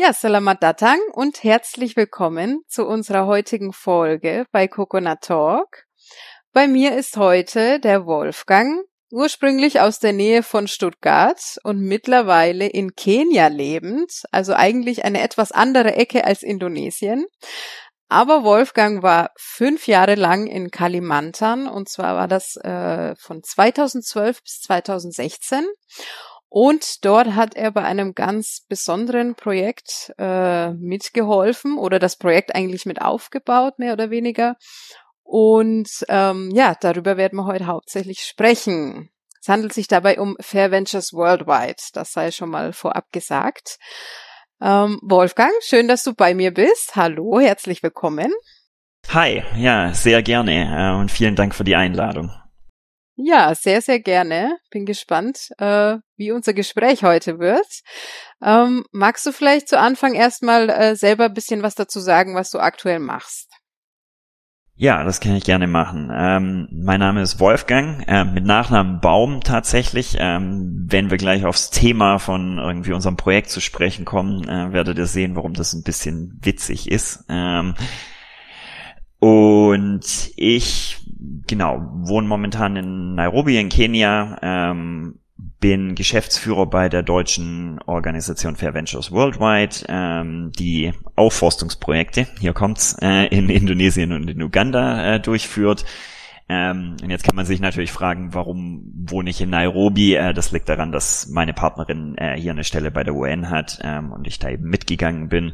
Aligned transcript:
Ja, 0.00 0.12
Salamat 0.12 0.62
Datang 0.62 1.00
und 1.12 1.42
herzlich 1.42 1.96
willkommen 1.96 2.62
zu 2.68 2.86
unserer 2.86 3.26
heutigen 3.26 3.72
Folge 3.72 4.46
bei 4.52 4.68
Coconut 4.68 5.22
Talk. 5.22 5.86
Bei 6.52 6.68
mir 6.68 6.94
ist 6.94 7.16
heute 7.16 7.80
der 7.80 8.06
Wolfgang, 8.06 8.84
ursprünglich 9.10 9.80
aus 9.80 9.98
der 9.98 10.12
Nähe 10.12 10.44
von 10.44 10.68
Stuttgart 10.68 11.40
und 11.64 11.80
mittlerweile 11.80 12.68
in 12.68 12.94
Kenia 12.94 13.48
lebend, 13.48 14.22
also 14.30 14.54
eigentlich 14.54 15.04
eine 15.04 15.20
etwas 15.20 15.50
andere 15.50 15.96
Ecke 15.96 16.24
als 16.24 16.44
Indonesien. 16.44 17.26
Aber 18.08 18.44
Wolfgang 18.44 19.02
war 19.02 19.32
fünf 19.36 19.88
Jahre 19.88 20.14
lang 20.14 20.46
in 20.46 20.70
Kalimantan 20.70 21.66
und 21.66 21.88
zwar 21.88 22.14
war 22.14 22.28
das 22.28 22.54
äh, 22.54 23.16
von 23.16 23.42
2012 23.42 24.44
bis 24.44 24.60
2016 24.60 25.66
und 26.48 27.04
dort 27.04 27.34
hat 27.34 27.54
er 27.56 27.70
bei 27.70 27.82
einem 27.82 28.14
ganz 28.14 28.64
besonderen 28.68 29.34
Projekt 29.34 30.12
äh, 30.18 30.70
mitgeholfen 30.72 31.76
oder 31.76 31.98
das 31.98 32.16
Projekt 32.16 32.54
eigentlich 32.54 32.86
mit 32.86 33.02
aufgebaut, 33.02 33.78
mehr 33.78 33.92
oder 33.92 34.10
weniger. 34.10 34.56
Und 35.22 35.88
ähm, 36.08 36.50
ja, 36.54 36.74
darüber 36.80 37.18
werden 37.18 37.36
wir 37.36 37.44
heute 37.44 37.66
hauptsächlich 37.66 38.20
sprechen. 38.20 39.10
Es 39.42 39.48
handelt 39.48 39.74
sich 39.74 39.88
dabei 39.88 40.18
um 40.18 40.36
Fair 40.40 40.70
Ventures 40.70 41.12
Worldwide. 41.12 41.76
Das 41.92 42.12
sei 42.12 42.30
schon 42.30 42.48
mal 42.48 42.72
vorab 42.72 43.12
gesagt. 43.12 43.78
Ähm, 44.60 44.98
Wolfgang, 45.02 45.52
schön, 45.62 45.86
dass 45.86 46.02
du 46.02 46.14
bei 46.14 46.34
mir 46.34 46.52
bist. 46.52 46.96
Hallo, 46.96 47.38
herzlich 47.38 47.82
willkommen. 47.82 48.32
Hi, 49.10 49.42
ja, 49.56 49.92
sehr 49.92 50.22
gerne 50.22 50.94
äh, 50.94 50.98
und 50.98 51.10
vielen 51.10 51.36
Dank 51.36 51.54
für 51.54 51.64
die 51.64 51.76
Einladung. 51.76 52.32
Ja, 53.20 53.52
sehr, 53.56 53.82
sehr 53.82 53.98
gerne. 53.98 54.58
Bin 54.70 54.86
gespannt, 54.86 55.48
äh, 55.58 55.96
wie 56.16 56.30
unser 56.30 56.54
Gespräch 56.54 57.02
heute 57.02 57.40
wird. 57.40 57.66
Ähm, 58.40 58.84
magst 58.92 59.26
du 59.26 59.32
vielleicht 59.32 59.68
zu 59.68 59.76
Anfang 59.76 60.14
erstmal 60.14 60.70
äh, 60.70 60.94
selber 60.94 61.24
ein 61.24 61.34
bisschen 61.34 61.64
was 61.64 61.74
dazu 61.74 61.98
sagen, 61.98 62.36
was 62.36 62.50
du 62.50 62.60
aktuell 62.60 63.00
machst? 63.00 63.48
Ja, 64.76 65.02
das 65.02 65.18
kann 65.18 65.34
ich 65.34 65.42
gerne 65.42 65.66
machen. 65.66 66.12
Ähm, 66.14 66.68
mein 66.70 67.00
Name 67.00 67.20
ist 67.20 67.40
Wolfgang, 67.40 68.04
äh, 68.06 68.24
mit 68.24 68.44
Nachnamen 68.44 69.00
Baum 69.00 69.40
tatsächlich. 69.40 70.16
Ähm, 70.20 70.86
wenn 70.88 71.10
wir 71.10 71.16
gleich 71.16 71.44
aufs 71.44 71.70
Thema 71.70 72.20
von 72.20 72.58
irgendwie 72.58 72.92
unserem 72.92 73.16
Projekt 73.16 73.50
zu 73.50 73.60
sprechen 73.60 74.04
kommen, 74.04 74.48
äh, 74.48 74.72
werdet 74.72 74.96
ihr 74.96 75.06
sehen, 75.06 75.34
warum 75.34 75.54
das 75.54 75.72
ein 75.72 75.82
bisschen 75.82 76.38
witzig 76.40 76.88
ist. 76.88 77.24
Ähm, 77.28 77.74
und 79.18 80.30
ich, 80.36 80.98
genau, 81.46 81.88
wohne 81.94 82.28
momentan 82.28 82.76
in 82.76 83.14
Nairobi 83.14 83.58
in 83.58 83.68
Kenia, 83.68 84.38
ähm, 84.42 85.18
bin 85.60 85.94
Geschäftsführer 85.94 86.66
bei 86.66 86.88
der 86.88 87.02
deutschen 87.02 87.80
Organisation 87.86 88.56
Fair 88.56 88.74
Ventures 88.74 89.10
Worldwide, 89.10 89.86
ähm, 89.88 90.52
die 90.58 90.92
Aufforstungsprojekte, 91.16 92.26
hier 92.40 92.52
kommt's, 92.52 92.96
äh, 93.00 93.26
in 93.26 93.48
Indonesien 93.48 94.12
und 94.12 94.28
in 94.28 94.42
Uganda 94.42 95.14
äh, 95.14 95.20
durchführt. 95.20 95.84
Ähm, 96.48 96.96
und 97.02 97.10
jetzt 97.10 97.24
kann 97.24 97.36
man 97.36 97.44
sich 97.44 97.60
natürlich 97.60 97.92
fragen, 97.92 98.32
warum 98.32 98.90
wohne 98.94 99.30
ich 99.30 99.40
in 99.40 99.50
Nairobi? 99.50 100.14
Äh, 100.14 100.32
das 100.32 100.50
liegt 100.50 100.68
daran, 100.68 100.92
dass 100.92 101.28
meine 101.28 101.52
Partnerin 101.52 102.16
äh, 102.16 102.36
hier 102.36 102.52
eine 102.52 102.64
Stelle 102.64 102.90
bei 102.90 103.04
der 103.04 103.14
UN 103.14 103.50
hat 103.50 103.80
ähm, 103.82 104.12
und 104.12 104.26
ich 104.26 104.38
da 104.38 104.48
eben 104.48 104.68
mitgegangen 104.68 105.28
bin. 105.28 105.52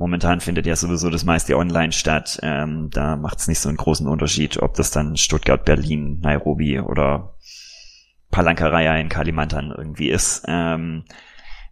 Momentan 0.00 0.40
findet 0.40 0.64
ja 0.64 0.76
sowieso 0.76 1.10
das 1.10 1.26
meiste 1.26 1.58
online 1.58 1.92
statt. 1.92 2.38
Ähm, 2.42 2.88
da 2.90 3.16
macht 3.16 3.38
es 3.38 3.48
nicht 3.48 3.58
so 3.58 3.68
einen 3.68 3.76
großen 3.76 4.08
Unterschied, 4.08 4.56
ob 4.62 4.72
das 4.72 4.90
dann 4.90 5.18
Stuttgart, 5.18 5.62
Berlin, 5.66 6.20
Nairobi 6.22 6.80
oder 6.80 7.34
Palankaraya 8.30 8.96
in 8.96 9.10
Kalimantan 9.10 9.74
irgendwie 9.76 10.08
ist. 10.08 10.44
Ähm, 10.48 11.04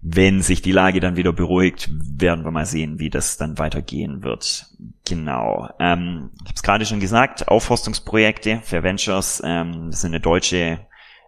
wenn 0.03 0.43
sich 0.43 0.61
die 0.61 0.73
Lage 0.73 1.01
dann 1.01 1.17
wieder 1.17 1.33
beruhigt, 1.33 1.89
werden 1.91 2.45
wir 2.45 2.51
mal 2.51 2.67
sehen, 2.67 2.99
wie 2.99 3.09
das 3.09 3.39
dann 3.39 3.57
weitergehen 3.57 4.23
wird. 4.23 4.67
Genau. 5.09 5.71
Ähm, 5.81 6.29
ich 6.35 6.49
habe 6.49 6.55
es 6.55 6.63
gerade 6.63 6.85
schon 6.85 7.01
gesagt, 7.01 7.49
Aufforstungsprojekte 7.49 8.61
für 8.63 8.83
Ventures 8.83 9.41
ähm, 9.43 9.87
das 9.91 10.03
sind 10.03 10.11
eine 10.11 10.21
deutsche 10.21 10.81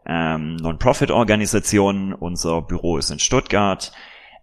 ähm, 0.04 0.56
Non-Profit-Organisation. 0.56 2.12
Unser 2.12 2.60
Büro 2.60 2.98
ist 2.98 3.10
in 3.10 3.20
Stuttgart. 3.20 3.90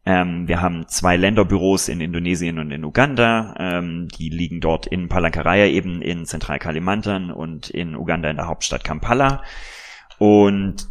Ähm, 0.07 0.47
wir 0.47 0.61
haben 0.61 0.87
zwei 0.87 1.17
Länderbüros 1.17 1.89
in 1.89 1.99
Indonesien 1.99 2.59
und 2.59 2.71
in 2.71 2.85
Uganda. 2.85 3.53
Ähm, 3.59 4.07
die 4.07 4.29
liegen 4.29 4.61
dort 4.61 4.87
in 4.87 5.09
Palankaraya 5.09 5.65
eben 5.65 6.01
in 6.01 6.25
Zentral-Kalimantan 6.25 7.29
und 7.29 7.69
in 7.69 7.93
Uganda 7.93 8.29
in 8.29 8.37
der 8.37 8.47
Hauptstadt 8.47 8.85
Kampala. 8.85 9.43
Und 10.17 10.87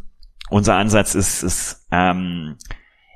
unser 0.50 0.74
Ansatz 0.74 1.14
ist, 1.14 1.42
ist 1.42 1.88
ähm, 1.90 2.58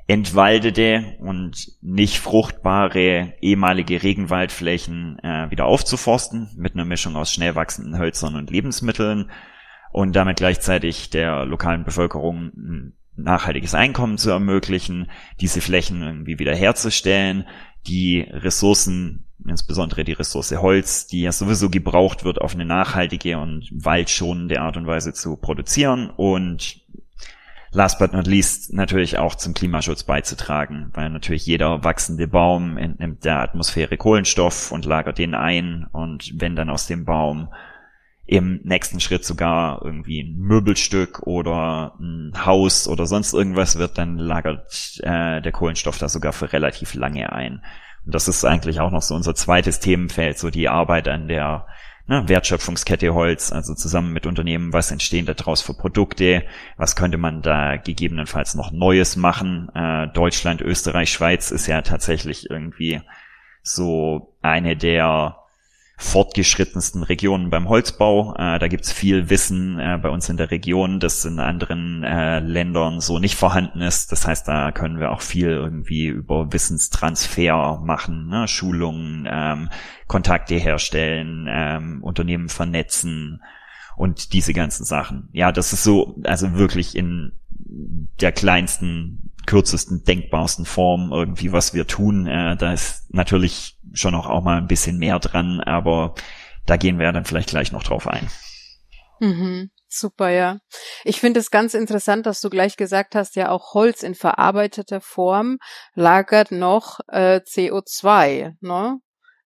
entwaldete 0.07 1.17
und 1.19 1.67
nicht 1.83 2.17
fruchtbare 2.17 3.35
ehemalige 3.39 4.01
Regenwaldflächen 4.01 5.19
äh, 5.19 5.51
wieder 5.51 5.65
aufzuforsten 5.65 6.49
mit 6.57 6.73
einer 6.73 6.83
Mischung 6.83 7.15
aus 7.15 7.31
schnell 7.31 7.53
wachsenden 7.53 7.99
Hölzern 7.99 8.35
und 8.35 8.49
Lebensmitteln 8.49 9.29
und 9.91 10.15
damit 10.15 10.37
gleichzeitig 10.37 11.11
der 11.11 11.45
lokalen 11.45 11.83
Bevölkerung 11.83 12.93
nachhaltiges 13.15 13.75
Einkommen 13.75 14.17
zu 14.17 14.29
ermöglichen, 14.29 15.09
diese 15.39 15.61
Flächen 15.61 16.01
irgendwie 16.01 16.39
wieder 16.39 16.55
herzustellen, 16.55 17.47
die 17.87 18.21
Ressourcen, 18.21 19.25
insbesondere 19.45 20.03
die 20.03 20.13
Ressource 20.13 20.51
Holz, 20.51 21.07
die 21.07 21.21
ja 21.21 21.31
sowieso 21.31 21.69
gebraucht 21.69 22.23
wird, 22.23 22.39
auf 22.39 22.53
eine 22.53 22.65
nachhaltige 22.65 23.37
und 23.37 23.69
waldschonende 23.71 24.61
Art 24.61 24.77
und 24.77 24.87
Weise 24.87 25.13
zu 25.13 25.35
produzieren 25.35 26.09
und 26.09 26.81
last 27.71 27.99
but 27.99 28.13
not 28.13 28.27
least 28.27 28.73
natürlich 28.73 29.17
auch 29.17 29.35
zum 29.35 29.53
Klimaschutz 29.53 30.03
beizutragen, 30.03 30.91
weil 30.93 31.09
natürlich 31.09 31.45
jeder 31.45 31.83
wachsende 31.83 32.27
Baum 32.27 32.77
entnimmt 32.77 33.25
der 33.25 33.39
Atmosphäre 33.39 33.97
Kohlenstoff 33.97 34.71
und 34.71 34.85
lagert 34.85 35.17
den 35.17 35.33
ein 35.33 35.87
und 35.91 36.33
wenn 36.35 36.55
dann 36.55 36.69
aus 36.69 36.87
dem 36.87 37.05
Baum 37.05 37.49
im 38.31 38.61
nächsten 38.63 39.01
Schritt 39.01 39.25
sogar 39.25 39.81
irgendwie 39.83 40.21
ein 40.21 40.37
Möbelstück 40.37 41.23
oder 41.23 41.95
ein 41.99 42.31
Haus 42.45 42.87
oder 42.87 43.05
sonst 43.05 43.33
irgendwas 43.33 43.77
wird, 43.77 43.97
dann 43.97 44.17
lagert 44.17 45.01
äh, 45.03 45.41
der 45.41 45.51
Kohlenstoff 45.51 45.97
da 45.97 46.07
sogar 46.07 46.31
für 46.31 46.53
relativ 46.53 46.93
lange 46.93 47.33
ein. 47.33 47.61
Und 48.05 48.15
das 48.15 48.29
ist 48.29 48.45
eigentlich 48.45 48.79
auch 48.79 48.89
noch 48.89 49.01
so 49.01 49.15
unser 49.15 49.35
zweites 49.35 49.81
Themenfeld, 49.81 50.39
so 50.39 50.49
die 50.49 50.69
Arbeit 50.69 51.09
an 51.09 51.27
der 51.27 51.67
ne, 52.07 52.23
Wertschöpfungskette 52.29 53.13
Holz, 53.13 53.51
also 53.51 53.75
zusammen 53.75 54.13
mit 54.13 54.25
Unternehmen, 54.25 54.71
was 54.71 54.91
entstehen 54.91 55.25
daraus 55.25 55.61
für 55.61 55.73
Produkte, 55.73 56.45
was 56.77 56.95
könnte 56.95 57.17
man 57.17 57.41
da 57.41 57.75
gegebenenfalls 57.75 58.55
noch 58.55 58.71
Neues 58.71 59.17
machen. 59.17 59.67
Äh, 59.75 60.07
Deutschland, 60.13 60.61
Österreich, 60.61 61.11
Schweiz 61.11 61.51
ist 61.51 61.67
ja 61.67 61.81
tatsächlich 61.81 62.49
irgendwie 62.49 63.01
so 63.61 64.33
eine 64.41 64.77
der 64.77 65.40
fortgeschrittensten 66.01 67.03
Regionen 67.03 67.49
beim 67.51 67.69
Holzbau. 67.69 68.33
Äh, 68.33 68.57
da 68.57 68.67
gibt's 68.67 68.91
viel 68.91 69.29
Wissen 69.29 69.79
äh, 69.79 69.99
bei 70.01 70.09
uns 70.09 70.27
in 70.29 70.37
der 70.37 70.49
Region, 70.49 70.99
das 70.99 71.23
in 71.25 71.39
anderen 71.39 72.03
äh, 72.03 72.39
Ländern 72.39 73.01
so 73.01 73.19
nicht 73.19 73.35
vorhanden 73.35 73.81
ist. 73.81 74.11
Das 74.11 74.27
heißt, 74.27 74.47
da 74.47 74.71
können 74.71 74.99
wir 74.99 75.11
auch 75.11 75.21
viel 75.21 75.49
irgendwie 75.49 76.07
über 76.07 76.51
Wissenstransfer 76.51 77.79
machen, 77.83 78.27
ne? 78.27 78.47
Schulungen, 78.47 79.27
ähm, 79.31 79.69
Kontakte 80.07 80.55
herstellen, 80.55 81.47
ähm, 81.47 82.03
Unternehmen 82.03 82.49
vernetzen 82.49 83.41
und 83.95 84.33
diese 84.33 84.53
ganzen 84.53 84.83
Sachen. 84.83 85.29
Ja, 85.31 85.51
das 85.51 85.71
ist 85.71 85.83
so, 85.83 86.19
also 86.23 86.53
wirklich 86.55 86.95
in 86.95 87.33
der 88.19 88.31
kleinsten, 88.31 89.30
kürzesten, 89.51 90.05
denkbarsten 90.05 90.63
Form 90.63 91.11
irgendwie, 91.11 91.51
was 91.51 91.73
wir 91.73 91.85
tun. 91.85 92.25
Äh, 92.25 92.55
da 92.55 92.71
ist 92.71 93.13
natürlich 93.13 93.77
schon 93.91 94.15
auch, 94.15 94.27
auch 94.27 94.41
mal 94.41 94.57
ein 94.57 94.67
bisschen 94.67 94.97
mehr 94.97 95.19
dran, 95.19 95.59
aber 95.59 96.15
da 96.65 96.77
gehen 96.77 96.99
wir 96.99 97.11
dann 97.11 97.25
vielleicht 97.25 97.49
gleich 97.49 97.73
noch 97.73 97.83
drauf 97.83 98.07
ein. 98.07 98.29
Mhm. 99.19 99.69
Super, 99.89 100.29
ja. 100.29 100.59
Ich 101.03 101.19
finde 101.19 101.41
es 101.41 101.51
ganz 101.51 101.73
interessant, 101.73 102.25
dass 102.25 102.39
du 102.39 102.49
gleich 102.49 102.77
gesagt 102.77 103.13
hast, 103.13 103.35
ja 103.35 103.49
auch 103.49 103.73
Holz 103.73 104.03
in 104.03 104.15
verarbeiteter 104.15 105.01
Form 105.01 105.57
lagert 105.95 106.51
noch 106.51 107.01
äh, 107.09 107.41
CO2. 107.45 108.53
Ne? 108.61 108.99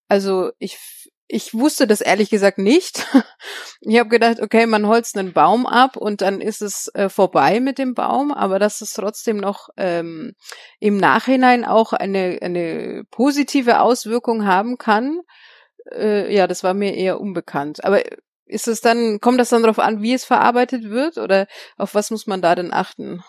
Also 0.08 0.52
ich 0.60 0.78
ich 1.28 1.54
wusste 1.54 1.88
das 1.88 2.02
ehrlich 2.02 2.30
gesagt 2.30 2.58
nicht. 2.58 3.06
Ich 3.88 4.00
habe 4.00 4.10
gedacht, 4.10 4.42
okay, 4.42 4.66
man 4.66 4.88
holzt 4.88 5.16
einen 5.16 5.34
Baum 5.34 5.68
ab 5.68 5.96
und 5.96 6.22
dann 6.22 6.42
ist 6.42 6.64
es 6.64 6.90
äh, 6.96 7.08
vorbei 7.08 7.60
mit 7.60 7.78
dem 7.78 7.94
Baum, 7.94 8.32
aber 8.32 8.58
dass 8.58 8.82
es 8.82 8.94
trotzdem 8.94 9.38
noch 9.38 9.70
ähm, 9.78 10.34
im 10.80 10.98
Nachhinein 10.98 11.66
auch 11.66 11.94
eine, 11.94 12.40
eine 12.42 13.04
positive 13.12 13.82
Auswirkung 13.82 14.48
haben 14.48 14.80
kann, 14.80 15.20
äh, 15.92 16.34
ja, 16.34 16.48
das 16.48 16.64
war 16.64 16.74
mir 16.74 16.96
eher 16.96 17.20
unbekannt. 17.20 17.84
Aber 17.84 18.02
ist 18.46 18.68
es 18.68 18.82
dann, 18.82 19.20
kommt 19.20 19.40
das 19.40 19.50
dann 19.50 19.62
darauf 19.62 19.80
an, 19.80 20.02
wie 20.02 20.14
es 20.14 20.26
verarbeitet 20.26 20.90
wird 20.90 21.18
oder 21.18 21.46
auf 21.78 21.94
was 21.94 22.10
muss 22.10 22.26
man 22.26 22.42
da 22.42 22.56
denn 22.56 22.74
achten? 22.74 23.24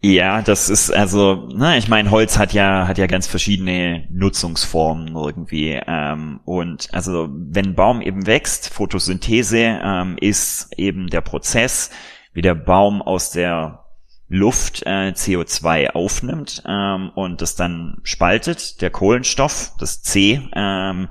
Ja, 0.00 0.42
das 0.42 0.68
ist 0.68 0.92
also, 0.92 1.48
na, 1.52 1.76
ich 1.76 1.88
meine, 1.88 2.12
Holz 2.12 2.38
hat 2.38 2.52
ja 2.52 2.86
hat 2.86 2.98
ja 2.98 3.08
ganz 3.08 3.26
verschiedene 3.26 4.06
Nutzungsformen 4.10 5.16
irgendwie 5.16 5.80
ähm, 5.86 6.38
und 6.44 6.88
also 6.92 7.28
wenn 7.32 7.70
ein 7.70 7.74
Baum 7.74 8.00
eben 8.00 8.26
wächst, 8.26 8.72
Photosynthese 8.72 9.80
ähm, 9.82 10.16
ist 10.20 10.72
eben 10.78 11.08
der 11.08 11.20
Prozess, 11.20 11.90
wie 12.32 12.42
der 12.42 12.54
Baum 12.54 13.02
aus 13.02 13.32
der 13.32 13.86
Luft 14.28 14.84
äh, 14.86 15.12
CO2 15.16 15.90
aufnimmt 15.90 16.62
ähm, 16.64 17.10
und 17.16 17.42
das 17.42 17.56
dann 17.56 17.98
spaltet. 18.04 18.80
Der 18.80 18.90
Kohlenstoff, 18.90 19.72
das 19.80 20.02
C, 20.02 20.48
ähm, 20.54 21.08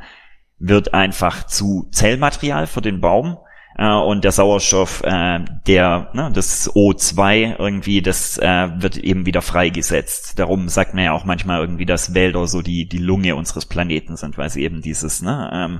wird 0.59 0.93
einfach 0.93 1.45
zu 1.45 1.89
Zellmaterial 1.91 2.67
für 2.67 2.81
den 2.81 3.01
Baum 3.01 3.37
äh, 3.77 3.93
und 3.93 4.23
der 4.23 4.31
Sauerstoff, 4.31 5.03
äh, 5.03 5.39
der, 5.67 6.09
ne, 6.13 6.31
das 6.33 6.69
O2 6.73 7.57
irgendwie, 7.59 8.01
das 8.01 8.37
äh, 8.37 8.69
wird 8.81 8.97
eben 8.97 9.25
wieder 9.25 9.41
freigesetzt. 9.41 10.39
Darum 10.39 10.67
sagt 10.69 10.93
man 10.93 11.03
ja 11.03 11.11
auch 11.13 11.25
manchmal 11.25 11.61
irgendwie, 11.61 11.85
dass 11.85 12.13
Wälder 12.13 12.47
so 12.47 12.61
die, 12.61 12.87
die 12.87 12.97
Lunge 12.97 13.35
unseres 13.35 13.65
Planeten 13.65 14.17
sind, 14.17 14.37
weil 14.37 14.49
sie 14.49 14.63
eben 14.63 14.81
dieses, 14.81 15.21
ne, 15.21 15.49
ähm, 15.53 15.79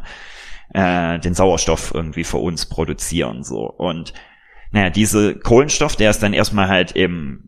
äh, 0.73 1.19
den 1.19 1.33
Sauerstoff 1.33 1.91
irgendwie 1.93 2.23
für 2.23 2.37
uns 2.37 2.67
produzieren, 2.67 3.43
so. 3.43 3.65
Und, 3.65 4.13
naja, 4.71 4.89
diese 4.89 5.35
Kohlenstoff, 5.35 5.95
der 5.95 6.11
ist 6.11 6.21
dann 6.21 6.33
erstmal 6.33 6.67
halt 6.67 6.91
im 6.91 7.46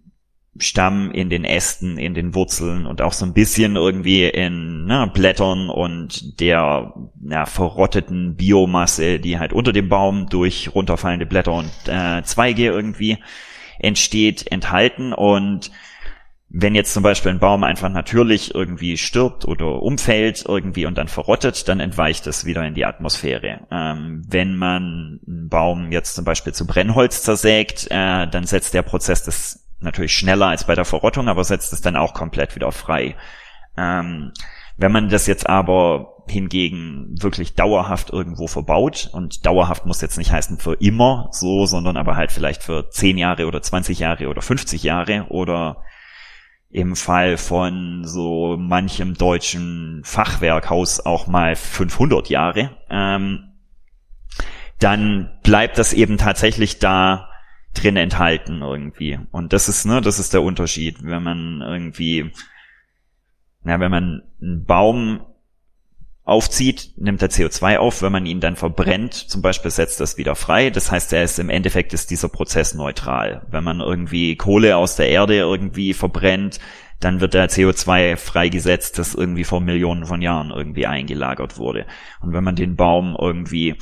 Stamm, 0.59 1.11
in 1.11 1.29
den 1.29 1.45
Ästen, 1.45 1.97
in 1.97 2.13
den 2.13 2.35
Wurzeln 2.35 2.85
und 2.85 3.01
auch 3.01 3.13
so 3.13 3.25
ein 3.25 3.33
bisschen 3.33 3.75
irgendwie 3.75 4.25
in 4.25 4.85
ne, 4.85 5.09
Blättern 5.13 5.69
und 5.69 6.39
der 6.39 6.93
ja, 7.27 7.45
verrotteten 7.45 8.35
Biomasse, 8.35 9.19
die 9.19 9.39
halt 9.39 9.53
unter 9.53 9.73
dem 9.73 9.89
Baum 9.89 10.27
durch 10.29 10.73
runterfallende 10.75 11.25
Blätter 11.25 11.53
und 11.53 11.71
äh, 11.87 12.21
Zweige 12.23 12.65
irgendwie 12.65 13.17
entsteht, 13.79 14.51
enthalten. 14.51 15.13
Und 15.13 15.71
wenn 16.49 16.75
jetzt 16.75 16.93
zum 16.93 17.03
Beispiel 17.03 17.31
ein 17.31 17.39
Baum 17.39 17.63
einfach 17.63 17.89
natürlich 17.89 18.53
irgendwie 18.55 18.97
stirbt 18.97 19.45
oder 19.45 19.81
umfällt 19.81 20.43
irgendwie 20.47 20.85
und 20.85 20.97
dann 20.97 21.07
verrottet, 21.07 21.67
dann 21.67 21.79
entweicht 21.79 22.27
es 22.27 22.45
wieder 22.45 22.65
in 22.65 22.73
die 22.73 22.85
Atmosphäre. 22.85 23.67
Ähm, 23.71 24.23
wenn 24.27 24.55
man 24.55 25.19
einen 25.25 25.47
Baum 25.49 25.91
jetzt 25.91 26.15
zum 26.15 26.25
Beispiel 26.25 26.53
zu 26.53 26.65
Brennholz 26.65 27.23
zersägt, 27.23 27.87
äh, 27.91 28.27
dann 28.27 28.45
setzt 28.45 28.73
der 28.73 28.81
Prozess 28.81 29.23
des 29.23 29.68
natürlich 29.79 30.13
schneller 30.13 30.47
als 30.47 30.65
bei 30.65 30.75
der 30.75 30.85
Verrottung, 30.85 31.27
aber 31.27 31.43
setzt 31.43 31.73
es 31.73 31.81
dann 31.81 31.95
auch 31.95 32.13
komplett 32.13 32.55
wieder 32.55 32.71
frei. 32.71 33.15
Ähm, 33.77 34.31
wenn 34.77 34.91
man 34.91 35.09
das 35.09 35.27
jetzt 35.27 35.47
aber 35.49 36.15
hingegen 36.27 37.15
wirklich 37.19 37.55
dauerhaft 37.55 38.11
irgendwo 38.11 38.47
verbaut 38.47 39.09
und 39.11 39.45
dauerhaft 39.45 39.85
muss 39.85 40.01
jetzt 40.01 40.17
nicht 40.17 40.31
heißen 40.31 40.59
für 40.59 40.73
immer 40.75 41.27
so, 41.31 41.65
sondern 41.65 41.97
aber 41.97 42.15
halt 42.15 42.31
vielleicht 42.31 42.63
für 42.63 42.89
10 42.89 43.17
Jahre 43.17 43.47
oder 43.47 43.61
20 43.61 43.99
Jahre 43.99 44.27
oder 44.27 44.41
50 44.41 44.83
Jahre 44.83 45.25
oder 45.29 45.83
im 46.69 46.95
Fall 46.95 47.37
von 47.37 48.03
so 48.05 48.55
manchem 48.57 49.15
deutschen 49.15 50.01
Fachwerkhaus 50.05 50.99
auch 50.99 51.27
mal 51.27 51.55
500 51.55 52.29
Jahre, 52.29 52.77
ähm, 52.89 53.53
dann 54.77 55.31
bleibt 55.43 55.77
das 55.77 55.93
eben 55.93 56.17
tatsächlich 56.17 56.79
da 56.79 57.29
drin 57.73 57.97
enthalten 57.97 58.61
irgendwie. 58.61 59.19
Und 59.31 59.53
das 59.53 59.69
ist, 59.69 59.85
ne, 59.85 60.01
das 60.01 60.19
ist 60.19 60.33
der 60.33 60.41
Unterschied, 60.41 61.03
wenn 61.03 61.23
man 61.23 61.61
irgendwie, 61.61 62.31
na, 63.63 63.79
wenn 63.79 63.91
man 63.91 64.23
einen 64.41 64.65
Baum 64.65 65.21
aufzieht, 66.29 66.93
nimmt 66.97 67.21
er 67.23 67.29
CO2 67.29 67.77
auf, 67.77 68.03
wenn 68.03 68.11
man 68.11 68.27
ihn 68.27 68.39
dann 68.39 68.55
verbrennt, 68.55 69.13
zum 69.15 69.41
Beispiel 69.41 69.71
setzt 69.71 69.99
das 69.99 70.17
wieder 70.17 70.35
frei. 70.35 70.69
Das 70.69 70.91
heißt, 70.91 71.11
er 71.11 71.23
ist 71.23 71.39
im 71.39 71.49
Endeffekt 71.49 71.91
ist 71.91 72.11
dieser 72.11 72.29
Prozess 72.29 72.75
neutral. 72.75 73.47
Wenn 73.49 73.63
man 73.63 73.79
irgendwie 73.79 74.35
Kohle 74.35 74.77
aus 74.77 74.95
der 74.95 75.09
Erde 75.09 75.37
irgendwie 75.37 75.93
verbrennt, 75.93 76.59
dann 76.99 77.19
wird 77.19 77.33
der 77.33 77.49
CO2 77.49 78.15
freigesetzt, 78.17 78.99
das 78.99 79.15
irgendwie 79.15 79.43
vor 79.43 79.59
Millionen 79.59 80.05
von 80.05 80.21
Jahren 80.21 80.51
irgendwie 80.51 80.85
eingelagert 80.85 81.57
wurde. 81.57 81.87
Und 82.21 82.33
wenn 82.33 82.43
man 82.43 82.55
den 82.55 82.75
Baum 82.75 83.17
irgendwie 83.19 83.75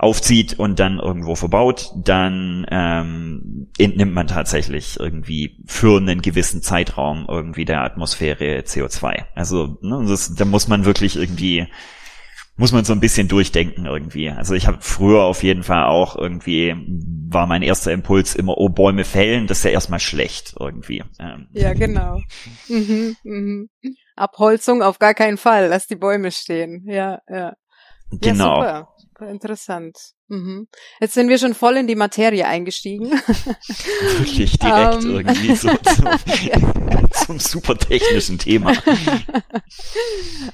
aufzieht 0.00 0.58
und 0.58 0.80
dann 0.80 0.98
irgendwo 0.98 1.34
verbaut, 1.34 1.92
dann 1.94 2.66
ähm, 2.70 3.68
entnimmt 3.76 4.14
man 4.14 4.26
tatsächlich 4.26 4.98
irgendwie 4.98 5.62
für 5.66 5.98
einen 5.98 6.22
gewissen 6.22 6.62
Zeitraum 6.62 7.26
irgendwie 7.28 7.66
der 7.66 7.82
Atmosphäre 7.82 8.60
CO2. 8.60 9.24
Also 9.34 9.78
ne, 9.82 10.04
das, 10.08 10.34
da 10.34 10.46
muss 10.46 10.68
man 10.68 10.86
wirklich 10.86 11.16
irgendwie 11.16 11.68
muss 12.56 12.72
man 12.72 12.84
so 12.84 12.92
ein 12.92 13.00
bisschen 13.00 13.28
durchdenken 13.28 13.86
irgendwie. 13.86 14.30
Also 14.30 14.54
ich 14.54 14.66
habe 14.66 14.78
früher 14.80 15.22
auf 15.22 15.42
jeden 15.42 15.62
Fall 15.62 15.84
auch 15.84 16.16
irgendwie 16.16 16.74
war 17.32 17.46
mein 17.46 17.62
erster 17.62 17.92
Impuls 17.92 18.34
immer, 18.34 18.58
oh 18.58 18.68
Bäume 18.68 19.04
fällen, 19.04 19.46
das 19.46 19.58
ist 19.58 19.64
ja 19.64 19.70
erstmal 19.70 20.00
schlecht 20.00 20.54
irgendwie. 20.58 21.04
Ähm. 21.18 21.48
Ja, 21.52 21.74
genau. 21.74 22.20
Mhm, 22.68 23.16
mhm. 23.24 23.68
Abholzung 24.14 24.82
auf 24.82 24.98
gar 24.98 25.14
keinen 25.14 25.38
Fall, 25.38 25.68
lass 25.68 25.86
die 25.86 25.96
Bäume 25.96 26.30
stehen. 26.30 26.84
Ja, 26.86 27.20
ja. 27.28 27.54
Genau. 28.10 28.62
Ja, 28.62 28.88
interessant. 29.28 29.96
Mhm. 30.28 30.68
Jetzt 31.00 31.14
sind 31.14 31.28
wir 31.28 31.38
schon 31.38 31.54
voll 31.54 31.76
in 31.76 31.86
die 31.86 31.96
Materie 31.96 32.46
eingestiegen. 32.46 33.10
Wirklich 34.18 34.58
direkt 34.58 35.04
um, 35.04 35.10
ähm. 35.10 35.16
irgendwie 35.16 35.56
so 35.56 35.68
zum, 35.76 37.10
zum 37.26 37.38
super 37.40 37.76
technischen 37.76 38.38
Thema. 38.38 38.72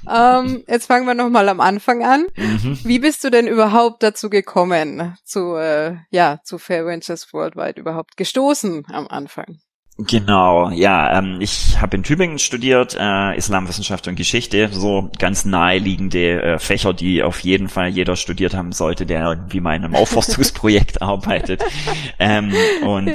um, 0.07 0.11
ähm, 0.11 0.65
jetzt 0.67 0.87
fangen 0.87 1.07
wir 1.07 1.15
nochmal 1.15 1.49
am 1.49 1.61
Anfang 1.61 2.05
an. 2.05 2.27
Mhm. 2.37 2.79
Wie 2.85 2.99
bist 2.99 3.23
du 3.23 3.31
denn 3.31 3.47
überhaupt 3.47 4.03
dazu 4.03 4.31
gekommen, 4.31 5.17
zu, 5.25 5.57
äh, 5.57 5.97
ja, 6.11 6.41
zu 6.43 6.59
Fair 6.59 6.87
Ventures 6.87 7.33
Worldwide 7.33 7.81
überhaupt 7.81 8.17
gestoßen 8.17 8.87
am 8.91 9.07
Anfang? 9.09 9.59
Genau, 9.99 10.69
ja, 10.73 11.19
ähm, 11.19 11.39
ich 11.41 11.81
habe 11.81 11.97
in 11.97 12.03
Tübingen 12.03 12.39
studiert, 12.39 12.95
äh, 13.01 13.35
Islamwissenschaft 13.35 14.07
und 14.07 14.17
Geschichte, 14.17 14.69
so 14.71 15.11
ganz 15.19 15.47
naheliegende 15.47 16.43
äh, 16.43 16.59
Fächer, 16.59 16.93
die 16.93 17.23
auf 17.23 17.41
jeden 17.41 17.71
Fall 17.71 17.89
jeder 17.89 18.15
studiert 18.15 18.55
haben 18.55 18.73
sollte, 18.73 19.07
der 19.07 19.25
irgendwie 19.25 19.61
mal 19.61 19.75
in 19.75 19.85
einem 19.87 19.95
Aufforstungsprojekt 19.95 21.01
arbeitet. 21.01 21.65
Ähm, 22.19 22.53
und 22.85 23.15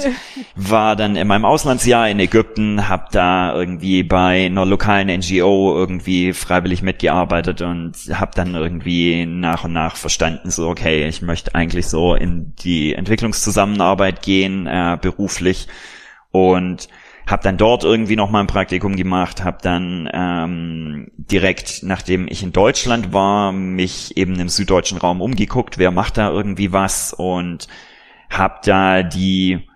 war 0.55 0.95
dann 0.95 1.15
in 1.15 1.27
meinem 1.27 1.45
Auslandsjahr 1.45 2.09
in 2.09 2.19
Ägypten, 2.19 2.89
habe 2.89 3.09
da 3.11 3.53
irgendwie 3.53 4.01
bei 4.01 4.47
einer 4.47 4.65
lokalen 4.65 5.15
NGO 5.19 5.75
irgendwie 5.77 6.33
freiwillig 6.33 6.81
mitgearbeitet 6.81 7.61
und 7.61 7.93
habe 8.11 8.31
dann 8.33 8.55
irgendwie 8.55 9.27
nach 9.27 9.65
und 9.65 9.73
nach 9.73 9.97
verstanden, 9.97 10.49
so 10.49 10.67
okay, 10.67 11.07
ich 11.07 11.21
möchte 11.21 11.53
eigentlich 11.53 11.85
so 11.85 12.15
in 12.15 12.55
die 12.55 12.95
Entwicklungszusammenarbeit 12.95 14.23
gehen, 14.23 14.65
äh, 14.65 14.97
beruflich 14.99 15.67
und 16.31 16.87
habe 17.27 17.43
dann 17.43 17.57
dort 17.57 17.83
irgendwie 17.83 18.15
noch 18.15 18.29
mal 18.29 18.41
ein 18.41 18.47
Praktikum 18.47 18.95
gemacht, 18.95 19.43
habe 19.43 19.59
dann 19.61 20.09
ähm, 20.11 21.11
direkt, 21.17 21.83
nachdem 21.83 22.27
ich 22.27 22.43
in 22.43 22.51
Deutschland 22.51 23.13
war, 23.13 23.51
mich 23.51 24.17
eben 24.17 24.39
im 24.39 24.49
süddeutschen 24.49 24.97
Raum 24.97 25.21
umgeguckt, 25.21 25.77
wer 25.77 25.91
macht 25.91 26.17
da 26.17 26.29
irgendwie 26.29 26.73
was 26.73 27.13
und 27.13 27.67
habe 28.29 28.55
da 28.63 29.03
die 29.03 29.67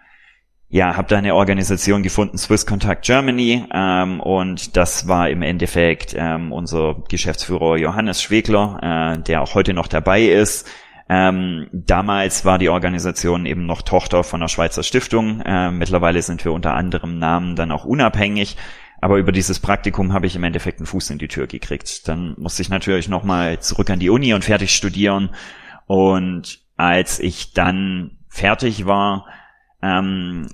ja, 0.68 0.98
habe 0.98 1.08
da 1.08 1.18
eine 1.18 1.36
Organisation 1.36 2.04
gefunden, 2.04 2.38
Swiss 2.38 2.66
Contact 2.66 3.06
Germany, 3.06 3.64
ähm, 3.74 4.20
und 4.20 4.76
das 4.76 5.08
war 5.08 5.30
im 5.30 5.42
Endeffekt 5.42 6.14
ähm, 6.18 6.52
unser 6.52 7.04
Geschäftsführer 7.08 7.78
Johannes 7.78 8.22
Schwegler, 8.22 9.16
äh, 9.16 9.22
der 9.22 9.42
auch 9.42 9.54
heute 9.56 9.74
noch 9.74 9.88
dabei 9.88 10.24
ist, 10.24 10.68
ähm, 11.08 11.68
damals 11.72 12.46
war 12.46 12.58
die 12.58 12.70
Organisation 12.70 13.46
eben 13.46 13.66
noch 13.66 13.84
Tochter 13.84 14.24
von 14.24 14.42
einer 14.42 14.50
Schweizer 14.50 14.84
Stiftung. 14.84 15.42
Äh, 15.42 15.72
mittlerweile 15.72 16.22
sind 16.22 16.44
wir 16.44 16.52
unter 16.52 16.74
anderem 16.74 17.20
Namen 17.20 17.56
dann 17.56 17.72
auch 17.72 17.86
unabhängig. 17.86 18.58
Aber 19.02 19.18
über 19.18 19.32
dieses 19.32 19.60
Praktikum 19.60 20.14
habe 20.14 20.26
ich 20.26 20.36
im 20.36 20.44
Endeffekt 20.44 20.80
einen 20.80 20.88
Fuß 20.88 21.12
in 21.12 21.20
die 21.20 21.28
Tür 21.28 21.46
gekriegt. 21.46 22.08
Dann 22.08 22.34
musste 22.40 22.64
ich 22.64 22.70
natürlich 22.70 23.08
nochmal 23.08 23.60
zurück 23.60 23.90
an 23.92 24.00
die 24.00 24.10
Uni 24.10 24.34
und 24.34 24.46
fertig 24.46 24.76
studieren. 24.76 25.30
Und 25.86 26.62
als 26.76 27.20
ich 27.20 27.54
dann 27.54 28.18
fertig 28.28 28.88
war, 28.88 29.28
ähm, 29.84 30.48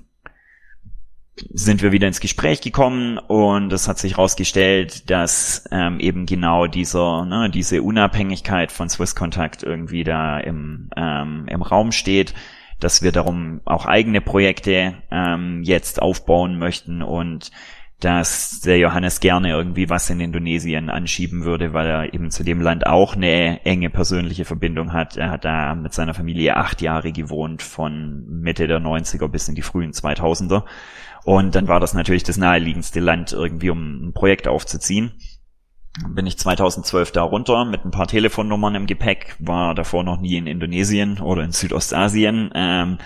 sind 1.36 1.82
wir 1.82 1.92
wieder 1.92 2.08
ins 2.08 2.20
Gespräch 2.20 2.60
gekommen 2.60 3.18
und 3.18 3.72
es 3.72 3.88
hat 3.88 3.98
sich 3.98 4.16
herausgestellt, 4.16 5.10
dass 5.10 5.64
ähm, 5.70 5.98
eben 5.98 6.26
genau 6.26 6.66
dieser, 6.66 7.24
ne, 7.24 7.50
diese 7.50 7.82
Unabhängigkeit 7.82 8.70
von 8.70 8.88
Swiss 8.90 9.14
Contact 9.14 9.62
irgendwie 9.62 10.04
da 10.04 10.38
im, 10.38 10.90
ähm, 10.94 11.46
im 11.48 11.62
Raum 11.62 11.90
steht, 11.92 12.34
dass 12.80 13.02
wir 13.02 13.12
darum 13.12 13.60
auch 13.64 13.86
eigene 13.86 14.20
Projekte 14.20 14.94
ähm, 15.10 15.62
jetzt 15.62 16.02
aufbauen 16.02 16.58
möchten 16.58 17.02
und 17.02 17.50
dass 18.04 18.60
der 18.60 18.78
Johannes 18.78 19.20
gerne 19.20 19.50
irgendwie 19.50 19.88
was 19.88 20.10
in 20.10 20.18
Indonesien 20.18 20.90
anschieben 20.90 21.44
würde, 21.44 21.72
weil 21.72 21.86
er 21.86 22.14
eben 22.14 22.32
zu 22.32 22.42
dem 22.42 22.60
Land 22.60 22.86
auch 22.86 23.14
eine 23.14 23.64
enge 23.64 23.90
persönliche 23.90 24.44
Verbindung 24.44 24.92
hat. 24.92 25.16
Er 25.16 25.30
hat 25.30 25.44
da 25.44 25.76
mit 25.76 25.92
seiner 25.94 26.12
Familie 26.12 26.56
acht 26.56 26.82
Jahre 26.82 27.12
gewohnt, 27.12 27.62
von 27.62 28.24
Mitte 28.26 28.66
der 28.66 28.80
90er 28.80 29.28
bis 29.28 29.48
in 29.48 29.54
die 29.54 29.62
frühen 29.62 29.92
2000er. 29.92 30.64
Und 31.24 31.54
dann 31.54 31.68
war 31.68 31.80
das 31.80 31.94
natürlich 31.94 32.24
das 32.24 32.36
naheliegendste 32.36 33.00
Land 33.00 33.32
irgendwie, 33.32 33.70
um 33.70 34.08
ein 34.08 34.12
Projekt 34.12 34.48
aufzuziehen. 34.48 35.12
Bin 36.08 36.26
ich 36.26 36.38
2012 36.38 37.12
da 37.12 37.22
runter 37.22 37.64
mit 37.64 37.84
ein 37.84 37.90
paar 37.90 38.06
Telefonnummern 38.06 38.74
im 38.74 38.86
Gepäck, 38.86 39.36
war 39.38 39.74
davor 39.74 40.04
noch 40.04 40.20
nie 40.20 40.36
in 40.36 40.46
Indonesien 40.46 41.20
oder 41.20 41.44
in 41.44 41.52
Südostasien. 41.52 42.50
Ähm, 42.54 42.98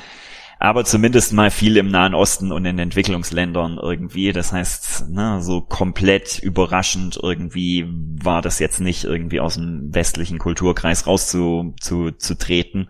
aber 0.59 0.85
zumindest 0.85 1.33
mal 1.35 1.51
viel 1.51 1.77
im 1.77 1.91
Nahen 1.91 2.15
Osten 2.15 2.51
und 2.53 2.65
in 2.65 2.79
Entwicklungsländern 2.79 3.79
irgendwie. 3.83 4.33
Das 4.33 4.53
heißt, 4.53 5.11
ne, 5.11 5.43
so 5.43 5.61
komplett 5.61 6.39
überraschend 6.39 7.19
irgendwie 7.23 7.87
war 8.23 8.41
das 8.41 8.59
jetzt 8.59 8.81
nicht 8.81 9.05
irgendwie 9.05 9.41
aus 9.41 9.57
dem 9.57 9.95
westlichen 9.95 10.39
Kulturkreis 10.39 11.07
rauszutreten. 11.07 11.75
Zu, 11.79 12.13
zu 12.13 12.39
treten. 12.39 12.89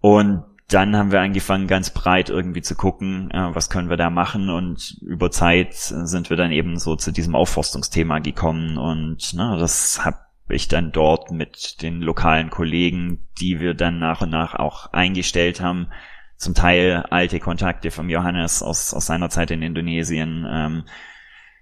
und 0.00 0.42
dann 0.68 0.94
haben 0.96 1.12
wir 1.12 1.20
angefangen, 1.20 1.66
ganz 1.66 1.90
breit 1.90 2.28
irgendwie 2.28 2.60
zu 2.60 2.74
gucken, 2.74 3.30
äh, 3.30 3.54
was 3.54 3.70
können 3.70 3.88
wir 3.88 3.96
da 3.96 4.10
machen. 4.10 4.50
Und 4.50 4.98
über 5.00 5.30
Zeit 5.30 5.74
sind 5.74 6.28
wir 6.28 6.36
dann 6.36 6.52
eben 6.52 6.78
so 6.78 6.94
zu 6.94 7.10
diesem 7.10 7.34
Aufforstungsthema 7.34 8.18
gekommen. 8.18 8.76
Und 8.76 9.32
ne, 9.32 9.56
das 9.58 10.04
habe 10.04 10.18
ich 10.50 10.68
dann 10.68 10.92
dort 10.92 11.30
mit 11.30 11.80
den 11.80 12.02
lokalen 12.02 12.50
Kollegen, 12.50 13.26
die 13.40 13.60
wir 13.60 13.72
dann 13.72 13.98
nach 13.98 14.20
und 14.20 14.30
nach 14.30 14.54
auch 14.54 14.92
eingestellt 14.92 15.62
haben, 15.62 15.88
zum 16.36 16.54
Teil 16.54 17.04
alte 17.10 17.40
Kontakte 17.40 17.90
vom 17.90 18.10
Johannes 18.10 18.62
aus, 18.62 18.92
aus 18.92 19.06
seiner 19.06 19.30
Zeit 19.30 19.50
in 19.50 19.62
Indonesien, 19.62 20.46
ähm, 20.48 20.84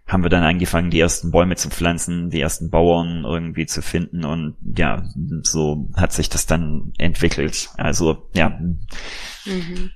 haben 0.07 0.23
wir 0.23 0.31
dann 0.31 0.45
angefangen, 0.45 0.91
die 0.91 1.01
ersten 1.01 1.31
Bäume 1.31 1.57
zu 1.57 1.69
pflanzen, 1.69 2.31
die 2.31 2.41
ersten 2.41 2.71
Bauern 2.71 3.25
irgendwie 3.25 3.67
zu 3.67 3.83
finden 3.83 4.25
und 4.25 4.57
ja, 4.77 5.05
so 5.43 5.91
hat 5.97 6.13
sich 6.13 6.29
das 6.29 6.47
dann 6.47 6.93
entwickelt. 6.99 7.71
Also 7.77 8.29
ja, 8.35 8.59
mhm 9.45 9.91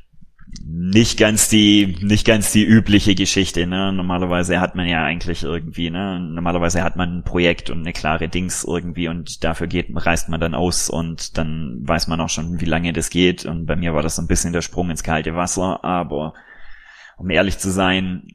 nicht 0.64 1.18
ganz 1.18 1.48
die, 1.48 1.96
nicht 2.00 2.26
ganz 2.26 2.52
die 2.52 2.64
übliche 2.64 3.14
Geschichte, 3.14 3.66
ne? 3.66 3.92
Normalerweise 3.92 4.60
hat 4.60 4.74
man 4.74 4.88
ja 4.88 5.04
eigentlich 5.04 5.42
irgendwie, 5.42 5.90
ne? 5.90 6.18
Normalerweise 6.20 6.82
hat 6.82 6.96
man 6.96 7.18
ein 7.18 7.24
Projekt 7.24 7.70
und 7.70 7.80
eine 7.80 7.92
klare 7.92 8.28
Dings 8.28 8.64
irgendwie 8.64 9.08
und 9.08 9.44
dafür 9.44 9.66
geht, 9.66 9.88
reist 9.94 10.28
man 10.28 10.40
dann 10.40 10.54
aus 10.54 10.90
und 10.90 11.38
dann 11.38 11.80
weiß 11.82 12.08
man 12.08 12.20
auch 12.20 12.28
schon, 12.28 12.60
wie 12.60 12.66
lange 12.66 12.92
das 12.92 13.10
geht. 13.10 13.44
Und 13.44 13.66
bei 13.66 13.76
mir 13.76 13.94
war 13.94 14.02
das 14.02 14.16
so 14.16 14.22
ein 14.22 14.28
bisschen 14.28 14.52
der 14.52 14.62
Sprung 14.62 14.90
ins 14.90 15.02
kalte 15.02 15.34
Wasser, 15.34 15.84
aber 15.84 16.34
um 17.16 17.30
ehrlich 17.30 17.58
zu 17.58 17.70
sein, 17.70 18.28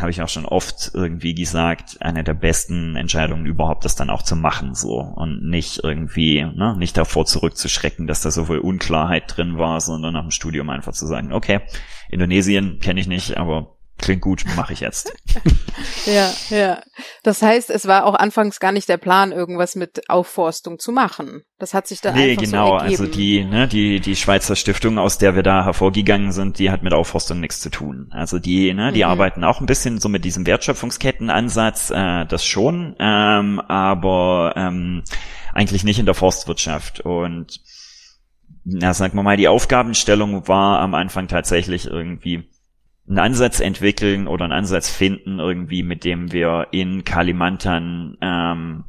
habe 0.00 0.10
ich 0.10 0.22
auch 0.22 0.28
schon 0.28 0.46
oft 0.46 0.90
irgendwie 0.94 1.34
gesagt, 1.34 1.98
eine 2.00 2.24
der 2.24 2.34
besten 2.34 2.96
Entscheidungen 2.96 3.46
überhaupt, 3.46 3.84
das 3.84 3.94
dann 3.94 4.10
auch 4.10 4.22
zu 4.22 4.36
machen, 4.36 4.74
so. 4.74 4.98
Und 4.98 5.42
nicht 5.48 5.82
irgendwie, 5.82 6.42
ne, 6.42 6.76
nicht 6.76 6.96
davor 6.96 7.26
zurückzuschrecken, 7.26 8.06
dass 8.06 8.22
da 8.22 8.30
so 8.30 8.46
viel 8.46 8.58
Unklarheit 8.58 9.36
drin 9.36 9.58
war, 9.58 9.80
sondern 9.80 10.14
nach 10.14 10.22
dem 10.22 10.30
Studium 10.30 10.70
einfach 10.70 10.92
zu 10.92 11.06
sagen, 11.06 11.32
okay, 11.32 11.60
Indonesien 12.08 12.78
kenne 12.80 13.00
ich 13.00 13.06
nicht, 13.06 13.36
aber 13.36 13.73
klingt 14.04 14.22
gut, 14.22 14.44
mache 14.56 14.72
ich 14.72 14.80
jetzt. 14.80 15.12
ja, 16.06 16.30
ja. 16.50 16.82
Das 17.22 17.42
heißt, 17.42 17.70
es 17.70 17.86
war 17.86 18.06
auch 18.06 18.14
anfangs 18.14 18.60
gar 18.60 18.72
nicht 18.72 18.88
der 18.88 18.98
Plan, 18.98 19.32
irgendwas 19.32 19.74
mit 19.74 20.08
Aufforstung 20.08 20.78
zu 20.78 20.92
machen. 20.92 21.42
Das 21.58 21.74
hat 21.74 21.86
sich 21.86 22.00
dann 22.00 22.14
nee, 22.14 22.32
einfach 22.32 22.42
genau. 22.44 22.66
so 22.66 22.84
ergeben. 22.84 22.90
Also 22.90 23.06
die, 23.06 23.44
ne, 23.44 23.68
die, 23.68 24.00
die 24.00 24.16
Schweizer 24.16 24.56
Stiftung, 24.56 24.98
aus 24.98 25.18
der 25.18 25.34
wir 25.34 25.42
da 25.42 25.64
hervorgegangen 25.64 26.32
sind, 26.32 26.58
die 26.58 26.70
hat 26.70 26.82
mit 26.82 26.92
Aufforstung 26.92 27.40
nichts 27.40 27.60
zu 27.60 27.70
tun. 27.70 28.08
Also 28.10 28.38
die, 28.38 28.72
ne, 28.74 28.92
die 28.92 29.04
mhm. 29.04 29.10
arbeiten 29.10 29.44
auch 29.44 29.60
ein 29.60 29.66
bisschen 29.66 29.98
so 29.98 30.08
mit 30.08 30.24
diesem 30.24 30.46
Wertschöpfungskettenansatz, 30.46 31.90
äh, 31.90 32.26
das 32.26 32.44
schon, 32.44 32.94
ähm, 32.98 33.60
aber 33.60 34.52
ähm, 34.56 35.02
eigentlich 35.52 35.84
nicht 35.84 35.98
in 35.98 36.06
der 36.06 36.14
Forstwirtschaft 36.14 37.00
und 37.00 37.60
na, 38.64 38.94
sagen 38.94 39.16
wir 39.16 39.22
mal, 39.22 39.36
die 39.36 39.48
Aufgabenstellung 39.48 40.48
war 40.48 40.80
am 40.80 40.94
Anfang 40.94 41.28
tatsächlich 41.28 41.86
irgendwie 41.86 42.48
einen 43.08 43.18
Ansatz 43.18 43.60
entwickeln 43.60 44.26
oder 44.26 44.44
einen 44.44 44.52
Ansatz 44.52 44.88
finden, 44.88 45.38
irgendwie, 45.38 45.82
mit 45.82 46.04
dem 46.04 46.32
wir 46.32 46.68
in 46.70 47.04
Kalimantan 47.04 48.16
ähm, 48.20 48.84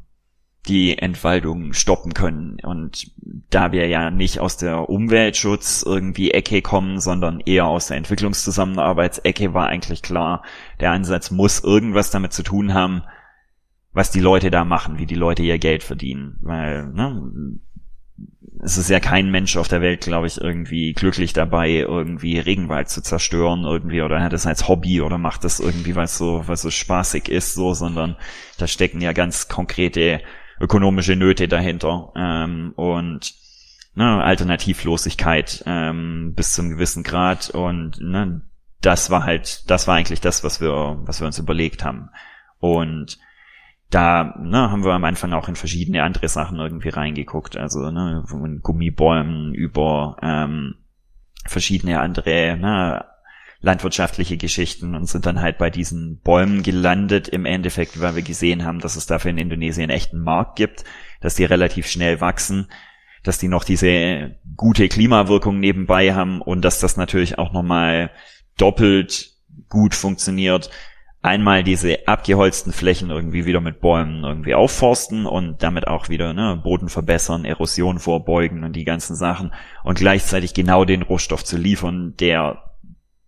die 0.68 0.98
Entwaldung 0.98 1.72
stoppen 1.72 2.12
können. 2.14 2.58
Und 2.62 3.12
da 3.50 3.72
wir 3.72 3.86
ja 3.86 4.10
nicht 4.10 4.40
aus 4.40 4.56
der 4.56 4.88
Umweltschutz 4.88 5.84
irgendwie 5.86 6.32
Ecke 6.32 6.62
kommen, 6.62 6.98
sondern 6.98 7.40
eher 7.40 7.66
aus 7.66 7.88
der 7.88 7.98
Entwicklungszusammenarbeitsecke, 7.98 9.54
war 9.54 9.68
eigentlich 9.68 10.02
klar, 10.02 10.42
der 10.80 10.92
Ansatz 10.92 11.30
muss 11.30 11.62
irgendwas 11.62 12.10
damit 12.10 12.32
zu 12.32 12.42
tun 12.42 12.74
haben, 12.74 13.02
was 13.92 14.10
die 14.10 14.20
Leute 14.20 14.50
da 14.50 14.64
machen, 14.64 14.98
wie 14.98 15.06
die 15.06 15.14
Leute 15.14 15.42
ihr 15.42 15.58
Geld 15.58 15.82
verdienen. 15.82 16.38
Weil, 16.42 16.86
ne, 16.88 17.60
es 18.62 18.78
ist 18.78 18.88
ja 18.88 19.00
kein 19.00 19.30
Mensch 19.30 19.56
auf 19.56 19.68
der 19.68 19.82
Welt, 19.82 20.00
glaube 20.00 20.26
ich, 20.26 20.40
irgendwie 20.40 20.92
glücklich 20.92 21.32
dabei, 21.32 21.70
irgendwie 21.70 22.38
Regenwald 22.38 22.88
zu 22.88 23.02
zerstören 23.02 23.64
irgendwie 23.64 24.02
oder 24.02 24.22
hat 24.22 24.32
es 24.32 24.46
als 24.46 24.68
Hobby 24.68 25.02
oder 25.02 25.18
macht 25.18 25.44
das 25.44 25.60
irgendwie, 25.60 25.94
weil 25.94 26.04
es 26.04 26.16
so, 26.16 26.46
weil 26.46 26.56
so 26.56 26.70
spaßig 26.70 27.28
ist, 27.28 27.54
so, 27.54 27.74
sondern 27.74 28.16
da 28.58 28.66
stecken 28.66 29.00
ja 29.00 29.12
ganz 29.12 29.48
konkrete 29.48 30.22
ökonomische 30.60 31.16
Nöte 31.16 31.48
dahinter 31.48 32.12
ähm, 32.16 32.72
und 32.76 33.34
ne, 33.94 34.22
Alternativlosigkeit 34.22 35.62
ähm, 35.66 36.32
bis 36.34 36.54
zum 36.54 36.70
gewissen 36.70 37.02
Grad 37.02 37.50
und 37.50 38.00
ne, 38.00 38.40
das 38.80 39.10
war 39.10 39.24
halt, 39.24 39.68
das 39.70 39.86
war 39.86 39.96
eigentlich 39.96 40.20
das, 40.20 40.44
was 40.44 40.60
wir, 40.60 40.98
was 41.02 41.20
wir 41.20 41.26
uns 41.26 41.38
überlegt 41.38 41.84
haben. 41.84 42.10
Und 42.58 43.18
da 43.90 44.34
ne, 44.40 44.70
haben 44.70 44.84
wir 44.84 44.92
am 44.92 45.04
Anfang 45.04 45.32
auch 45.32 45.48
in 45.48 45.54
verschiedene 45.54 46.02
andere 46.02 46.28
Sachen 46.28 46.58
irgendwie 46.58 46.88
reingeguckt, 46.88 47.56
also 47.56 47.90
ne, 47.90 48.24
von 48.26 48.60
Gummibäumen 48.60 49.54
über 49.54 50.16
ähm, 50.22 50.74
verschiedene 51.46 52.00
andere 52.00 52.56
ne, 52.56 53.04
landwirtschaftliche 53.60 54.36
Geschichten 54.36 54.94
und 54.94 55.06
sind 55.06 55.26
dann 55.26 55.40
halt 55.40 55.58
bei 55.58 55.70
diesen 55.70 56.20
Bäumen 56.20 56.62
gelandet 56.62 57.28
im 57.28 57.46
Endeffekt, 57.46 58.00
weil 58.00 58.16
wir 58.16 58.22
gesehen 58.22 58.64
haben, 58.64 58.80
dass 58.80 58.96
es 58.96 59.06
dafür 59.06 59.30
in 59.30 59.38
Indonesien 59.38 59.90
echt 59.90 60.12
einen 60.12 60.22
Markt 60.22 60.56
gibt, 60.56 60.84
dass 61.20 61.36
die 61.36 61.44
relativ 61.44 61.86
schnell 61.86 62.20
wachsen, 62.20 62.68
dass 63.22 63.38
die 63.38 63.48
noch 63.48 63.64
diese 63.64 64.36
gute 64.56 64.88
Klimawirkung 64.88 65.58
nebenbei 65.58 66.14
haben 66.14 66.40
und 66.40 66.64
dass 66.64 66.80
das 66.80 66.96
natürlich 66.96 67.38
auch 67.38 67.52
nochmal 67.52 68.10
doppelt 68.58 69.32
gut 69.68 69.94
funktioniert, 69.94 70.70
einmal 71.26 71.64
diese 71.64 72.06
abgeholzten 72.06 72.72
Flächen 72.72 73.10
irgendwie 73.10 73.44
wieder 73.44 73.60
mit 73.60 73.80
Bäumen 73.80 74.22
irgendwie 74.22 74.54
aufforsten 74.54 75.26
und 75.26 75.62
damit 75.62 75.88
auch 75.88 76.08
wieder 76.08 76.32
ne, 76.32 76.60
Boden 76.62 76.88
verbessern, 76.88 77.44
Erosion 77.44 77.98
vorbeugen 77.98 78.62
und 78.62 78.74
die 78.74 78.84
ganzen 78.84 79.16
Sachen 79.16 79.52
und 79.82 79.98
gleichzeitig 79.98 80.54
genau 80.54 80.84
den 80.84 81.02
Rohstoff 81.02 81.44
zu 81.44 81.56
liefern, 81.56 82.14
der 82.20 82.62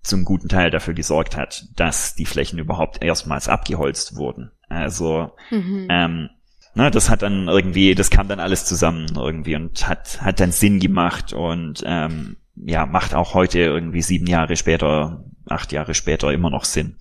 zum 0.02 0.24
guten 0.24 0.48
Teil 0.48 0.70
dafür 0.70 0.94
gesorgt 0.94 1.36
hat, 1.36 1.66
dass 1.74 2.14
die 2.14 2.24
Flächen 2.24 2.58
überhaupt 2.58 3.02
erstmals 3.02 3.48
abgeholzt 3.48 4.16
wurden. 4.16 4.52
Also 4.68 5.32
mhm. 5.50 5.88
ähm, 5.90 6.30
ne, 6.74 6.90
das 6.92 7.10
hat 7.10 7.22
dann 7.22 7.48
irgendwie, 7.48 7.96
das 7.96 8.10
kam 8.10 8.28
dann 8.28 8.40
alles 8.40 8.64
zusammen 8.64 9.08
irgendwie 9.16 9.56
und 9.56 9.88
hat 9.88 10.22
hat 10.22 10.38
dann 10.38 10.52
Sinn 10.52 10.78
gemacht 10.78 11.32
und 11.32 11.82
ähm, 11.84 12.36
ja 12.54 12.86
macht 12.86 13.14
auch 13.14 13.34
heute 13.34 13.58
irgendwie 13.58 14.02
sieben 14.02 14.28
Jahre 14.28 14.56
später, 14.56 15.24
acht 15.48 15.72
Jahre 15.72 15.94
später 15.94 16.32
immer 16.32 16.50
noch 16.50 16.64
Sinn. 16.64 16.96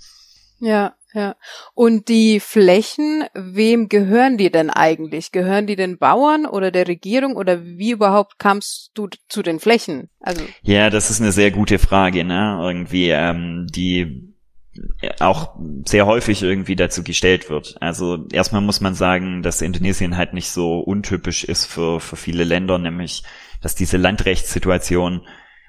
Ja, 0.59 0.95
ja. 1.13 1.35
Und 1.73 2.09
die 2.09 2.39
Flächen, 2.39 3.23
wem 3.33 3.89
gehören 3.89 4.37
die 4.37 4.51
denn 4.51 4.69
eigentlich? 4.69 5.31
Gehören 5.31 5.67
die 5.67 5.75
den 5.75 5.97
Bauern 5.97 6.45
oder 6.45 6.71
der 6.71 6.87
Regierung 6.87 7.35
oder 7.35 7.63
wie 7.63 7.91
überhaupt 7.91 8.39
kamst 8.39 8.91
du 8.93 9.07
zu 9.29 9.41
den 9.41 9.59
Flächen? 9.59 10.09
Also 10.19 10.43
ja, 10.61 10.89
das 10.89 11.09
ist 11.09 11.21
eine 11.21 11.31
sehr 11.31 11.51
gute 11.51 11.79
Frage, 11.79 12.23
ne? 12.23 12.59
Irgendwie 12.61 13.09
ähm, 13.09 13.67
die 13.69 14.33
auch 15.19 15.55
sehr 15.85 16.05
häufig 16.05 16.43
irgendwie 16.43 16.75
dazu 16.75 17.03
gestellt 17.03 17.49
wird. 17.49 17.77
Also 17.79 18.27
erstmal 18.31 18.61
muss 18.61 18.81
man 18.81 18.93
sagen, 18.93 19.41
dass 19.41 19.61
Indonesien 19.61 20.17
halt 20.17 20.33
nicht 20.33 20.51
so 20.51 20.79
untypisch 20.79 21.43
ist 21.43 21.65
für, 21.65 21.99
für 21.99 22.15
viele 22.15 22.43
Länder, 22.43 22.77
nämlich 22.77 23.23
dass 23.61 23.75
diese 23.75 23.97
Landrechtssituation 23.97 25.25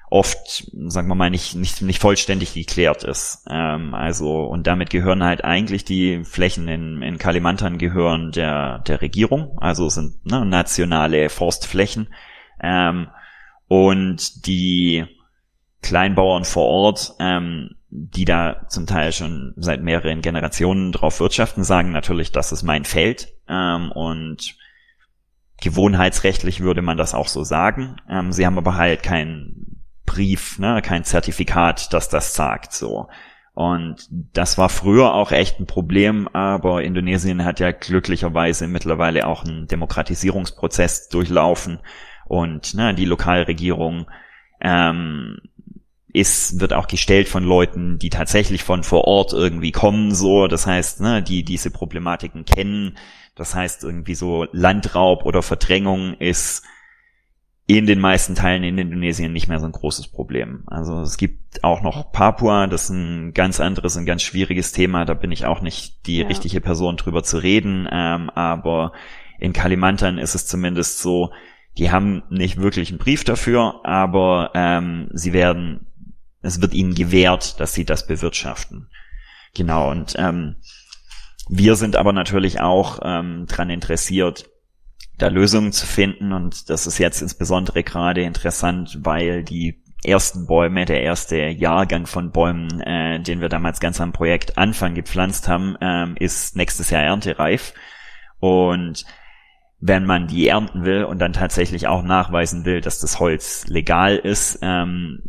oft, 0.09 0.71
sagen 0.87 1.07
wir 1.07 1.15
mal, 1.15 1.29
nicht, 1.29 1.55
nicht, 1.55 1.81
nicht 1.81 2.01
vollständig 2.01 2.53
geklärt 2.53 3.03
ist. 3.03 3.45
Ähm, 3.49 3.93
also, 3.93 4.43
und 4.43 4.65
damit 4.67 4.89
gehören 4.89 5.23
halt 5.23 5.43
eigentlich 5.43 5.85
die 5.85 6.23
Flächen 6.23 6.67
in, 6.67 7.01
in 7.01 7.17
Kalimantan 7.17 7.77
gehören 7.77 8.31
der, 8.31 8.79
der 8.79 9.01
Regierung, 9.01 9.57
also 9.59 9.89
sind 9.89 10.25
ne, 10.25 10.45
nationale 10.45 11.29
Forstflächen. 11.29 12.13
Ähm, 12.61 13.07
und 13.67 14.47
die 14.47 15.05
Kleinbauern 15.81 16.43
vor 16.43 16.65
Ort, 16.65 17.13
ähm, 17.19 17.75
die 17.91 18.25
da 18.25 18.67
zum 18.67 18.87
Teil 18.87 19.11
schon 19.11 19.53
seit 19.57 19.81
mehreren 19.81 20.21
Generationen 20.21 20.91
drauf 20.91 21.19
wirtschaften, 21.19 21.63
sagen 21.63 21.91
natürlich, 21.91 22.31
das 22.31 22.51
ist 22.51 22.63
mein 22.63 22.85
Feld. 22.85 23.33
Ähm, 23.47 23.91
und 23.91 24.55
gewohnheitsrechtlich 25.61 26.61
würde 26.61 26.81
man 26.81 26.97
das 26.97 27.13
auch 27.13 27.27
so 27.27 27.43
sagen. 27.43 27.97
Ähm, 28.09 28.31
sie 28.31 28.45
haben 28.45 28.57
aber 28.57 28.75
halt 28.75 29.03
kein 29.03 29.68
Brief, 30.09 30.57
ne, 30.57 30.81
kein 30.81 31.03
Zertifikat, 31.03 31.93
das 31.93 32.09
das 32.09 32.33
sagt, 32.33 32.73
so. 32.73 33.07
Und 33.53 34.07
das 34.09 34.57
war 34.57 34.69
früher 34.69 35.13
auch 35.13 35.31
echt 35.31 35.59
ein 35.59 35.67
Problem, 35.67 36.27
aber 36.33 36.81
Indonesien 36.81 37.45
hat 37.45 37.59
ja 37.59 37.71
glücklicherweise 37.71 38.67
mittlerweile 38.67 39.27
auch 39.27 39.43
einen 39.43 39.67
Demokratisierungsprozess 39.67 41.09
durchlaufen 41.09 41.79
und 42.25 42.73
ne, 42.73 42.95
die 42.95 43.05
Lokalregierung 43.05 44.07
ähm, 44.61 45.37
ist, 46.11 46.59
wird 46.59 46.73
auch 46.73 46.87
gestellt 46.87 47.29
von 47.29 47.43
Leuten, 47.43 47.99
die 47.99 48.09
tatsächlich 48.09 48.63
von 48.63 48.83
vor 48.83 49.05
Ort 49.05 49.33
irgendwie 49.33 49.71
kommen, 49.71 50.15
so. 50.15 50.47
Das 50.47 50.65
heißt, 50.65 51.01
ne, 51.01 51.21
die 51.21 51.43
diese 51.43 51.69
Problematiken 51.69 52.45
kennen. 52.45 52.97
Das 53.35 53.53
heißt, 53.53 53.83
irgendwie 53.83 54.15
so 54.15 54.47
Landraub 54.51 55.25
oder 55.25 55.43
Verdrängung 55.43 56.15
ist 56.15 56.63
in 57.69 57.85
den 57.85 57.99
meisten 57.99 58.33
Teilen 58.33 58.63
in 58.63 58.79
Indonesien 58.79 59.31
nicht 59.31 59.47
mehr 59.47 59.59
so 59.59 59.67
ein 59.67 59.73
großes 59.73 60.07
Problem. 60.07 60.63
Also 60.65 61.01
es 61.01 61.17
gibt 61.17 61.63
auch 61.63 61.83
noch 61.83 62.11
Papua, 62.11 62.65
das 62.65 62.85
ist 62.85 62.89
ein 62.89 63.35
ganz 63.35 63.59
anderes, 63.59 63.95
ein 63.95 64.07
ganz 64.07 64.23
schwieriges 64.23 64.71
Thema. 64.71 65.05
Da 65.05 65.13
bin 65.13 65.31
ich 65.31 65.45
auch 65.45 65.61
nicht 65.61 66.07
die 66.07 66.17
ja. 66.17 66.27
richtige 66.27 66.61
Person 66.61 66.97
drüber 66.97 67.21
zu 67.21 67.37
reden. 67.37 67.87
Ähm, 67.91 68.31
aber 68.31 68.91
in 69.37 69.53
Kalimantan 69.53 70.17
ist 70.17 70.33
es 70.33 70.47
zumindest 70.47 70.97
so, 70.97 71.31
die 71.77 71.91
haben 71.91 72.23
nicht 72.31 72.57
wirklich 72.57 72.89
einen 72.89 72.97
Brief 72.97 73.23
dafür, 73.23 73.81
aber 73.83 74.49
ähm, 74.55 75.09
sie 75.13 75.31
werden, 75.33 75.85
es 76.41 76.63
wird 76.63 76.73
ihnen 76.73 76.95
gewährt, 76.95 77.59
dass 77.59 77.75
sie 77.75 77.85
das 77.85 78.07
bewirtschaften. 78.07 78.89
Genau, 79.53 79.91
und 79.91 80.15
ähm, 80.17 80.55
wir 81.47 81.75
sind 81.75 81.95
aber 81.95 82.13
natürlich 82.13 82.61
auch 82.61 82.97
ähm, 83.03 83.45
dran 83.47 83.69
interessiert, 83.69 84.49
da 85.19 85.27
Lösungen 85.27 85.71
zu 85.71 85.85
finden. 85.85 86.33
Und 86.33 86.69
das 86.69 86.87
ist 86.87 86.97
jetzt 86.97 87.21
insbesondere 87.21 87.83
gerade 87.83 88.21
interessant, 88.21 88.99
weil 89.03 89.43
die 89.43 89.83
ersten 90.03 90.47
Bäume, 90.47 90.85
der 90.85 91.03
erste 91.03 91.37
Jahrgang 91.37 92.05
von 92.05 92.31
Bäumen, 92.31 92.81
äh, 92.81 93.19
den 93.19 93.41
wir 93.41 93.49
damals 93.49 93.79
ganz 93.79 93.99
am 94.01 94.13
Projekt 94.13 94.57
Anfang 94.57 94.95
gepflanzt 94.95 95.47
haben, 95.47 95.75
ähm, 95.81 96.15
ist 96.17 96.55
nächstes 96.55 96.89
Jahr 96.89 97.03
erntereif. 97.03 97.73
Und 98.39 99.05
wenn 99.81 100.05
man 100.05 100.27
die 100.27 100.47
ernten 100.47 100.83
will 100.83 101.03
und 101.03 101.19
dann 101.19 101.33
tatsächlich 101.33 101.87
auch 101.87 102.03
nachweisen 102.03 102.65
will, 102.65 102.81
dass 102.81 102.99
das 102.99 103.19
Holz 103.19 103.67
legal 103.67 104.15
ist, 104.17 104.59
ähm, 104.61 105.21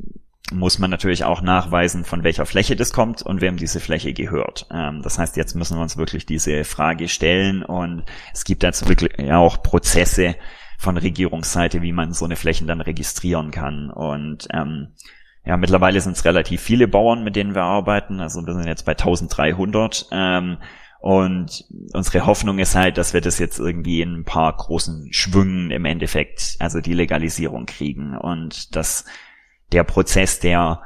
muss 0.51 0.79
man 0.79 0.91
natürlich 0.91 1.25
auch 1.25 1.43
nachweisen, 1.43 2.05
von 2.05 2.25
welcher 2.25 2.47
Fläche 2.47 2.77
das 2.77 2.93
kommt 2.93 3.23
und 3.23 3.41
wem 3.41 3.57
diese 3.57 3.81
Fläche 3.81 4.13
gehört. 4.13 4.67
Ähm, 4.73 5.03
das 5.03 5.19
heißt, 5.19 5.37
jetzt 5.37 5.55
müssen 5.55 5.77
wir 5.77 5.83
uns 5.83 5.97
wirklich 5.97 6.27
diese 6.27 6.65
Frage 6.65 7.09
stellen 7.09 7.63
und 7.63 8.05
es 8.33 8.45
gibt 8.45 8.63
jetzt 8.63 8.89
wirklich 8.89 9.31
auch 9.33 9.63
Prozesse 9.63 10.37
von 10.79 10.97
Regierungsseite, 10.97 11.83
wie 11.83 11.93
man 11.93 12.13
so 12.13 12.25
eine 12.25 12.37
Flächen 12.37 12.67
dann 12.67 12.81
registrieren 12.81 13.51
kann. 13.51 13.91
Und 13.91 14.49
ähm, 14.53 14.89
ja, 15.45 15.57
mittlerweile 15.57 16.01
sind 16.01 16.17
es 16.17 16.25
relativ 16.25 16.61
viele 16.63 16.89
Bauern, 16.89 17.23
mit 17.23 17.37
denen 17.37 17.55
wir 17.55 17.63
arbeiten. 17.63 18.21
Also 18.21 18.45
wir 18.47 18.55
sind 18.55 18.67
jetzt 18.67 18.87
bei 18.87 18.93
1300. 18.93 20.09
Ähm, 20.11 20.59
und 21.01 21.65
unsere 21.95 22.27
Hoffnung 22.27 22.59
ist 22.59 22.75
halt, 22.75 22.99
dass 22.99 23.15
wir 23.15 23.23
das 23.23 23.39
jetzt 23.39 23.59
irgendwie 23.59 24.03
in 24.03 24.17
ein 24.17 24.25
paar 24.25 24.55
großen 24.55 25.13
Schwüngen 25.13 25.71
im 25.71 25.87
Endeffekt, 25.87 26.57
also 26.59 26.81
die 26.81 26.93
Legalisierung 26.93 27.65
kriegen 27.65 28.17
und 28.17 28.77
dass 28.77 29.07
der 29.73 29.85
Prozess, 29.85 30.41
der 30.41 30.83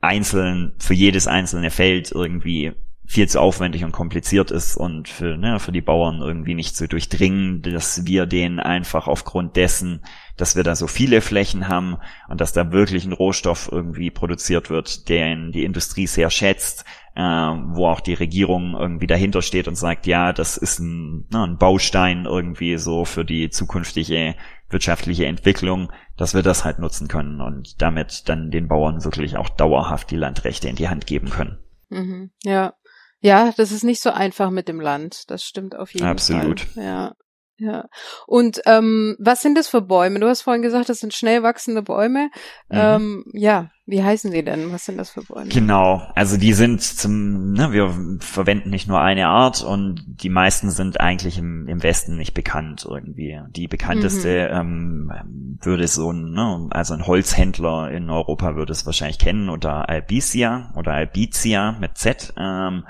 einzeln 0.00 0.74
für 0.78 0.94
jedes 0.94 1.26
einzelne 1.26 1.70
Feld 1.70 2.12
irgendwie 2.12 2.72
viel 3.06 3.28
zu 3.28 3.38
aufwendig 3.40 3.84
und 3.84 3.92
kompliziert 3.92 4.50
ist 4.50 4.76
und 4.76 5.08
für, 5.08 5.36
ne, 5.36 5.60
für 5.60 5.72
die 5.72 5.82
Bauern 5.82 6.22
irgendwie 6.22 6.54
nicht 6.54 6.74
zu 6.74 6.88
durchdringen, 6.88 7.60
dass 7.60 8.06
wir 8.06 8.24
denen 8.24 8.60
einfach 8.60 9.08
aufgrund 9.08 9.56
dessen, 9.56 10.00
dass 10.38 10.56
wir 10.56 10.62
da 10.62 10.74
so 10.74 10.86
viele 10.86 11.20
Flächen 11.20 11.68
haben 11.68 11.98
und 12.28 12.40
dass 12.40 12.54
da 12.54 12.72
wirklich 12.72 13.04
ein 13.04 13.12
Rohstoff 13.12 13.68
irgendwie 13.70 14.10
produziert 14.10 14.70
wird, 14.70 15.08
den 15.10 15.52
die 15.52 15.64
Industrie 15.64 16.06
sehr 16.06 16.30
schätzt, 16.30 16.86
äh, 17.14 17.20
wo 17.20 17.88
auch 17.88 18.00
die 18.00 18.14
Regierung 18.14 18.74
irgendwie 18.74 19.06
dahinter 19.06 19.42
steht 19.42 19.68
und 19.68 19.76
sagt, 19.76 20.06
ja, 20.06 20.32
das 20.32 20.56
ist 20.56 20.78
ein, 20.78 21.26
ne, 21.30 21.44
ein 21.44 21.58
Baustein 21.58 22.24
irgendwie 22.24 22.78
so 22.78 23.04
für 23.04 23.26
die 23.26 23.50
zukünftige 23.50 24.34
wirtschaftliche 24.74 25.24
Entwicklung, 25.24 25.90
dass 26.18 26.34
wir 26.34 26.42
das 26.42 26.64
halt 26.64 26.78
nutzen 26.78 27.08
können 27.08 27.40
und 27.40 27.80
damit 27.80 28.28
dann 28.28 28.50
den 28.50 28.68
Bauern 28.68 29.02
wirklich 29.04 29.38
auch 29.38 29.48
dauerhaft 29.48 30.10
die 30.10 30.16
Landrechte 30.16 30.68
in 30.68 30.76
die 30.76 30.88
Hand 30.90 31.06
geben 31.06 31.30
können. 31.30 31.58
Mhm, 31.88 32.32
ja. 32.42 32.74
Ja, 33.20 33.54
das 33.56 33.72
ist 33.72 33.84
nicht 33.84 34.02
so 34.02 34.10
einfach 34.10 34.50
mit 34.50 34.68
dem 34.68 34.80
Land. 34.80 35.30
Das 35.30 35.42
stimmt 35.42 35.74
auf 35.74 35.94
jeden 35.94 36.06
Absolut. 36.06 36.60
Fall. 36.60 36.68
Absolut. 36.68 36.76
Ja. 36.76 37.14
Ja. 37.56 37.88
Und 38.26 38.60
ähm, 38.66 39.16
was 39.20 39.40
sind 39.40 39.56
das 39.56 39.68
für 39.68 39.80
Bäume? 39.80 40.18
Du 40.18 40.28
hast 40.28 40.42
vorhin 40.42 40.62
gesagt, 40.62 40.88
das 40.88 40.98
sind 40.98 41.14
schnell 41.14 41.42
wachsende 41.42 41.82
Bäume. 41.82 42.30
Mhm. 42.68 42.78
Ähm, 42.78 43.24
ja, 43.32 43.70
wie 43.86 44.02
heißen 44.02 44.30
sie 44.32 44.42
denn? 44.42 44.72
Was 44.72 44.86
sind 44.86 44.96
das 44.96 45.10
für 45.10 45.22
Bäume? 45.22 45.48
Genau, 45.50 46.08
also 46.14 46.38
die 46.38 46.54
sind 46.54 46.80
zum, 46.80 47.52
ne, 47.52 47.70
wir 47.72 47.92
verwenden 48.20 48.70
nicht 48.70 48.88
nur 48.88 49.00
eine 49.00 49.28
Art 49.28 49.62
und 49.62 50.02
die 50.06 50.30
meisten 50.30 50.70
sind 50.70 51.00
eigentlich 51.00 51.36
im, 51.36 51.68
im 51.68 51.82
Westen 51.82 52.16
nicht 52.16 52.32
bekannt 52.32 52.86
irgendwie. 52.88 53.40
Die 53.50 53.68
bekannteste 53.68 54.48
mhm. 54.50 55.12
ähm, 55.12 55.58
würde 55.60 55.86
so 55.86 56.10
ein, 56.10 56.32
ne, 56.32 56.68
also 56.70 56.94
ein 56.94 57.06
Holzhändler 57.06 57.90
in 57.90 58.08
Europa 58.08 58.56
würde 58.56 58.72
es 58.72 58.86
wahrscheinlich 58.86 59.18
kennen 59.18 59.50
unter 59.50 59.86
Albizia 59.86 60.72
oder 60.76 60.94
Albizia 60.94 61.76
mit 61.78 61.98
Z. 61.98 62.32
Ähm, 62.38 62.86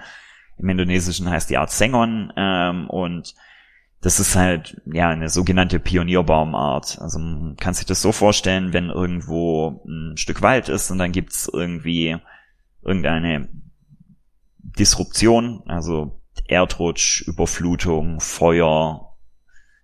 Im 0.59 0.68
Indonesischen 0.68 1.28
heißt 1.28 1.50
die 1.50 1.59
Art 1.59 1.72
Sengon 1.72 2.33
ähm, 2.37 2.88
und 2.88 3.35
das 4.04 4.20
ist 4.20 4.36
halt 4.36 4.82
ja 4.84 5.08
eine 5.08 5.30
sogenannte 5.30 5.78
Pionierbaumart. 5.78 6.98
Also 7.00 7.18
man 7.18 7.56
kann 7.56 7.72
sich 7.72 7.86
das 7.86 8.02
so 8.02 8.12
vorstellen, 8.12 8.74
wenn 8.74 8.90
irgendwo 8.90 9.82
ein 9.86 10.18
Stück 10.18 10.42
Wald 10.42 10.68
ist 10.68 10.90
und 10.90 10.98
dann 10.98 11.10
gibt's 11.10 11.50
irgendwie 11.50 12.18
irgendeine 12.82 13.48
Disruption, 14.58 15.62
also 15.64 16.20
Erdrutsch, 16.46 17.22
Überflutung, 17.26 18.20
Feuer, 18.20 19.16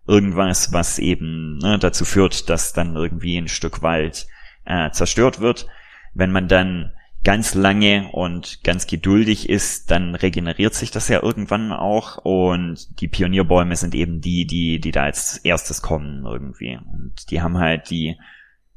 irgendwas, 0.07 0.71
was 0.71 0.99
eben 0.99 1.57
ne, 1.57 1.79
dazu 1.79 2.05
führt, 2.05 2.51
dass 2.51 2.75
dann 2.75 2.97
irgendwie 2.97 3.39
ein 3.39 3.49
Stück 3.49 3.81
Wald 3.81 4.27
äh, 4.67 4.91
zerstört 4.91 5.41
wird. 5.41 5.67
Wenn 6.13 6.31
man 6.31 6.47
dann 6.47 6.93
ganz 7.23 7.55
lange 7.55 8.09
und 8.13 8.65
ganz 8.65 8.87
geduldig 8.87 9.49
ist, 9.49 9.91
dann 9.91 10.15
regeneriert 10.15 10.75
sich 10.75 10.91
das 10.91 11.09
ja 11.09 11.23
irgendwann 11.23 11.73
auch. 11.73 12.19
Und 12.19 13.01
die 13.01 13.09
Pionierbäume 13.09 13.77
sind 13.77 13.95
eben 13.95 14.21
die, 14.21 14.47
die, 14.47 14.81
die 14.81 14.91
da 14.91 15.05
als 15.05 15.39
erstes 15.39 15.83
kommen 15.83 16.25
irgendwie. 16.25 16.79
Und 16.79 17.31
die 17.31 17.43
haben 17.43 17.59
halt 17.59 17.91
die 17.91 18.19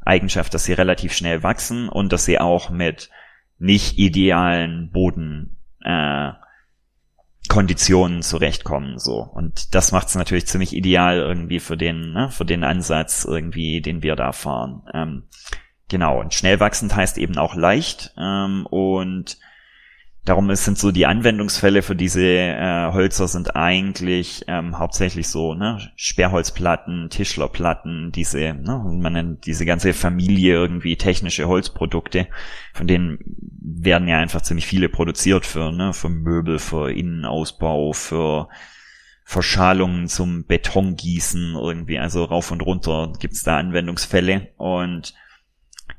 Eigenschaft, 0.01 0.53
dass 0.53 0.65
sie 0.65 0.73
relativ 0.73 1.13
schnell 1.13 1.43
wachsen 1.43 1.87
und 1.87 2.11
dass 2.11 2.25
sie 2.25 2.39
auch 2.39 2.69
mit 2.69 3.09
nicht 3.59 3.97
idealen 3.97 4.91
Boden 4.91 5.57
äh, 5.81 6.31
Konditionen 7.47 8.21
zurechtkommen 8.21 8.99
so. 8.99 9.19
Und 9.19 9.75
das 9.75 9.91
macht 9.91 10.07
es 10.07 10.15
natürlich 10.15 10.47
ziemlich 10.47 10.75
ideal 10.75 11.17
irgendwie 11.17 11.59
für 11.59 11.77
den 11.77 12.13
ne, 12.13 12.29
für 12.29 12.45
den 12.45 12.63
Ansatz 12.63 13.25
irgendwie 13.25 13.81
den 13.81 14.01
wir 14.01 14.15
da 14.15 14.31
fahren. 14.31 14.83
Ähm, 14.93 15.23
Genau, 15.93 16.19
und 16.19 16.33
schnell 16.33 16.59
wachsend 16.59 16.95
heißt 16.95 17.19
eben 17.19 17.37
auch 17.37 17.53
leicht. 17.53 18.15
Ähm, 18.17 18.65
und 18.65 19.37
darum 20.25 20.51
sind 20.55 20.79
so 20.79 20.89
die 20.91 21.05
Anwendungsfälle 21.05 21.83
für 21.83 21.95
diese 21.95 22.25
äh, 22.25 22.91
Hölzer 22.91 23.27
sind 23.27 23.55
eigentlich 23.55 24.43
ähm, 24.47 24.79
hauptsächlich 24.79 25.27
so, 25.27 25.53
ne, 25.53 25.77
Sperrholzplatten, 25.95 27.11
Tischlerplatten, 27.11 28.11
diese, 28.11 28.39
ne, 28.55 28.83
man 28.83 29.13
nennt 29.13 29.45
diese 29.45 29.67
ganze 29.67 29.93
Familie 29.93 30.55
irgendwie 30.55 30.95
technische 30.95 31.47
Holzprodukte, 31.47 32.25
von 32.73 32.87
denen 32.87 33.19
werden 33.61 34.07
ja 34.07 34.17
einfach 34.17 34.41
ziemlich 34.41 34.65
viele 34.65 34.89
produziert 34.89 35.45
für, 35.45 35.71
ne, 35.71 35.93
für 35.93 36.09
Möbel, 36.09 36.57
für 36.57 36.91
Innenausbau, 36.91 37.93
für 37.93 38.47
Verschalungen 39.25 40.07
zum 40.07 40.47
Betongießen 40.47 41.53
irgendwie, 41.53 41.99
also 41.99 42.23
rauf 42.23 42.49
und 42.49 42.61
runter 42.61 43.13
gibt's 43.19 43.43
da 43.43 43.59
Anwendungsfälle 43.59 44.47
und 44.57 45.13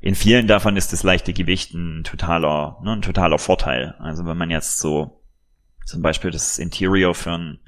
in 0.01 0.15
vielen 0.15 0.47
davon 0.47 0.77
ist 0.77 0.93
das 0.93 1.03
leichte 1.03 1.33
Gewicht 1.33 1.73
ein 1.73 2.03
totaler, 2.03 2.77
ne, 2.83 2.93
ein 2.93 3.01
totaler 3.01 3.39
Vorteil. 3.39 3.95
Also 3.99 4.25
wenn 4.25 4.37
man 4.37 4.51
jetzt 4.51 4.79
so 4.79 5.21
zum 5.85 6.01
Beispiel 6.01 6.31
das 6.31 6.57
Interior 6.57 7.15
für 7.15 7.31
ein 7.31 7.59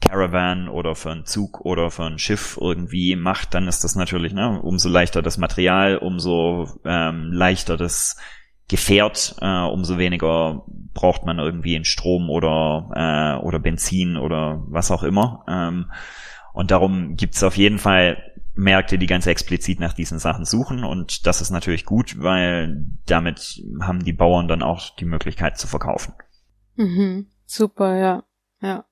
Caravan 0.00 0.68
oder 0.68 0.94
für 0.94 1.12
einen 1.12 1.24
Zug 1.24 1.60
oder 1.60 1.90
für 1.90 2.04
ein 2.04 2.18
Schiff 2.18 2.58
irgendwie 2.60 3.14
macht, 3.14 3.54
dann 3.54 3.68
ist 3.68 3.84
das 3.84 3.94
natürlich, 3.94 4.32
ne, 4.32 4.60
umso 4.60 4.88
leichter 4.88 5.22
das 5.22 5.38
Material, 5.38 5.98
umso 5.98 6.68
ähm, 6.84 7.32
leichter 7.32 7.76
das 7.76 8.16
Gefährt, 8.68 9.36
äh, 9.40 9.64
umso 9.64 9.98
weniger 9.98 10.64
braucht 10.94 11.24
man 11.24 11.38
irgendwie 11.38 11.76
einen 11.76 11.84
Strom 11.84 12.30
oder, 12.30 13.38
äh, 13.40 13.44
oder 13.44 13.58
Benzin 13.58 14.16
oder 14.16 14.62
was 14.66 14.90
auch 14.90 15.02
immer. 15.02 15.44
Ähm, 15.48 15.90
und 16.52 16.70
darum 16.70 17.16
gibt's 17.16 17.42
auf 17.42 17.56
jeden 17.56 17.78
Fall 17.78 18.16
Märkte, 18.54 18.98
die 18.98 19.06
ganz 19.06 19.26
explizit 19.26 19.80
nach 19.80 19.94
diesen 19.94 20.18
Sachen 20.18 20.44
suchen 20.44 20.84
und 20.84 21.26
das 21.26 21.40
ist 21.40 21.50
natürlich 21.50 21.84
gut, 21.84 22.16
weil 22.18 22.86
damit 23.06 23.62
haben 23.80 24.04
die 24.04 24.12
Bauern 24.12 24.48
dann 24.48 24.62
auch 24.62 24.94
die 24.96 25.04
Möglichkeit 25.04 25.58
zu 25.58 25.66
verkaufen. 25.66 26.14
Mhm, 26.76 27.28
super, 27.46 27.96
ja. 27.96 28.24
Ja. 28.60 28.84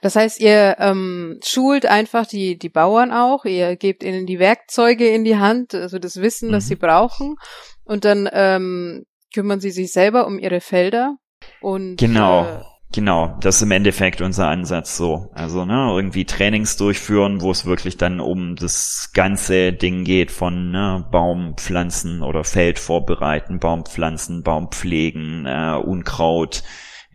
Das 0.00 0.16
heißt, 0.16 0.40
ihr 0.40 0.76
ähm, 0.78 1.38
schult 1.44 1.84
einfach 1.84 2.26
die, 2.26 2.58
die 2.58 2.70
Bauern 2.70 3.12
auch, 3.12 3.44
ihr 3.44 3.76
gebt 3.76 4.02
ihnen 4.02 4.24
die 4.24 4.38
Werkzeuge 4.38 5.06
in 5.06 5.24
die 5.24 5.36
Hand, 5.36 5.74
also 5.74 5.98
das 5.98 6.22
Wissen, 6.22 6.48
mhm. 6.48 6.52
das 6.52 6.66
sie 6.66 6.76
brauchen, 6.76 7.36
und 7.84 8.06
dann 8.06 8.28
ähm, 8.32 9.04
kümmern 9.34 9.60
sie 9.60 9.70
sich 9.70 9.92
selber 9.92 10.26
um 10.26 10.38
ihre 10.38 10.60
Felder 10.60 11.18
Und 11.60 11.96
genau. 11.96 12.44
Äh, 12.44 12.62
Genau, 12.90 13.36
das 13.42 13.56
ist 13.56 13.62
im 13.62 13.70
Endeffekt 13.70 14.22
unser 14.22 14.48
Ansatz 14.48 14.96
so. 14.96 15.30
Also 15.34 15.66
ne, 15.66 15.92
irgendwie 15.94 16.24
Trainings 16.24 16.78
durchführen, 16.78 17.42
wo 17.42 17.50
es 17.50 17.66
wirklich 17.66 17.98
dann 17.98 18.18
um 18.18 18.56
das 18.56 19.10
ganze 19.12 19.74
Ding 19.74 20.04
geht 20.04 20.30
von 20.30 20.70
ne, 20.70 21.06
Baumpflanzen 21.10 22.22
oder 22.22 22.44
Feld 22.44 22.78
vorbereiten, 22.78 23.58
Baumpflanzen, 23.58 24.42
Baumpflegen, 24.42 25.44
äh, 25.44 25.74
Unkraut 25.84 26.62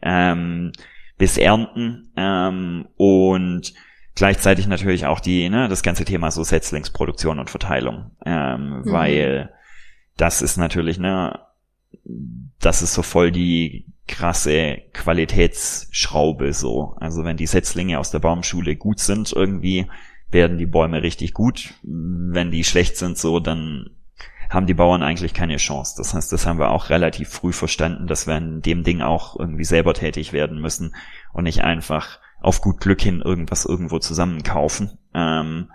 ähm, 0.03 0.73
bis 1.17 1.39
Ernten 1.39 2.11
ähm, 2.17 2.87
und 2.95 3.73
gleichzeitig 4.13 4.67
natürlich 4.67 5.07
auch 5.07 5.19
die 5.19 5.49
ne, 5.49 5.69
das 5.69 5.81
ganze 5.81 6.05
Thema 6.05 6.29
so 6.29 6.43
Setzlingsproduktion 6.43 7.39
und 7.39 7.49
Verteilung, 7.49 8.11
ähm, 8.25 8.83
mhm. 8.83 8.91
weil 8.91 9.53
das 10.17 10.43
ist 10.43 10.57
natürlich 10.57 10.99
ne 10.99 11.39
das 12.59 12.83
ist 12.83 12.93
so 12.93 13.01
voll 13.01 13.31
die 13.31 13.87
krasse 14.07 14.81
Qualitätsschraube 14.93 16.53
so. 16.53 16.95
Also 16.99 17.23
wenn 17.23 17.37
die 17.37 17.47
Setzlinge 17.47 17.99
aus 17.99 18.11
der 18.11 18.19
Baumschule 18.19 18.75
gut 18.75 18.99
sind 18.99 19.31
irgendwie, 19.31 19.87
werden 20.29 20.57
die 20.57 20.65
Bäume 20.65 21.03
richtig 21.03 21.33
gut. 21.33 21.75
Wenn 21.83 22.51
die 22.51 22.63
schlecht 22.63 22.97
sind 22.97 23.17
so, 23.17 23.39
dann 23.39 23.91
haben 24.49 24.67
die 24.67 24.73
Bauern 24.73 25.03
eigentlich 25.03 25.33
keine 25.33 25.57
Chance. 25.57 25.95
Das 25.97 26.13
heißt, 26.13 26.31
das 26.31 26.45
haben 26.45 26.59
wir 26.59 26.69
auch 26.69 26.89
relativ 26.89 27.29
früh 27.29 27.53
verstanden, 27.53 28.07
dass 28.07 28.27
wir 28.27 28.37
in 28.37 28.61
dem 28.61 28.83
Ding 28.83 29.01
auch 29.01 29.39
irgendwie 29.39 29.63
selber 29.63 29.93
tätig 29.93 30.33
werden 30.33 30.59
müssen 30.59 30.95
und 31.31 31.45
nicht 31.45 31.63
einfach 31.63 32.19
auf 32.39 32.61
gut 32.61 32.79
Glück 32.79 33.01
hin 33.01 33.21
irgendwas 33.21 33.65
irgendwo 33.65 33.99
zusammenkaufen. 33.99 34.97
Ähm, 35.13 35.71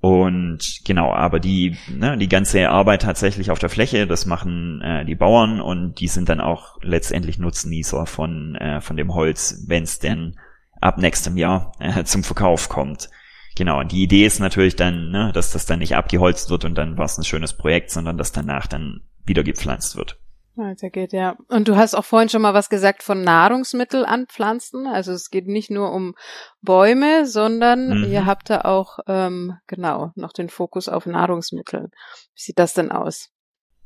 und 0.00 0.80
genau, 0.86 1.12
aber 1.12 1.40
die, 1.40 1.76
ne, 1.88 2.16
die 2.16 2.28
ganze 2.28 2.70
Arbeit 2.70 3.02
tatsächlich 3.02 3.50
auf 3.50 3.58
der 3.58 3.68
Fläche, 3.68 4.06
das 4.06 4.24
machen 4.24 4.80
äh, 4.80 5.04
die 5.04 5.14
Bauern 5.14 5.60
und 5.60 6.00
die 6.00 6.08
sind 6.08 6.30
dann 6.30 6.40
auch 6.40 6.78
letztendlich 6.80 7.38
Nutznießer 7.38 8.06
von, 8.06 8.54
äh, 8.54 8.80
von 8.80 8.96
dem 8.96 9.12
Holz, 9.12 9.64
wenn 9.66 9.82
es 9.82 9.98
denn 9.98 10.38
ab 10.80 10.96
nächstem 10.96 11.36
Jahr 11.36 11.72
äh, 11.80 12.04
zum 12.04 12.24
Verkauf 12.24 12.70
kommt. 12.70 13.10
Genau, 13.56 13.82
die 13.82 14.02
Idee 14.02 14.24
ist 14.24 14.40
natürlich 14.40 14.74
dann, 14.74 15.10
ne, 15.10 15.32
dass 15.34 15.52
das 15.52 15.66
dann 15.66 15.80
nicht 15.80 15.94
abgeholzt 15.94 16.48
wird 16.48 16.64
und 16.64 16.76
dann 16.76 16.96
war 16.96 17.04
es 17.04 17.18
ein 17.18 17.24
schönes 17.24 17.52
Projekt, 17.52 17.90
sondern 17.90 18.16
dass 18.16 18.32
danach 18.32 18.66
dann 18.66 19.02
wieder 19.26 19.42
gepflanzt 19.42 19.96
wird. 19.96 20.18
Weiter 20.60 20.90
geht, 20.90 21.12
ja. 21.12 21.36
Und 21.48 21.68
du 21.68 21.76
hast 21.76 21.94
auch 21.94 22.04
vorhin 22.04 22.28
schon 22.28 22.42
mal 22.42 22.54
was 22.54 22.68
gesagt 22.68 23.02
von 23.02 23.22
Nahrungsmittel 23.22 24.04
anpflanzen. 24.04 24.86
Also 24.86 25.12
es 25.12 25.30
geht 25.30 25.46
nicht 25.46 25.70
nur 25.70 25.92
um 25.92 26.14
Bäume, 26.62 27.26
sondern 27.26 27.98
mhm. 27.98 28.12
ihr 28.12 28.26
habt 28.26 28.50
da 28.50 28.62
auch, 28.62 28.98
ähm, 29.06 29.54
genau, 29.66 30.12
noch 30.14 30.32
den 30.32 30.48
Fokus 30.48 30.88
auf 30.88 31.06
Nahrungsmittel. 31.06 31.90
Wie 32.34 32.40
sieht 32.40 32.58
das 32.58 32.74
denn 32.74 32.92
aus? 32.92 33.30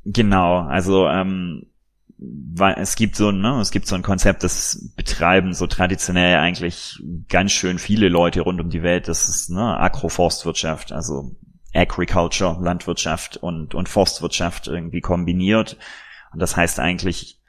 Genau, 0.03 0.59
also 0.59 1.07
ähm, 1.07 1.71
weil 2.17 2.75
es 2.77 2.95
gibt 2.95 3.15
so, 3.15 3.31
ne, 3.31 3.59
es 3.59 3.71
gibt 3.71 3.87
so 3.87 3.95
ein 3.95 4.03
Konzept, 4.03 4.43
das 4.43 4.91
betreiben 4.95 5.53
so 5.53 5.67
traditionell 5.67 6.37
eigentlich 6.37 7.01
ganz 7.27 7.51
schön 7.51 7.79
viele 7.79 8.09
Leute 8.09 8.41
rund 8.41 8.61
um 8.61 8.69
die 8.69 8.83
Welt. 8.83 9.07
Das 9.07 9.27
ist 9.27 9.49
ne, 9.49 9.77
Agroforstwirtschaft, 9.79 10.91
also 10.91 11.35
Agriculture, 11.73 12.57
Landwirtschaft 12.61 13.37
und, 13.37 13.75
und 13.75 13.89
Forstwirtschaft 13.89 14.67
irgendwie 14.67 15.01
kombiniert. 15.01 15.77
Und 16.35 16.41
das 16.41 16.57
heißt 16.57 16.81
eigentlich 16.81 17.39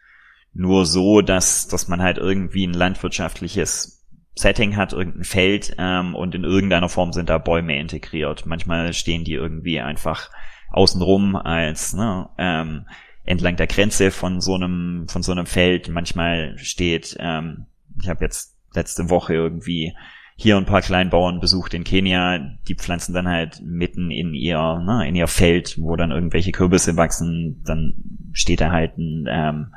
nur 0.55 0.87
so, 0.87 1.21
dass, 1.21 1.67
dass 1.67 1.89
man 1.89 2.01
halt 2.01 2.19
irgendwie 2.19 2.65
ein 2.65 2.73
landwirtschaftliches 2.73 4.07
Setting 4.37 4.77
hat, 4.77 4.93
irgendein 4.93 5.25
Feld 5.25 5.75
ähm, 5.77 6.15
und 6.15 6.37
in 6.37 6.45
irgendeiner 6.45 6.89
Form 6.89 7.13
sind 7.13 7.29
da 7.29 7.39
Bäume 7.39 7.77
integriert. 7.81 8.47
Manchmal 8.47 8.93
stehen 8.93 9.25
die 9.25 9.33
irgendwie 9.33 9.81
einfach 9.81 10.31
außenrum 10.71 11.35
als 11.35 11.95
ne, 11.95 12.29
ähm, 12.39 12.87
entlang 13.25 13.57
der 13.57 13.67
Grenze 13.67 14.13
von 14.13 14.41
so 14.41 14.55
einem 14.55 15.09
von 15.09 15.25
so 15.25 15.33
einem 15.33 15.47
Feld. 15.47 15.89
Manchmal 15.89 16.57
steht, 16.59 17.17
ähm, 17.19 17.67
ich 18.01 18.09
habe 18.09 18.25
jetzt 18.25 18.57
letzte 18.73 19.11
Woche 19.11 19.35
irgendwie 19.35 19.97
hier 20.39 20.59
ein 20.59 20.67
paar 20.67 20.83
Kleinbauern 20.83 21.41
besucht 21.41 21.73
in 21.73 21.83
Kenia, 21.83 22.39
die 22.69 22.75
pflanzen 22.75 23.15
dann 23.15 23.27
halt 23.27 23.63
mitten 23.65 24.11
in 24.11 24.35
ihr, 24.35 24.59
ne, 24.85 25.09
in 25.09 25.17
ihr 25.17 25.29
Feld, 25.29 25.79
wo 25.81 25.97
dann 25.97 26.11
irgendwelche 26.11 26.53
Kürbisse 26.53 26.97
wachsen, 26.97 27.63
dann 27.65 27.95
steht 28.33 28.61
da 28.61 28.71
halt 28.71 28.99
ein, 28.99 29.27
ähm, 29.29 29.75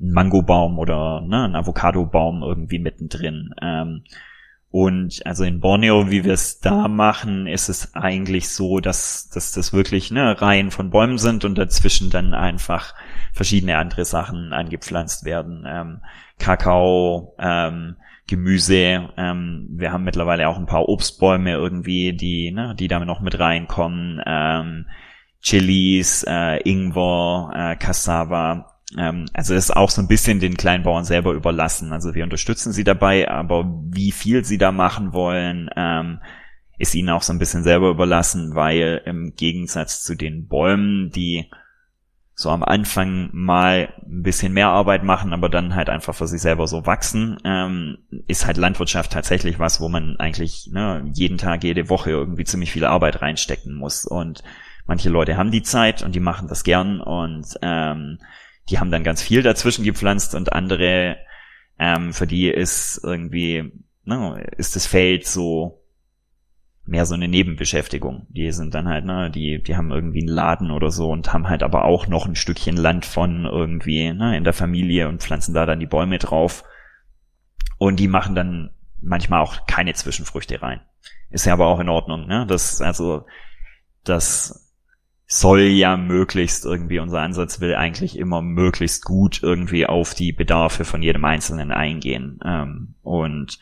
ein 0.00 0.10
Mangobaum 0.10 0.78
oder 0.78 1.20
ne, 1.20 1.44
ein 1.44 1.54
Avocadobaum 1.54 2.42
irgendwie 2.42 2.78
mittendrin. 2.78 3.50
Ähm, 3.60 4.04
und 4.70 5.24
also 5.24 5.44
in 5.44 5.60
Borneo, 5.60 6.10
wie 6.10 6.24
wir 6.24 6.32
es 6.32 6.58
da 6.58 6.88
machen, 6.88 7.46
ist 7.46 7.68
es 7.68 7.94
eigentlich 7.94 8.48
so, 8.48 8.80
dass, 8.80 9.28
dass 9.28 9.52
das 9.52 9.72
wirklich 9.72 10.10
ne, 10.10 10.40
Reihen 10.40 10.70
von 10.70 10.90
Bäumen 10.90 11.18
sind 11.18 11.44
und 11.44 11.56
dazwischen 11.56 12.10
dann 12.10 12.34
einfach 12.34 12.94
verschiedene 13.32 13.76
andere 13.76 14.04
Sachen 14.04 14.52
angepflanzt 14.52 15.26
werden. 15.26 15.64
Ähm, 15.64 16.00
Kakao, 16.38 17.36
ähm, 17.38 17.96
Gemüse. 18.26 19.10
Ähm, 19.16 19.68
wir 19.70 19.92
haben 19.92 20.04
mittlerweile 20.04 20.48
auch 20.48 20.56
ein 20.56 20.66
paar 20.66 20.88
Obstbäume 20.88 21.52
irgendwie, 21.52 22.14
die, 22.14 22.50
ne, 22.50 22.74
die 22.78 22.88
da 22.88 23.04
noch 23.04 23.20
mit 23.20 23.38
reinkommen. 23.38 24.20
Ähm, 24.24 24.86
Chilis, 25.40 26.24
äh, 26.26 26.58
Ingwer, 26.68 27.50
äh, 27.54 27.76
Cassava. 27.76 28.78
Ähm, 28.96 29.26
also 29.34 29.54
ist 29.54 29.76
auch 29.76 29.90
so 29.90 30.00
ein 30.00 30.08
bisschen 30.08 30.40
den 30.40 30.56
Kleinbauern 30.56 31.04
selber 31.04 31.32
überlassen. 31.32 31.92
Also 31.92 32.14
wir 32.14 32.24
unterstützen 32.24 32.72
sie 32.72 32.84
dabei, 32.84 33.28
aber 33.28 33.64
wie 33.90 34.12
viel 34.12 34.44
sie 34.44 34.58
da 34.58 34.72
machen 34.72 35.12
wollen, 35.12 35.68
ähm, 35.76 36.20
ist 36.78 36.94
ihnen 36.94 37.10
auch 37.10 37.22
so 37.22 37.32
ein 37.32 37.38
bisschen 37.38 37.62
selber 37.62 37.90
überlassen, 37.90 38.54
weil 38.54 39.02
im 39.04 39.34
Gegensatz 39.36 40.02
zu 40.02 40.14
den 40.14 40.48
Bäumen, 40.48 41.10
die 41.10 41.50
so 42.36 42.50
am 42.50 42.64
Anfang 42.64 43.30
mal 43.32 43.94
ein 44.04 44.22
bisschen 44.22 44.52
mehr 44.52 44.68
Arbeit 44.68 45.04
machen, 45.04 45.32
aber 45.32 45.48
dann 45.48 45.76
halt 45.76 45.88
einfach 45.88 46.14
für 46.14 46.26
sich 46.26 46.40
selber 46.40 46.66
so 46.66 46.84
wachsen, 46.84 47.38
ähm, 47.44 47.98
ist 48.26 48.44
halt 48.44 48.56
Landwirtschaft 48.56 49.12
tatsächlich 49.12 49.60
was, 49.60 49.80
wo 49.80 49.88
man 49.88 50.16
eigentlich 50.18 50.68
ne, 50.72 51.08
jeden 51.12 51.38
Tag, 51.38 51.62
jede 51.62 51.88
Woche 51.88 52.10
irgendwie 52.10 52.44
ziemlich 52.44 52.72
viel 52.72 52.84
Arbeit 52.84 53.22
reinstecken 53.22 53.74
muss. 53.74 54.04
Und 54.04 54.42
manche 54.84 55.10
Leute 55.10 55.36
haben 55.36 55.52
die 55.52 55.62
Zeit 55.62 56.02
und 56.02 56.14
die 56.14 56.20
machen 56.20 56.48
das 56.48 56.64
gern 56.64 57.00
und 57.00 57.46
ähm, 57.62 58.18
die 58.68 58.80
haben 58.80 58.90
dann 58.90 59.04
ganz 59.04 59.22
viel 59.22 59.42
dazwischen 59.42 59.84
gepflanzt 59.84 60.34
und 60.34 60.52
andere, 60.52 61.18
ähm, 61.78 62.12
für 62.12 62.26
die 62.26 62.48
ist 62.48 63.00
irgendwie, 63.04 63.72
ne, 64.04 64.44
ist 64.56 64.74
das 64.74 64.86
Feld 64.86 65.26
so 65.26 65.83
mehr 66.86 67.06
so 67.06 67.14
eine 67.14 67.28
Nebenbeschäftigung. 67.28 68.26
Die 68.28 68.50
sind 68.52 68.74
dann 68.74 68.88
halt, 68.88 69.04
ne, 69.04 69.30
die, 69.30 69.62
die 69.62 69.76
haben 69.76 69.90
irgendwie 69.90 70.20
einen 70.20 70.34
Laden 70.34 70.70
oder 70.70 70.90
so 70.90 71.10
und 71.10 71.32
haben 71.32 71.48
halt 71.48 71.62
aber 71.62 71.84
auch 71.84 72.06
noch 72.06 72.26
ein 72.26 72.36
Stückchen 72.36 72.76
Land 72.76 73.06
von 73.06 73.46
irgendwie, 73.46 74.12
ne, 74.12 74.36
in 74.36 74.44
der 74.44 74.52
Familie 74.52 75.08
und 75.08 75.22
pflanzen 75.22 75.54
da 75.54 75.64
dann 75.64 75.80
die 75.80 75.86
Bäume 75.86 76.18
drauf. 76.18 76.64
Und 77.78 77.98
die 78.00 78.08
machen 78.08 78.34
dann 78.34 78.70
manchmal 79.00 79.40
auch 79.40 79.66
keine 79.66 79.94
Zwischenfrüchte 79.94 80.60
rein. 80.62 80.80
Ist 81.30 81.46
ja 81.46 81.54
aber 81.54 81.66
auch 81.66 81.80
in 81.80 81.88
Ordnung, 81.88 82.26
ne? 82.26 82.46
Das, 82.46 82.80
also, 82.80 83.26
das 84.04 84.72
soll 85.26 85.62
ja 85.62 85.96
möglichst 85.96 86.64
irgendwie, 86.64 86.98
unser 86.98 87.20
Ansatz 87.20 87.60
will 87.60 87.74
eigentlich 87.74 88.18
immer 88.18 88.42
möglichst 88.42 89.04
gut 89.04 89.42
irgendwie 89.42 89.86
auf 89.86 90.14
die 90.14 90.32
Bedarfe 90.32 90.84
von 90.84 91.02
jedem 91.02 91.24
Einzelnen 91.24 91.72
eingehen. 91.72 92.38
Ähm, 92.44 92.94
und 93.02 93.58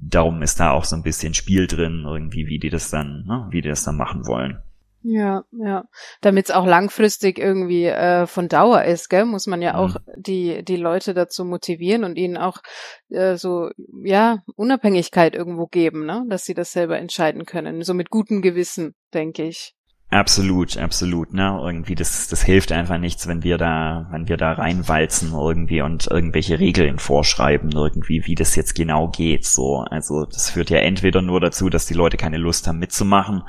darum 0.00 0.42
ist 0.42 0.60
da 0.60 0.72
auch 0.72 0.84
so 0.84 0.96
ein 0.96 1.02
bisschen 1.02 1.34
Spiel 1.34 1.66
drin, 1.66 2.04
irgendwie, 2.06 2.46
wie 2.46 2.58
die 2.58 2.70
das 2.70 2.90
dann, 2.90 3.24
ne, 3.26 3.46
wie 3.50 3.60
die 3.60 3.68
das 3.68 3.84
dann 3.84 3.96
machen 3.96 4.26
wollen. 4.26 4.62
Ja, 5.02 5.44
ja. 5.52 5.84
Damit 6.20 6.46
es 6.46 6.54
auch 6.54 6.66
langfristig 6.66 7.38
irgendwie 7.38 7.86
äh, 7.86 8.26
von 8.26 8.48
Dauer 8.48 8.84
ist, 8.84 9.08
gell, 9.08 9.24
muss 9.24 9.46
man 9.46 9.62
ja 9.62 9.74
auch 9.76 9.94
mhm. 9.94 10.12
die, 10.16 10.62
die 10.62 10.76
Leute 10.76 11.14
dazu 11.14 11.44
motivieren 11.44 12.04
und 12.04 12.16
ihnen 12.16 12.36
auch 12.36 12.58
äh, 13.08 13.36
so, 13.36 13.70
ja, 14.04 14.42
Unabhängigkeit 14.56 15.34
irgendwo 15.34 15.66
geben, 15.66 16.04
ne? 16.04 16.26
Dass 16.28 16.44
sie 16.44 16.52
das 16.52 16.72
selber 16.72 16.98
entscheiden 16.98 17.46
können. 17.46 17.82
So 17.82 17.94
mit 17.94 18.10
gutem 18.10 18.42
Gewissen, 18.42 18.94
denke 19.14 19.44
ich. 19.44 19.74
Absolut, 20.10 20.76
absolut, 20.76 21.32
ne? 21.32 21.56
Irgendwie, 21.62 21.94
das, 21.94 22.26
das 22.26 22.42
hilft 22.42 22.72
einfach 22.72 22.98
nichts, 22.98 23.28
wenn 23.28 23.44
wir 23.44 23.58
da, 23.58 24.08
wenn 24.10 24.28
wir 24.28 24.36
da 24.36 24.54
reinwalzen 24.54 25.32
irgendwie 25.32 25.82
und 25.82 26.08
irgendwelche 26.08 26.58
Regeln 26.58 26.98
vorschreiben, 26.98 27.70
irgendwie, 27.70 28.26
wie 28.26 28.34
das 28.34 28.56
jetzt 28.56 28.74
genau 28.74 29.08
geht, 29.08 29.44
so. 29.44 29.84
Also, 29.88 30.24
das 30.24 30.50
führt 30.50 30.68
ja 30.70 30.78
entweder 30.78 31.22
nur 31.22 31.40
dazu, 31.40 31.70
dass 31.70 31.86
die 31.86 31.94
Leute 31.94 32.16
keine 32.16 32.38
Lust 32.38 32.66
haben 32.66 32.80
mitzumachen, 32.80 33.44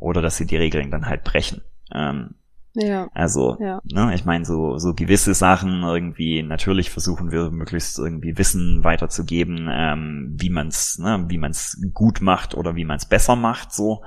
oder 0.00 0.20
dass 0.20 0.36
sie 0.36 0.46
die 0.46 0.56
Regeln 0.56 0.90
dann 0.90 1.06
halt 1.06 1.24
brechen. 1.24 1.62
Ähm, 1.94 2.34
ja. 2.74 3.08
Also, 3.14 3.56
ja. 3.58 3.80
ne, 3.84 4.14
ich 4.14 4.24
meine, 4.24 4.44
so, 4.44 4.78
so 4.78 4.94
gewisse 4.94 5.34
Sachen 5.34 5.82
irgendwie, 5.82 6.42
natürlich 6.42 6.90
versuchen 6.90 7.32
wir 7.32 7.50
möglichst 7.50 7.98
irgendwie 7.98 8.36
Wissen 8.38 8.84
weiterzugeben, 8.84 9.68
ähm, 9.70 10.36
wie 10.38 10.50
man's, 10.50 10.98
ne, 10.98 11.24
wie 11.28 11.38
man's 11.38 11.80
gut 11.92 12.20
macht 12.20 12.54
oder 12.54 12.76
wie 12.76 12.84
man's 12.84 13.06
besser 13.06 13.36
macht, 13.36 13.72
so. 13.72 14.02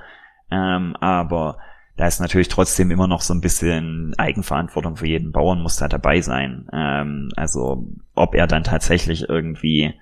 Ähm, 0.50 0.96
aber 1.00 1.58
da 1.96 2.06
ist 2.06 2.20
natürlich 2.20 2.48
trotzdem 2.48 2.90
immer 2.90 3.06
noch 3.06 3.20
so 3.20 3.32
ein 3.34 3.40
bisschen 3.40 4.14
Eigenverantwortung 4.18 4.96
für 4.96 5.06
jeden 5.06 5.30
Bauern 5.30 5.60
muss 5.62 5.76
da 5.76 5.88
dabei 5.88 6.20
sein. 6.20 6.68
Ähm, 6.72 7.30
also 7.36 7.86
ob 8.14 8.34
er 8.34 8.46
dann 8.46 8.64
tatsächlich 8.64 9.28
irgendwie, 9.28 9.94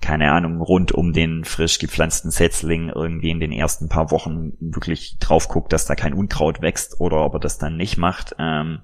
keine 0.00 0.32
Ahnung, 0.32 0.62
rund 0.62 0.92
um 0.92 1.12
den 1.12 1.44
frisch 1.44 1.78
gepflanzten 1.78 2.30
Setzling 2.30 2.88
irgendwie 2.88 3.30
in 3.30 3.40
den 3.40 3.52
ersten 3.52 3.88
paar 3.88 4.10
Wochen 4.10 4.52
wirklich 4.60 5.18
drauf 5.18 5.48
guckt, 5.48 5.72
dass 5.74 5.84
da 5.84 5.94
kein 5.94 6.14
Unkraut 6.14 6.62
wächst 6.62 7.00
oder 7.00 7.24
ob 7.24 7.34
er 7.34 7.40
das 7.40 7.58
dann 7.58 7.76
nicht 7.76 7.98
macht. 7.98 8.34
Ähm, 8.38 8.80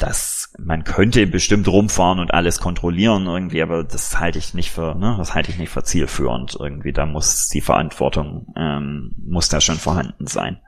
das, 0.00 0.52
man 0.58 0.84
könnte 0.84 1.26
bestimmt 1.26 1.68
rumfahren 1.68 2.18
und 2.18 2.32
alles 2.32 2.60
kontrollieren 2.60 3.26
irgendwie, 3.26 3.62
aber 3.62 3.84
das 3.84 4.18
halte 4.18 4.38
ich 4.38 4.54
nicht 4.54 4.70
für, 4.70 4.94
ne, 4.94 5.14
das 5.18 5.34
halte 5.34 5.50
ich 5.50 5.58
nicht 5.58 5.70
für 5.70 5.84
zielführend 5.84 6.56
irgendwie. 6.58 6.92
Da 6.92 7.06
muss 7.06 7.48
die 7.48 7.60
Verantwortung, 7.60 8.52
ähm, 8.56 9.14
muss 9.24 9.48
da 9.48 9.60
schon 9.60 9.76
vorhanden 9.76 10.26
sein. 10.26 10.60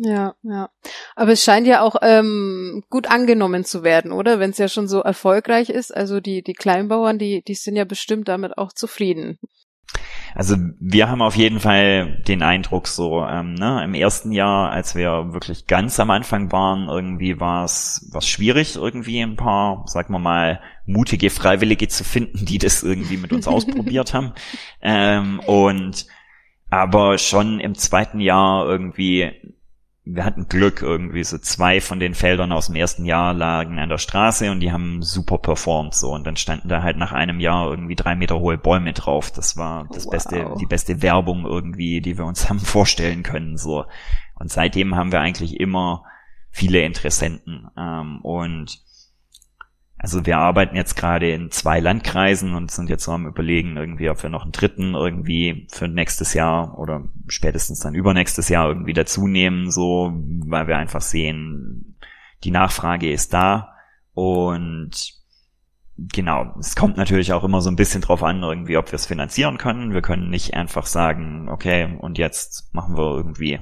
Ja, 0.00 0.36
ja. 0.42 0.70
Aber 1.16 1.32
es 1.32 1.42
scheint 1.42 1.66
ja 1.66 1.80
auch 1.80 1.96
ähm, 2.02 2.84
gut 2.88 3.10
angenommen 3.10 3.64
zu 3.64 3.82
werden, 3.82 4.12
oder? 4.12 4.38
Wenn 4.38 4.50
es 4.50 4.58
ja 4.58 4.68
schon 4.68 4.86
so 4.86 5.00
erfolgreich 5.00 5.70
ist. 5.70 5.94
Also 5.94 6.20
die, 6.20 6.42
die 6.42 6.52
Kleinbauern, 6.52 7.18
die, 7.18 7.42
die 7.42 7.54
sind 7.54 7.74
ja 7.74 7.84
bestimmt 7.84 8.28
damit 8.28 8.56
auch 8.58 8.72
zufrieden. 8.72 9.40
Also 10.38 10.54
wir 10.78 11.08
haben 11.08 11.20
auf 11.20 11.34
jeden 11.34 11.58
Fall 11.58 12.22
den 12.28 12.44
Eindruck 12.44 12.86
so, 12.86 13.24
ähm, 13.24 13.54
ne, 13.54 13.82
im 13.82 13.92
ersten 13.92 14.30
Jahr, 14.30 14.70
als 14.70 14.94
wir 14.94 15.32
wirklich 15.32 15.66
ganz 15.66 15.98
am 15.98 16.12
Anfang 16.12 16.52
waren, 16.52 16.88
irgendwie 16.88 17.40
war 17.40 17.64
es 17.64 18.08
was 18.12 18.28
schwierig, 18.28 18.76
irgendwie 18.76 19.20
ein 19.20 19.34
paar, 19.34 19.82
sagen 19.88 20.14
wir 20.14 20.20
mal, 20.20 20.60
mutige 20.86 21.30
Freiwillige 21.30 21.88
zu 21.88 22.04
finden, 22.04 22.46
die 22.46 22.58
das 22.58 22.84
irgendwie 22.84 23.16
mit 23.16 23.32
uns 23.32 23.48
ausprobiert 23.48 24.14
haben. 24.14 24.32
Ähm, 24.80 25.40
und 25.40 26.06
aber 26.70 27.18
schon 27.18 27.58
im 27.58 27.74
zweiten 27.74 28.20
Jahr 28.20 28.64
irgendwie 28.64 29.32
wir 30.10 30.24
hatten 30.24 30.48
Glück 30.48 30.80
irgendwie, 30.80 31.22
so 31.22 31.36
zwei 31.38 31.80
von 31.80 32.00
den 32.00 32.14
Feldern 32.14 32.50
aus 32.50 32.66
dem 32.66 32.76
ersten 32.76 33.04
Jahr 33.04 33.34
lagen 33.34 33.78
an 33.78 33.90
der 33.90 33.98
Straße 33.98 34.50
und 34.50 34.60
die 34.60 34.72
haben 34.72 35.02
super 35.02 35.38
performt 35.38 35.94
so 35.94 36.12
und 36.14 36.26
dann 36.26 36.36
standen 36.36 36.68
da 36.68 36.82
halt 36.82 36.96
nach 36.96 37.12
einem 37.12 37.40
Jahr 37.40 37.68
irgendwie 37.68 37.94
drei 37.94 38.14
Meter 38.14 38.38
hohe 38.38 38.56
Bäume 38.56 38.94
drauf. 38.94 39.30
Das 39.30 39.56
war 39.58 39.86
das 39.92 40.06
wow. 40.06 40.12
beste, 40.12 40.54
die 40.60 40.66
beste 40.66 41.02
Werbung 41.02 41.44
irgendwie, 41.44 42.00
die 42.00 42.16
wir 42.16 42.24
uns 42.24 42.48
haben 42.48 42.60
vorstellen 42.60 43.22
können 43.22 43.58
so. 43.58 43.84
Und 44.34 44.50
seitdem 44.50 44.96
haben 44.96 45.12
wir 45.12 45.20
eigentlich 45.20 45.60
immer 45.60 46.04
viele 46.50 46.80
Interessenten 46.80 47.68
ähm, 47.76 48.20
und 48.22 48.80
also 49.98 50.24
wir 50.24 50.38
arbeiten 50.38 50.76
jetzt 50.76 50.94
gerade 50.94 51.30
in 51.30 51.50
zwei 51.50 51.80
Landkreisen 51.80 52.54
und 52.54 52.70
sind 52.70 52.88
jetzt 52.88 53.04
so 53.04 53.12
am 53.12 53.26
überlegen, 53.26 53.76
irgendwie, 53.76 54.08
ob 54.10 54.22
wir 54.22 54.30
noch 54.30 54.44
einen 54.44 54.52
dritten 54.52 54.94
irgendwie 54.94 55.66
für 55.70 55.88
nächstes 55.88 56.34
Jahr 56.34 56.78
oder 56.78 57.04
spätestens 57.26 57.80
dann 57.80 57.96
übernächstes 57.96 58.48
Jahr 58.48 58.68
irgendwie 58.68 58.92
dazu 58.92 59.26
nehmen, 59.26 59.72
so, 59.72 60.12
weil 60.14 60.68
wir 60.68 60.76
einfach 60.76 61.00
sehen, 61.00 61.96
die 62.44 62.52
Nachfrage 62.52 63.10
ist 63.10 63.34
da 63.34 63.74
und 64.14 65.14
genau, 65.96 66.54
es 66.60 66.76
kommt 66.76 66.96
natürlich 66.96 67.32
auch 67.32 67.42
immer 67.42 67.60
so 67.60 67.68
ein 67.68 67.76
bisschen 67.76 68.00
drauf 68.00 68.22
an, 68.22 68.40
irgendwie, 68.40 68.76
ob 68.76 68.92
wir 68.92 68.96
es 68.96 69.06
finanzieren 69.06 69.58
können. 69.58 69.92
Wir 69.92 70.02
können 70.02 70.30
nicht 70.30 70.54
einfach 70.54 70.86
sagen, 70.86 71.48
okay, 71.48 71.96
und 71.98 72.18
jetzt 72.18 72.72
machen 72.72 72.96
wir 72.96 73.16
irgendwie 73.16 73.58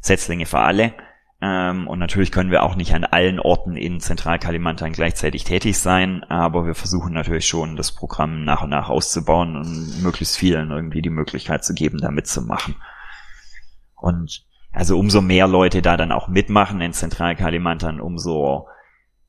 Setzlinge 0.00 0.46
für 0.46 0.60
alle 0.60 0.94
ähm, 1.42 1.88
und 1.88 1.98
natürlich 1.98 2.32
können 2.32 2.50
wir 2.50 2.62
auch 2.62 2.76
nicht 2.76 2.94
an 2.94 3.04
allen 3.04 3.40
Orten 3.40 3.76
in 3.76 4.00
Zentralkalimantan 4.00 4.92
gleichzeitig 4.92 5.44
tätig 5.44 5.78
sein, 5.78 6.22
aber 6.24 6.66
wir 6.66 6.74
versuchen 6.74 7.14
natürlich 7.14 7.46
schon, 7.46 7.76
das 7.76 7.92
Programm 7.92 8.44
nach 8.44 8.62
und 8.62 8.70
nach 8.70 8.90
auszubauen 8.90 9.56
und 9.56 10.02
möglichst 10.02 10.36
vielen 10.36 10.70
irgendwie 10.70 11.00
die 11.00 11.10
Möglichkeit 11.10 11.64
zu 11.64 11.72
geben, 11.72 11.98
da 11.98 12.10
mitzumachen. 12.10 12.76
Und 13.96 14.44
also 14.72 14.98
umso 14.98 15.22
mehr 15.22 15.48
Leute 15.48 15.80
da 15.82 15.96
dann 15.96 16.12
auch 16.12 16.28
mitmachen 16.28 16.80
in 16.82 16.92
Zentralkalimantan, 16.92 18.00
umso 18.00 18.68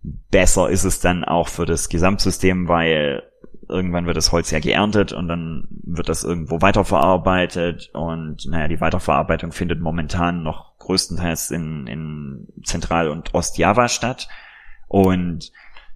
besser 0.04 0.70
ist 0.70 0.84
es 0.84 1.00
dann 1.00 1.24
auch 1.24 1.48
für 1.48 1.66
das 1.66 1.88
Gesamtsystem, 1.88 2.68
weil 2.68 3.24
irgendwann 3.70 4.06
wird 4.06 4.18
das 4.18 4.34
Holz 4.34 4.52
ja 4.52 4.60
geerntet 4.60 5.14
und 5.14 5.30
dann 5.30 5.68
wird 5.70 6.10
das 6.10 6.26
irgendwo 6.26 6.62
weiterverarbeitet 6.62 7.90
und 7.94 8.46
naja, 8.48 8.68
die 8.68 8.82
Weiterverarbeitung 8.82 9.54
findet 9.54 9.80
momentan 9.80 10.44
noch 10.44 10.71
größtenteils 10.82 11.52
in, 11.52 11.88
in 11.88 12.48
Zentral- 12.64 13.10
und 13.10 13.34
Ostjava 13.34 13.90
statt 13.90 14.28
und 14.88 15.52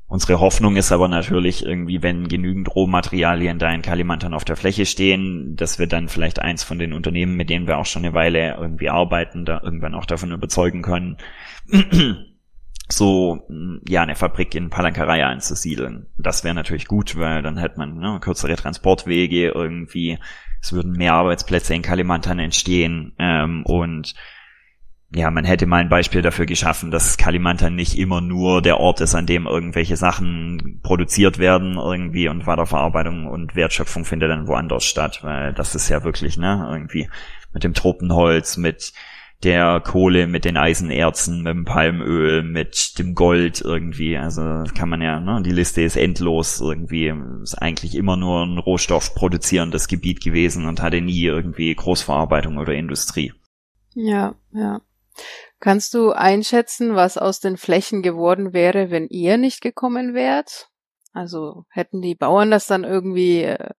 Unsere 0.08 0.40
Hoffnung 0.40 0.76
ist 0.76 0.92
aber 0.92 1.08
natürlich 1.08 1.66
irgendwie, 1.66 2.04
wenn 2.04 2.28
genügend 2.28 2.74
Rohmaterialien 2.76 3.58
da 3.58 3.72
in 3.72 3.82
Kalimantan 3.82 4.36
auf 4.36 4.46
der 4.46 4.56
Fläche 4.56 4.86
stehen, 4.86 5.56
dass 5.56 5.80
wir 5.80 5.88
dann 5.88 6.10
vielleicht 6.10 6.40
eins 6.40 6.64
von 6.64 6.78
den 6.78 6.94
Unternehmen, 6.94 7.36
mit 7.36 7.50
denen 7.50 7.66
wir 7.66 7.80
auch 7.80 7.88
schon 7.88 8.06
eine 8.06 8.14
Weile 8.14 8.56
irgendwie 8.56 8.90
arbeiten, 8.90 9.46
da 9.46 9.62
irgendwann 9.64 9.96
auch 9.96 10.06
davon 10.06 10.32
überzeugen 10.32 10.84
können, 10.84 11.18
so 12.88 13.48
ja 13.90 14.04
eine 14.04 14.16
Fabrik 14.16 14.54
in 14.54 14.70
Palankaraya 14.70 15.28
anzusiedeln. 15.28 16.06
Das 16.20 16.44
wäre 16.44 16.54
natürlich 16.54 16.86
gut, 16.86 17.18
weil 17.18 17.42
dann 17.42 17.58
hätte 17.58 17.80
man 17.80 17.98
ne, 17.98 18.20
kürzere 18.22 18.56
Transportwege 18.56 19.50
irgendwie, 19.50 20.20
es 20.62 20.72
würden 20.72 20.92
mehr 20.92 21.14
Arbeitsplätze 21.14 21.74
in 21.74 21.82
Kalimantan 21.82 22.38
entstehen 22.38 23.14
ähm, 23.18 23.64
und 23.66 24.14
ja, 25.16 25.32
man 25.32 25.46
hätte 25.46 25.66
mal 25.66 25.78
ein 25.78 25.90
Beispiel 25.90 26.22
dafür 26.22 26.46
geschaffen, 26.46 26.92
dass 26.92 27.16
Kalimantan 27.16 27.74
nicht 27.74 27.98
immer 27.98 28.20
nur 28.20 28.62
der 28.62 28.80
Ort 28.82 29.00
ist, 29.00 29.16
an 29.16 29.26
dem 29.26 29.48
irgendwelche 29.48 29.96
Sachen 29.96 30.82
produziert 30.84 31.40
werden 31.40 31.78
irgendwie 31.78 32.28
und 32.28 32.46
Weiterverarbeitung 32.46 33.26
und 33.26 33.56
Wertschöpfung 33.56 34.04
findet 34.04 34.30
dann 34.30 34.48
woanders 34.48 34.84
statt, 34.84 35.20
weil 35.24 35.54
das 35.54 35.74
ist 35.74 35.88
ja 35.88 36.04
wirklich, 36.04 36.38
ne, 36.38 36.68
irgendwie 36.70 37.08
mit 37.54 37.64
dem 37.64 37.74
Tropenholz, 37.74 38.58
mit 38.58 38.92
der 39.44 39.80
Kohle, 39.80 40.28
mit 40.28 40.44
den 40.44 40.58
Eisenerzen, 40.58 41.44
mit 41.44 41.54
dem 41.54 41.66
Palmöl, 41.66 42.44
mit 42.44 43.00
dem 43.00 43.16
Gold 43.16 43.62
irgendwie. 43.62 44.18
Also 44.18 44.64
kann 44.76 44.90
man 44.90 45.02
ja, 45.02 45.20
ne, 45.22 45.42
die 45.44 45.52
Liste 45.52 45.82
ist 45.82 45.96
endlos 45.96 46.60
irgendwie. 46.60 47.14
Ist 47.42 47.56
eigentlich 47.56 47.96
immer 47.96 48.18
nur 48.18 48.44
ein 48.44 48.58
rohstoffproduzierendes 48.58 49.88
Gebiet 49.88 50.22
gewesen 50.22 50.66
und 50.66 50.82
hatte 50.82 51.00
nie 51.00 51.24
irgendwie 51.24 51.74
Großverarbeitung 51.74 52.58
oder 52.58 52.74
Industrie. 52.74 53.34
Ja, 53.94 54.36
ja. 54.52 54.82
Kannst 55.60 55.94
du 55.94 56.12
einschätzen, 56.12 56.96
was 56.96 57.18
aus 57.18 57.40
den 57.40 57.58
Flächen 57.58 58.02
geworden 58.02 58.54
wäre, 58.54 58.92
wenn 58.92 59.08
ihr 59.08 59.38
nicht 59.38 59.62
gekommen 59.62 60.14
wärt? 60.14 60.70
Also 61.14 61.66
hätten 61.70 62.02
die 62.02 62.16
Bauern 62.16 62.52
das 62.52 62.68
dann 62.68 62.84
irgendwie, 62.84 63.44
äh, 63.44 63.70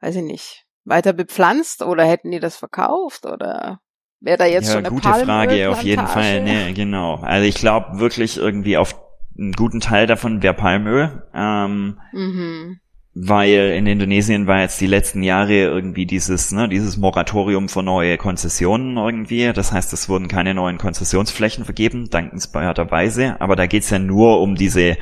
weiß 0.00 0.16
ich 0.16 0.22
nicht, 0.22 0.66
weiter 0.84 1.12
bepflanzt 1.12 1.82
oder 1.82 2.04
hätten 2.04 2.30
die 2.30 2.40
das 2.40 2.56
verkauft 2.56 3.26
oder 3.26 3.80
Wäre 4.24 4.38
da 4.38 4.46
jetzt 4.46 4.68
ja, 4.68 4.74
schon 4.74 4.86
eine 4.86 4.94
gute 4.94 5.12
Frage 5.12 5.68
auf 5.68 5.82
jeden 5.82 6.06
Fall. 6.06 6.40
Nee, 6.40 6.72
genau. 6.74 7.16
Also 7.16 7.46
ich 7.46 7.56
glaube 7.56 7.98
wirklich 7.98 8.38
irgendwie 8.38 8.78
auf 8.78 8.98
einen 9.38 9.52
guten 9.52 9.80
Teil 9.80 10.06
davon 10.06 10.42
wäre 10.42 10.54
Palmöl. 10.54 11.28
Ähm, 11.34 12.00
mhm. 12.12 12.80
Weil 13.16 13.74
in 13.76 13.86
Indonesien 13.86 14.48
war 14.48 14.60
jetzt 14.60 14.80
die 14.80 14.88
letzten 14.88 15.22
Jahre 15.22 15.52
irgendwie 15.52 16.04
dieses, 16.04 16.50
ne, 16.50 16.68
dieses 16.68 16.96
Moratorium 16.96 17.68
für 17.68 17.84
neue 17.84 18.16
Konzessionen 18.16 18.96
irgendwie. 18.96 19.52
Das 19.52 19.70
heißt, 19.70 19.92
es 19.92 20.08
wurden 20.08 20.26
keine 20.26 20.52
neuen 20.52 20.78
Konzessionsflächen 20.78 21.64
vergeben, 21.64 22.10
dankenswerterweise. 22.10 23.40
Aber 23.40 23.54
da 23.54 23.66
geht's 23.66 23.90
ja 23.90 24.00
nur 24.00 24.40
um 24.40 24.56
diese 24.56 24.96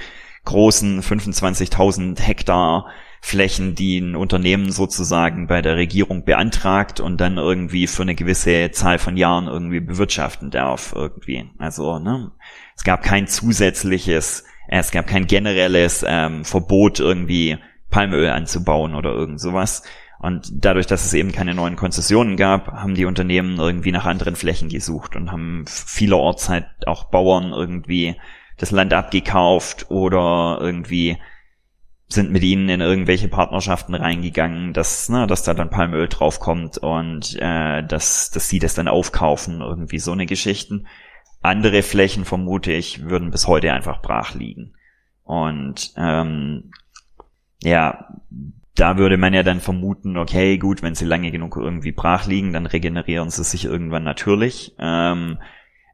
großen 0.44 1.02
25.000 1.02 2.20
Hektar 2.20 2.86
Flächen, 3.24 3.76
die 3.76 3.98
ein 3.98 4.16
Unternehmen 4.16 4.72
sozusagen 4.72 5.46
bei 5.46 5.62
der 5.62 5.76
Regierung 5.76 6.24
beantragt 6.24 6.98
und 6.98 7.20
dann 7.20 7.38
irgendwie 7.38 7.86
für 7.86 8.02
eine 8.02 8.16
gewisse 8.16 8.72
Zahl 8.72 8.98
von 8.98 9.16
Jahren 9.16 9.46
irgendwie 9.46 9.80
bewirtschaften 9.80 10.50
darf 10.50 10.92
irgendwie. 10.94 11.48
Also 11.58 12.00
ne, 12.00 12.32
es 12.76 12.82
gab 12.82 13.04
kein 13.04 13.28
zusätzliches, 13.28 14.44
äh, 14.68 14.80
es 14.80 14.90
gab 14.90 15.06
kein 15.06 15.28
generelles 15.28 16.04
ähm, 16.06 16.44
Verbot 16.44 16.98
irgendwie 16.98 17.58
Palmöl 17.92 18.28
anzubauen 18.30 18.96
oder 18.96 19.10
irgend 19.10 19.40
sowas. 19.40 19.84
Und 20.18 20.64
dadurch, 20.64 20.86
dass 20.86 21.04
es 21.04 21.14
eben 21.14 21.32
keine 21.32 21.54
neuen 21.54 21.76
Konzessionen 21.76 22.36
gab, 22.36 22.68
haben 22.72 22.94
die 22.94 23.04
Unternehmen 23.04 23.58
irgendwie 23.58 23.92
nach 23.92 24.06
anderen 24.06 24.34
Flächen 24.34 24.68
gesucht 24.68 25.14
und 25.14 25.30
haben 25.30 25.64
vielerorts 25.66 26.48
halt 26.48 26.66
auch 26.86 27.04
Bauern 27.04 27.52
irgendwie 27.52 28.16
das 28.56 28.70
Land 28.70 28.92
abgekauft 28.94 29.90
oder 29.90 30.58
irgendwie 30.60 31.18
sind 32.06 32.30
mit 32.30 32.42
ihnen 32.42 32.68
in 32.68 32.80
irgendwelche 32.80 33.28
Partnerschaften 33.28 33.94
reingegangen, 33.94 34.72
dass, 34.72 35.08
ne, 35.08 35.26
dass 35.26 35.42
da 35.42 35.54
dann 35.54 35.70
Palmöl 35.70 36.08
draufkommt 36.08 36.78
und 36.78 37.36
äh, 37.40 37.82
dass, 37.82 38.30
dass 38.30 38.48
sie 38.48 38.58
das 38.58 38.74
dann 38.74 38.88
aufkaufen, 38.88 39.60
irgendwie 39.60 39.98
so 39.98 40.12
eine 40.12 40.26
Geschichten. 40.26 40.86
Andere 41.40 41.82
Flächen, 41.82 42.24
vermute 42.24 42.72
ich, 42.72 43.08
würden 43.08 43.30
bis 43.30 43.48
heute 43.48 43.72
einfach 43.72 44.02
brach 44.02 44.34
liegen. 44.34 44.74
Und 45.24 45.94
ähm, 45.96 46.70
ja, 47.62 48.08
da 48.74 48.96
würde 48.96 49.16
man 49.16 49.34
ja 49.34 49.42
dann 49.42 49.60
vermuten, 49.60 50.16
okay, 50.16 50.58
gut, 50.58 50.82
wenn 50.82 50.94
sie 50.94 51.04
lange 51.04 51.30
genug 51.30 51.56
irgendwie 51.56 51.92
brach 51.92 52.26
liegen, 52.26 52.52
dann 52.52 52.66
regenerieren 52.66 53.30
sie 53.30 53.44
sich 53.44 53.64
irgendwann 53.64 54.04
natürlich. 54.04 54.74
Ähm, 54.78 55.38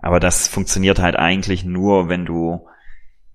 aber 0.00 0.20
das 0.20 0.46
funktioniert 0.46 1.00
halt 1.00 1.16
eigentlich 1.16 1.64
nur, 1.64 2.08
wenn 2.08 2.24
du 2.24 2.66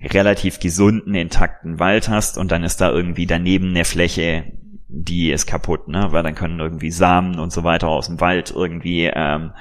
relativ 0.02 0.60
gesunden, 0.60 1.16
intakten 1.16 1.80
Wald 1.80 2.10
hast 2.10 2.38
und 2.38 2.52
dann 2.52 2.64
ist 2.64 2.82
da 2.82 2.90
irgendwie 2.90 3.26
daneben 3.26 3.70
eine 3.70 3.86
Fläche, 3.86 4.46
die 4.88 5.32
ist 5.32 5.46
kaputt, 5.46 5.88
ne? 5.88 6.08
Weil 6.12 6.24
dann 6.24 6.36
können 6.36 6.60
irgendwie 6.60 6.92
Samen 6.92 7.40
und 7.40 7.52
so 7.52 7.64
weiter 7.64 7.88
aus 7.88 8.08
dem 8.08 8.20
Wald 8.20 8.52
irgendwie 8.52 9.10
ähm, 9.14 9.52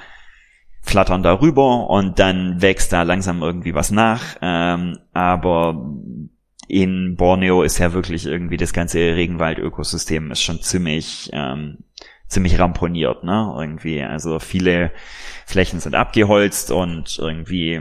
flattern 0.81 1.23
darüber 1.23 1.89
und 1.89 2.19
dann 2.19 2.61
wächst 2.61 2.93
da 2.93 3.03
langsam 3.03 3.41
irgendwie 3.41 3.73
was 3.73 3.89
nach. 3.89 4.37
Ähm, 4.41 4.99
aber 5.13 5.91
in 6.73 7.15
Borneo 7.15 7.61
ist 7.61 7.77
ja 7.77 7.93
wirklich 7.93 8.25
irgendwie 8.25 8.57
das 8.57 8.73
ganze 8.73 8.97
Regenwald-Ökosystem 8.97 10.31
ist 10.31 10.41
schon 10.41 10.59
ziemlich 10.61 11.29
ähm, 11.31 11.83
ziemlich 12.27 12.59
ramponiert, 12.59 13.23
ne? 13.23 13.53
Irgendwie, 13.55 14.01
also 14.01 14.39
viele 14.39 14.91
Flächen 15.45 15.79
sind 15.79 15.93
abgeholzt 15.93 16.71
und 16.71 17.19
irgendwie 17.19 17.79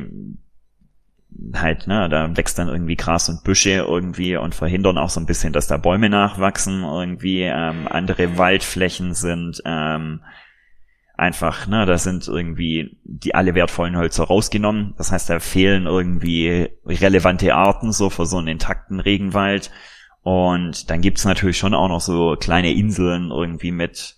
halt, 1.54 1.86
ne, 1.86 2.10
da 2.10 2.36
wächst 2.36 2.58
dann 2.58 2.68
irgendwie 2.68 2.96
Gras 2.96 3.30
und 3.30 3.42
Büsche 3.44 3.70
irgendwie 3.88 4.36
und 4.36 4.54
verhindern 4.54 4.98
auch 4.98 5.08
so 5.08 5.20
ein 5.20 5.26
bisschen, 5.26 5.54
dass 5.54 5.66
da 5.66 5.78
Bäume 5.78 6.10
nachwachsen 6.10 6.82
irgendwie. 6.82 7.42
Ähm, 7.44 7.88
andere 7.88 8.36
Waldflächen 8.36 9.14
sind 9.14 9.62
ähm, 9.64 10.20
einfach, 11.22 11.66
ne, 11.68 11.86
da 11.86 11.96
sind 11.96 12.26
irgendwie 12.26 12.98
die 13.04 13.34
alle 13.34 13.54
wertvollen 13.54 13.96
Hölzer 13.96 14.24
rausgenommen. 14.24 14.94
Das 14.98 15.12
heißt, 15.12 15.30
da 15.30 15.38
fehlen 15.38 15.86
irgendwie 15.86 16.70
relevante 16.84 17.54
Arten 17.54 17.92
so 17.92 18.10
für 18.10 18.26
so 18.26 18.38
einen 18.38 18.48
intakten 18.48 19.00
Regenwald. 19.00 19.70
Und 20.22 20.90
dann 20.90 21.00
gibt's 21.00 21.24
natürlich 21.24 21.58
schon 21.58 21.74
auch 21.74 21.88
noch 21.88 22.00
so 22.00 22.36
kleine 22.38 22.72
Inseln 22.72 23.30
irgendwie 23.30 23.70
mit 23.70 24.16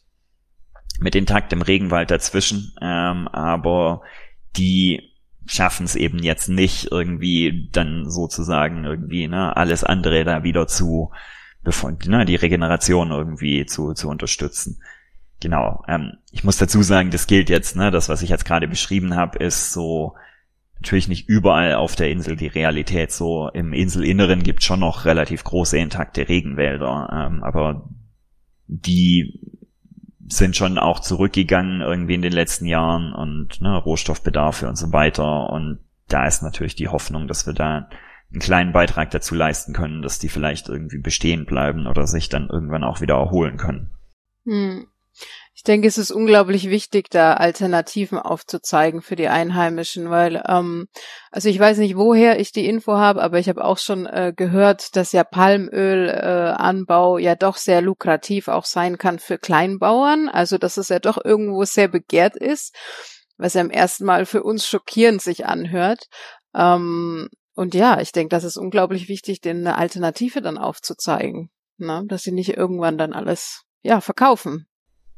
mit 1.01 1.15
intaktem 1.15 1.61
Regenwald 1.61 2.11
dazwischen. 2.11 2.73
Ähm, 2.81 3.29
aber 3.29 4.03
die 4.57 5.11
schaffen 5.47 5.85
es 5.85 5.97
eben 5.97 6.21
jetzt 6.21 6.49
nicht 6.49 6.91
irgendwie 6.91 7.69
dann 7.73 8.09
sozusagen 8.11 8.85
irgendwie 8.85 9.29
ne, 9.29 9.57
alles 9.57 9.85
andere 9.85 10.25
da 10.25 10.43
wieder 10.43 10.67
zu 10.67 11.11
bevor, 11.65 11.93
ne, 12.07 12.25
die 12.25 12.37
Regeneration 12.37 13.11
irgendwie 13.11 13.67
zu, 13.67 13.95
zu 13.95 14.09
unterstützen. 14.09 14.81
Genau. 15.41 15.83
Ähm, 15.89 16.15
ich 16.31 16.45
muss 16.45 16.57
dazu 16.57 16.83
sagen, 16.83 17.11
das 17.11 17.27
gilt 17.27 17.51
jetzt, 17.51 17.77
ne, 17.77 17.91
das, 17.91 18.09
was 18.09 18.23
ich 18.23 18.31
jetzt 18.31 18.45
gerade 18.45 18.69
beschrieben 18.69 19.15
habe, 19.15 19.39
ist 19.39 19.73
so 19.73 20.15
natürlich 20.77 21.09
nicht 21.09 21.29
überall 21.29 21.75
auf 21.75 21.97
der 21.97 22.11
Insel 22.11 22.37
die 22.37 22.47
Realität. 22.47 23.13
So 23.13 23.49
im 23.49 23.73
Inselinneren 23.73 24.43
gibt 24.43 24.63
schon 24.63 24.81
noch 24.81 25.05
relativ 25.05 25.45
große 25.45 25.79
intakte 25.79 26.29
Regenwälder, 26.29 27.09
ähm, 27.13 27.43
aber 27.43 27.89
die 28.67 29.41
sind 30.27 30.57
schon 30.57 30.79
auch 30.79 31.01
zurückgegangen 31.01 31.81
irgendwie 31.81 32.15
in 32.15 32.23
den 32.23 32.33
letzten 32.33 32.67
Jahren 32.67 33.13
und 33.13 33.61
ne, 33.61 33.77
Rohstoffbedarfe 33.77 34.69
und 34.69 34.77
so 34.77 34.93
weiter. 34.93 35.51
Und 35.51 35.81
da 36.09 36.27
ist 36.27 36.43
natürlich 36.43 36.75
die 36.75 36.89
Hoffnung, 36.89 37.29
dass 37.29 37.47
wir 37.47 37.53
da 37.53 37.89
einen 38.33 38.41
kleinen 38.41 38.73
Beitrag 38.73 39.11
dazu 39.11 39.35
leisten 39.35 39.73
können, 39.75 40.03
dass 40.03 40.19
die 40.19 40.29
vielleicht 40.29 40.69
irgendwie 40.69 40.99
bestehen 40.99 41.47
bleiben 41.47 41.87
oder 41.87 42.07
sich 42.07 42.29
dann 42.29 42.49
irgendwann 42.49 42.85
auch 42.85 43.01
wieder 43.01 43.15
erholen 43.15 43.57
können. 43.57 43.91
Hm. 44.45 44.87
Ich 45.65 45.67
denke, 45.67 45.89
es 45.89 45.97
ist 45.97 46.11
unglaublich 46.11 46.69
wichtig, 46.69 47.09
da 47.09 47.33
Alternativen 47.33 48.19
aufzuzeigen 48.19 49.01
für 49.01 49.17
die 49.17 49.29
Einheimischen, 49.29 50.11
weil, 50.11 50.45
ähm, 50.47 50.89
also 51.31 51.49
ich 51.49 51.59
weiß 51.59 51.79
nicht, 51.79 51.97
woher 51.97 52.39
ich 52.39 52.53
die 52.53 52.67
Info 52.67 52.99
habe, 52.99 53.23
aber 53.23 53.39
ich 53.39 53.49
habe 53.49 53.65
auch 53.65 53.79
schon 53.79 54.05
äh, 54.05 54.35
gehört, 54.37 54.95
dass 54.95 55.13
ja 55.13 55.25
Palmölanbau 55.25 57.17
äh, 57.17 57.23
ja 57.23 57.35
doch 57.35 57.57
sehr 57.57 57.81
lukrativ 57.81 58.49
auch 58.49 58.67
sein 58.67 58.99
kann 58.99 59.19
für 59.19 59.39
Kleinbauern, 59.39 60.29
also 60.29 60.59
dass 60.59 60.77
es 60.77 60.91
ja 60.91 60.99
doch 60.99 61.17
irgendwo 61.25 61.65
sehr 61.65 61.89
begehrt 61.89 62.37
ist, 62.37 62.77
was 63.39 63.55
ja 63.55 63.63
im 63.63 63.71
ersten 63.71 64.05
Mal 64.05 64.27
für 64.27 64.43
uns 64.43 64.67
schockierend 64.67 65.23
sich 65.23 65.47
anhört. 65.47 66.09
Ähm, 66.55 67.31
und 67.55 67.75
ja, 67.75 68.03
ich 68.03 68.13
denke, 68.13 68.29
das 68.29 68.45
ist 68.45 68.59
unglaublich 68.59 69.09
wichtig, 69.09 69.41
denen 69.41 69.67
eine 69.67 69.79
Alternative 69.79 70.43
dann 70.43 70.59
aufzuzeigen, 70.59 71.49
ne? 71.79 72.05
dass 72.07 72.23
sie 72.23 72.33
nicht 72.33 72.55
irgendwann 72.55 72.99
dann 72.99 73.15
alles 73.15 73.63
ja 73.83 74.03
verkaufen. 74.03 74.67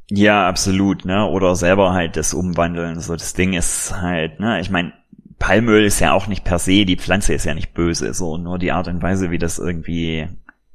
Ja, 0.08 0.48
absolut, 0.48 1.04
ne? 1.04 1.26
Oder 1.26 1.56
selber 1.56 1.92
halt 1.92 2.16
das 2.16 2.32
umwandeln. 2.32 3.00
So, 3.00 3.14
das 3.14 3.34
Ding 3.34 3.54
ist 3.54 3.92
halt, 4.00 4.38
ne, 4.38 4.60
ich 4.60 4.70
meine, 4.70 4.92
Palmöl 5.38 5.84
ist 5.84 6.00
ja 6.00 6.12
auch 6.12 6.28
nicht 6.28 6.44
per 6.44 6.58
se, 6.58 6.84
die 6.84 6.96
Pflanze 6.96 7.34
ist 7.34 7.44
ja 7.44 7.54
nicht 7.54 7.74
böse, 7.74 8.14
so 8.14 8.38
nur 8.38 8.58
die 8.58 8.72
Art 8.72 8.88
und 8.88 9.02
Weise, 9.02 9.30
wie 9.30 9.38
das 9.38 9.58
irgendwie 9.58 10.28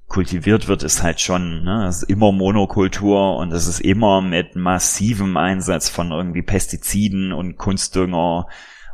kultiviert 0.08 0.68
wird, 0.68 0.84
ist 0.84 1.02
halt 1.02 1.22
schon, 1.22 1.64
ne, 1.64 1.88
es 1.88 2.04
ist 2.04 2.10
immer 2.10 2.34
Monokultur 2.34 3.38
und 3.38 3.54
es 3.54 3.68
ist 3.68 3.80
immer 3.80 4.22
mit 4.22 4.56
massivem 4.58 5.38
Einsatz 5.38 5.88
von 5.90 6.12
irgendwie 6.12 6.42
Pestiziden 6.42 7.32
und 7.32 7.58
Kunstdünger 7.58 8.48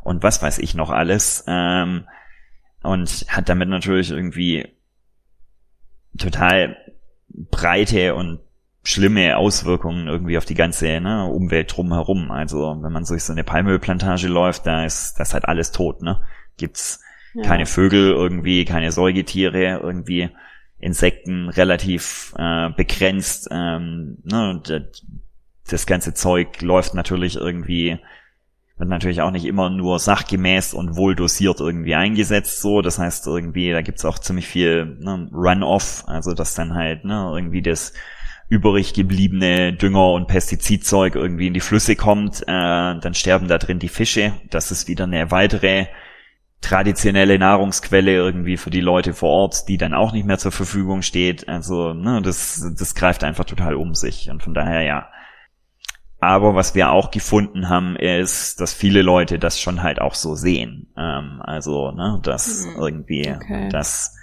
und 0.04 0.22
was 0.24 0.42
weiß 0.44 0.60
ich 0.60 0.76
noch 0.76 0.92
alles. 0.92 1.44
Ähm, 1.48 2.08
und 2.84 3.26
hat 3.30 3.50
damit 3.50 3.70
natürlich 3.70 4.12
irgendwie 4.12 4.68
total 6.18 6.78
breite 7.52 8.14
und 8.16 8.40
schlimme 8.88 9.36
Auswirkungen 9.36 10.08
irgendwie 10.08 10.38
auf 10.38 10.46
die 10.46 10.54
ganze 10.54 11.02
ne, 11.02 11.26
Umwelt 11.26 11.76
drumherum. 11.76 12.32
Also 12.32 12.78
wenn 12.82 12.94
man 12.94 13.04
durch 13.04 13.26
so 13.26 13.34
eine 13.34 13.44
Palmölplantage 13.44 14.30
läuft, 14.30 14.66
da 14.66 14.86
ist 14.86 15.16
das 15.20 15.34
halt 15.34 15.44
alles 15.44 15.74
tot, 15.74 16.02
ne? 16.02 16.22
Gibt's 16.56 17.02
ja. 17.34 17.44
keine 17.44 17.66
Vögel 17.66 18.14
irgendwie, 18.14 18.64
keine 18.64 18.94
Säugetiere 18.94 19.82
irgendwie, 19.84 20.30
Insekten 20.80 21.50
relativ 21.50 22.34
äh, 22.38 22.70
begrenzt. 22.70 23.50
Ähm, 23.52 24.20
ne, 24.24 24.52
und 24.52 24.90
das 25.70 25.86
ganze 25.86 26.14
Zeug 26.14 26.62
läuft 26.62 26.94
natürlich 26.94 27.36
irgendwie 27.36 28.00
wird 28.78 28.90
natürlich 28.90 29.22
auch 29.22 29.32
nicht 29.32 29.46
immer 29.46 29.72
nur 29.72 29.98
sachgemäß 29.98 30.76
und 30.76 30.96
wohl 30.96 31.16
dosiert 31.16 31.60
irgendwie 31.60 31.96
eingesetzt 31.96 32.62
so. 32.62 32.82
Das 32.82 33.00
heißt 33.00 33.26
irgendwie, 33.26 33.72
da 33.72 33.82
gibt's 33.82 34.06
auch 34.06 34.20
ziemlich 34.20 34.48
viel 34.48 34.98
ne, 35.00 35.30
Run-off, 35.34 36.04
also 36.06 36.34
dass 36.34 36.54
dann 36.54 36.76
halt 36.76 37.04
ne, 37.04 37.32
irgendwie 37.34 37.64
das 37.64 37.94
übrig 38.50 38.94
gebliebene 38.94 39.74
Dünger 39.74 40.12
und 40.14 40.28
Pestizidzeug 40.28 41.16
irgendwie 41.16 41.48
in 41.48 41.54
die 41.54 41.60
Flüsse 41.60 41.96
kommt, 41.96 42.42
äh, 42.44 42.46
dann 42.46 43.14
sterben 43.14 43.48
da 43.48 43.58
drin 43.58 43.80
die 43.80 43.90
Fische. 43.90 44.34
Das 44.50 44.72
ist 44.72 44.88
wieder 44.88 45.04
eine 45.04 45.32
weitere 45.32 45.88
traditionelle 46.62 47.38
Nahrungsquelle 47.38 48.14
irgendwie 48.14 48.58
für 48.58 48.70
die 48.70 48.82
Leute 48.82 49.14
vor 49.14 49.30
Ort, 49.30 49.68
die 49.68 49.78
dann 49.78 49.94
auch 49.94 50.12
nicht 50.12 50.26
mehr 50.26 50.38
zur 50.38 50.52
Verfügung 50.52 51.02
steht. 51.02 51.48
Also 51.48 51.94
ne, 51.94 52.22
das, 52.22 52.74
das 52.78 52.96
greift 52.96 53.24
einfach 53.24 53.46
total 53.46 53.76
um 53.76 53.94
sich. 53.94 54.30
Und 54.30 54.44
von 54.44 54.54
daher 54.54 54.82
ja. 54.82 55.10
Aber 56.20 56.56
was 56.56 56.74
wir 56.74 56.90
auch 56.90 57.12
gefunden 57.12 57.70
haben, 57.70 57.96
ist, 57.96 58.60
dass 58.60 58.74
viele 58.74 59.04
Leute 59.04 59.38
das 59.38 59.62
schon 59.62 59.84
halt 59.84 60.02
auch 60.02 60.16
so 60.16 60.34
sehen. 60.34 60.92
Ähm, 60.98 61.42
also, 61.44 61.92
ne, 61.92 62.20
dass 62.24 62.66
mhm. 62.66 62.76
irgendwie, 62.80 63.30
okay. 63.30 63.70
dass 63.70 64.16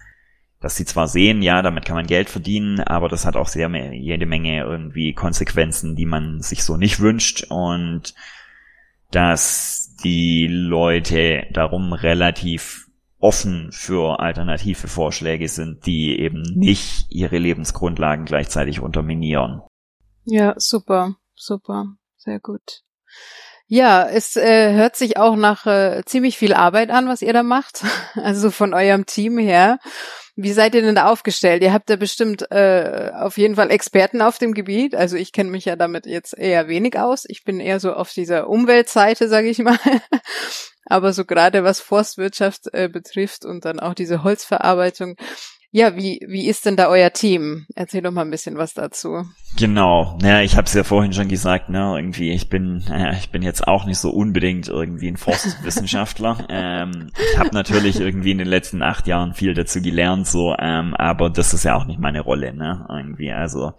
dass 0.64 0.76
sie 0.76 0.86
zwar 0.86 1.08
sehen, 1.08 1.42
ja, 1.42 1.60
damit 1.60 1.84
kann 1.84 1.94
man 1.94 2.06
Geld 2.06 2.30
verdienen, 2.30 2.80
aber 2.80 3.10
das 3.10 3.26
hat 3.26 3.36
auch 3.36 3.48
sehr 3.48 3.68
jede 3.92 4.24
Menge 4.24 4.60
irgendwie 4.60 5.12
Konsequenzen, 5.12 5.94
die 5.94 6.06
man 6.06 6.40
sich 6.40 6.64
so 6.64 6.78
nicht 6.78 7.00
wünscht 7.00 7.44
und 7.50 8.14
dass 9.10 9.94
die 10.02 10.46
Leute 10.46 11.46
darum 11.52 11.92
relativ 11.92 12.88
offen 13.18 13.72
für 13.72 14.20
alternative 14.20 14.88
Vorschläge 14.88 15.48
sind, 15.48 15.84
die 15.84 16.18
eben 16.18 16.40
nicht 16.40 17.08
ihre 17.10 17.36
Lebensgrundlagen 17.36 18.24
gleichzeitig 18.24 18.80
unterminieren. 18.80 19.60
Ja, 20.24 20.54
super, 20.56 21.16
super, 21.34 21.88
sehr 22.16 22.40
gut. 22.40 22.80
Ja, 23.66 24.08
es 24.08 24.36
äh, 24.36 24.72
hört 24.72 24.96
sich 24.96 25.18
auch 25.18 25.36
nach 25.36 25.66
äh, 25.66 26.02
ziemlich 26.06 26.38
viel 26.38 26.54
Arbeit 26.54 26.88
an, 26.88 27.06
was 27.06 27.20
ihr 27.20 27.34
da 27.34 27.42
macht, 27.42 27.84
also 28.14 28.50
von 28.50 28.72
eurem 28.72 29.04
Team 29.04 29.36
her. 29.36 29.78
Wie 30.36 30.52
seid 30.52 30.74
ihr 30.74 30.82
denn 30.82 30.96
da 30.96 31.06
aufgestellt? 31.06 31.62
Ihr 31.62 31.72
habt 31.72 31.88
ja 31.88 31.96
bestimmt 31.96 32.50
äh, 32.50 33.12
auf 33.14 33.38
jeden 33.38 33.54
Fall 33.54 33.70
Experten 33.70 34.20
auf 34.20 34.38
dem 34.38 34.52
Gebiet. 34.52 34.96
Also 34.96 35.16
ich 35.16 35.30
kenne 35.30 35.50
mich 35.50 35.64
ja 35.64 35.76
damit 35.76 36.06
jetzt 36.06 36.36
eher 36.36 36.66
wenig 36.66 36.98
aus. 36.98 37.24
Ich 37.28 37.44
bin 37.44 37.60
eher 37.60 37.78
so 37.78 37.92
auf 37.92 38.12
dieser 38.12 38.48
Umweltseite, 38.48 39.28
sage 39.28 39.48
ich 39.48 39.60
mal. 39.60 39.78
Aber 40.86 41.12
so 41.12 41.24
gerade 41.24 41.62
was 41.62 41.80
Forstwirtschaft 41.80 42.74
äh, 42.74 42.88
betrifft 42.88 43.44
und 43.44 43.64
dann 43.64 43.78
auch 43.78 43.94
diese 43.94 44.24
Holzverarbeitung, 44.24 45.16
ja, 45.76 45.96
wie, 45.96 46.20
wie 46.28 46.46
ist 46.46 46.66
denn 46.66 46.76
da 46.76 46.86
euer 46.86 47.12
Team? 47.12 47.66
Erzähl 47.74 48.00
doch 48.00 48.12
mal 48.12 48.20
ein 48.20 48.30
bisschen 48.30 48.56
was 48.56 48.74
dazu. 48.74 49.24
Genau, 49.58 50.16
naja, 50.22 50.40
ich 50.40 50.56
habe 50.56 50.66
es 50.66 50.74
ja 50.74 50.84
vorhin 50.84 51.12
schon 51.12 51.26
gesagt, 51.26 51.68
ne, 51.68 51.94
irgendwie, 51.96 52.30
ich 52.30 52.48
bin, 52.48 52.84
naja, 52.88 53.10
ich 53.18 53.30
bin 53.30 53.42
jetzt 53.42 53.66
auch 53.66 53.84
nicht 53.84 53.98
so 53.98 54.10
unbedingt 54.10 54.68
irgendwie 54.68 55.08
ein 55.08 55.16
Forstwissenschaftler. 55.16 56.46
ähm, 56.48 57.10
ich 57.32 57.38
habe 57.40 57.50
natürlich 57.52 57.98
irgendwie 57.98 58.30
in 58.30 58.38
den 58.38 58.46
letzten 58.46 58.82
acht 58.82 59.08
Jahren 59.08 59.34
viel 59.34 59.52
dazu 59.52 59.82
gelernt, 59.82 60.28
so, 60.28 60.54
ähm, 60.60 60.94
aber 60.94 61.28
das 61.28 61.52
ist 61.52 61.64
ja 61.64 61.74
auch 61.74 61.86
nicht 61.86 61.98
meine 61.98 62.20
Rolle, 62.20 62.54
ne? 62.54 62.86
Irgendwie, 62.88 63.32
also 63.32 63.72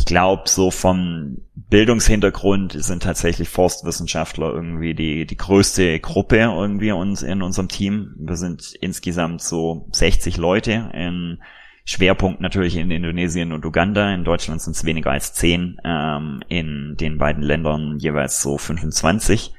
ich 0.00 0.06
glaube, 0.06 0.48
so 0.48 0.70
vom 0.70 1.42
Bildungshintergrund 1.54 2.72
sind 2.72 3.02
tatsächlich 3.02 3.50
Forstwissenschaftler 3.50 4.50
irgendwie 4.50 4.94
die, 4.94 5.26
die 5.26 5.36
größte 5.36 6.00
Gruppe 6.00 6.38
irgendwie 6.38 6.90
uns 6.90 7.22
in 7.22 7.42
unserem 7.42 7.68
Team. 7.68 8.14
Wir 8.18 8.36
sind 8.36 8.72
insgesamt 8.80 9.42
so 9.42 9.86
60 9.92 10.38
Leute. 10.38 10.90
Im 10.94 11.42
Schwerpunkt 11.84 12.40
natürlich 12.40 12.76
in 12.76 12.90
Indonesien 12.90 13.52
und 13.52 13.66
Uganda. 13.66 14.14
In 14.14 14.24
Deutschland 14.24 14.62
sind 14.62 14.74
es 14.74 14.86
weniger 14.86 15.10
als 15.10 15.34
10. 15.34 15.76
Ähm, 15.84 16.42
in 16.48 16.96
den 16.98 17.18
beiden 17.18 17.42
Ländern 17.42 17.98
jeweils 17.98 18.40
so 18.40 18.56
25. 18.56 19.52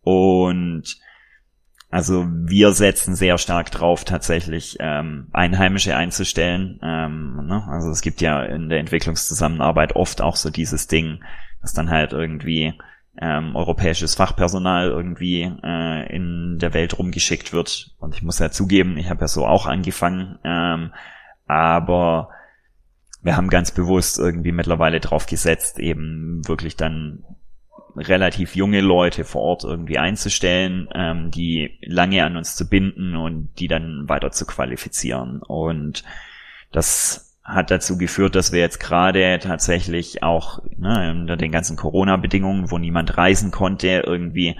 Und 0.00 0.96
also 1.92 2.26
wir 2.26 2.72
setzen 2.72 3.14
sehr 3.14 3.36
stark 3.36 3.70
drauf, 3.70 4.04
tatsächlich 4.04 4.78
ähm, 4.80 5.28
Einheimische 5.34 5.94
einzustellen. 5.94 6.80
Ähm, 6.82 7.44
ne? 7.46 7.68
Also 7.68 7.90
es 7.90 8.00
gibt 8.00 8.22
ja 8.22 8.42
in 8.42 8.70
der 8.70 8.78
Entwicklungszusammenarbeit 8.78 9.94
oft 9.94 10.22
auch 10.22 10.36
so 10.36 10.48
dieses 10.48 10.86
Ding, 10.86 11.22
dass 11.60 11.74
dann 11.74 11.90
halt 11.90 12.14
irgendwie 12.14 12.72
ähm, 13.20 13.54
europäisches 13.54 14.14
Fachpersonal 14.14 14.88
irgendwie 14.88 15.42
äh, 15.62 16.16
in 16.16 16.56
der 16.58 16.72
Welt 16.72 16.98
rumgeschickt 16.98 17.52
wird. 17.52 17.94
Und 17.98 18.14
ich 18.14 18.22
muss 18.22 18.38
ja 18.38 18.50
zugeben, 18.50 18.96
ich 18.96 19.10
habe 19.10 19.20
ja 19.20 19.28
so 19.28 19.46
auch 19.46 19.66
angefangen, 19.66 20.38
ähm, 20.44 20.94
aber 21.46 22.30
wir 23.20 23.36
haben 23.36 23.50
ganz 23.50 23.70
bewusst 23.70 24.18
irgendwie 24.18 24.52
mittlerweile 24.52 24.98
drauf 24.98 25.26
gesetzt, 25.26 25.78
eben 25.78 26.40
wirklich 26.48 26.74
dann 26.74 27.22
relativ 27.96 28.56
junge 28.56 28.80
Leute 28.80 29.24
vor 29.24 29.42
Ort 29.42 29.64
irgendwie 29.64 29.98
einzustellen, 29.98 30.88
ähm, 30.94 31.30
die 31.30 31.78
lange 31.82 32.24
an 32.24 32.36
uns 32.36 32.56
zu 32.56 32.68
binden 32.68 33.16
und 33.16 33.50
die 33.58 33.68
dann 33.68 34.08
weiter 34.08 34.30
zu 34.30 34.46
qualifizieren. 34.46 35.42
Und 35.42 36.04
das 36.70 37.38
hat 37.44 37.70
dazu 37.70 37.98
geführt, 37.98 38.34
dass 38.34 38.52
wir 38.52 38.60
jetzt 38.60 38.78
gerade 38.78 39.38
tatsächlich 39.40 40.22
auch 40.22 40.62
ne, 40.78 41.10
unter 41.12 41.36
den 41.36 41.52
ganzen 41.52 41.76
Corona-Bedingungen, 41.76 42.70
wo 42.70 42.78
niemand 42.78 43.16
reisen 43.16 43.50
konnte, 43.50 44.04
irgendwie 44.06 44.56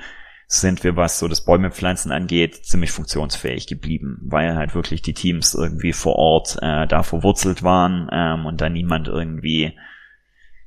sind 0.47 0.85
wir, 0.85 0.97
was 0.97 1.19
so 1.19 1.29
das 1.29 1.45
Bäumepflanzen 1.45 2.13
angeht, 2.13 2.67
ziemlich 2.67 2.91
funktionsfähig 2.91 3.67
geblieben, 3.67 4.19
weil 4.25 4.55
halt 4.55 4.75
wirklich 4.75 5.01
die 5.01 5.15
Teams 5.15 5.55
irgendwie 5.55 5.95
vor 5.95 6.17
Ort 6.17 6.59
äh, 6.61 6.87
da 6.87 7.03
verwurzelt 7.03 7.63
waren 7.63 8.11
ähm, 8.13 8.45
und 8.45 8.61
da 8.61 8.69
niemand 8.69 9.09
irgendwie 9.09 9.73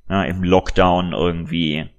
ja, 0.09 0.23
im 0.23 0.43
Lockdown 0.43 1.13
irgendwie 1.13 1.89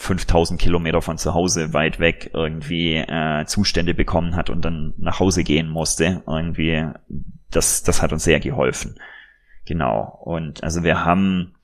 5000 0.00 0.58
Kilometer 0.58 1.02
von 1.02 1.18
zu 1.18 1.34
Hause 1.34 1.74
weit 1.74 2.00
weg 2.00 2.30
irgendwie 2.32 2.94
äh, 2.94 3.44
Zustände 3.44 3.92
bekommen 3.92 4.34
hat 4.34 4.48
und 4.48 4.64
dann 4.64 4.94
nach 4.96 5.20
Hause 5.20 5.44
gehen 5.44 5.68
musste. 5.68 6.22
Irgendwie, 6.26 6.86
das, 7.50 7.82
das 7.82 8.00
hat 8.00 8.10
uns 8.10 8.24
sehr 8.24 8.40
geholfen. 8.40 8.98
Genau. 9.66 10.18
Und 10.24 10.64
also 10.64 10.82
wir 10.84 11.04
haben 11.04 11.54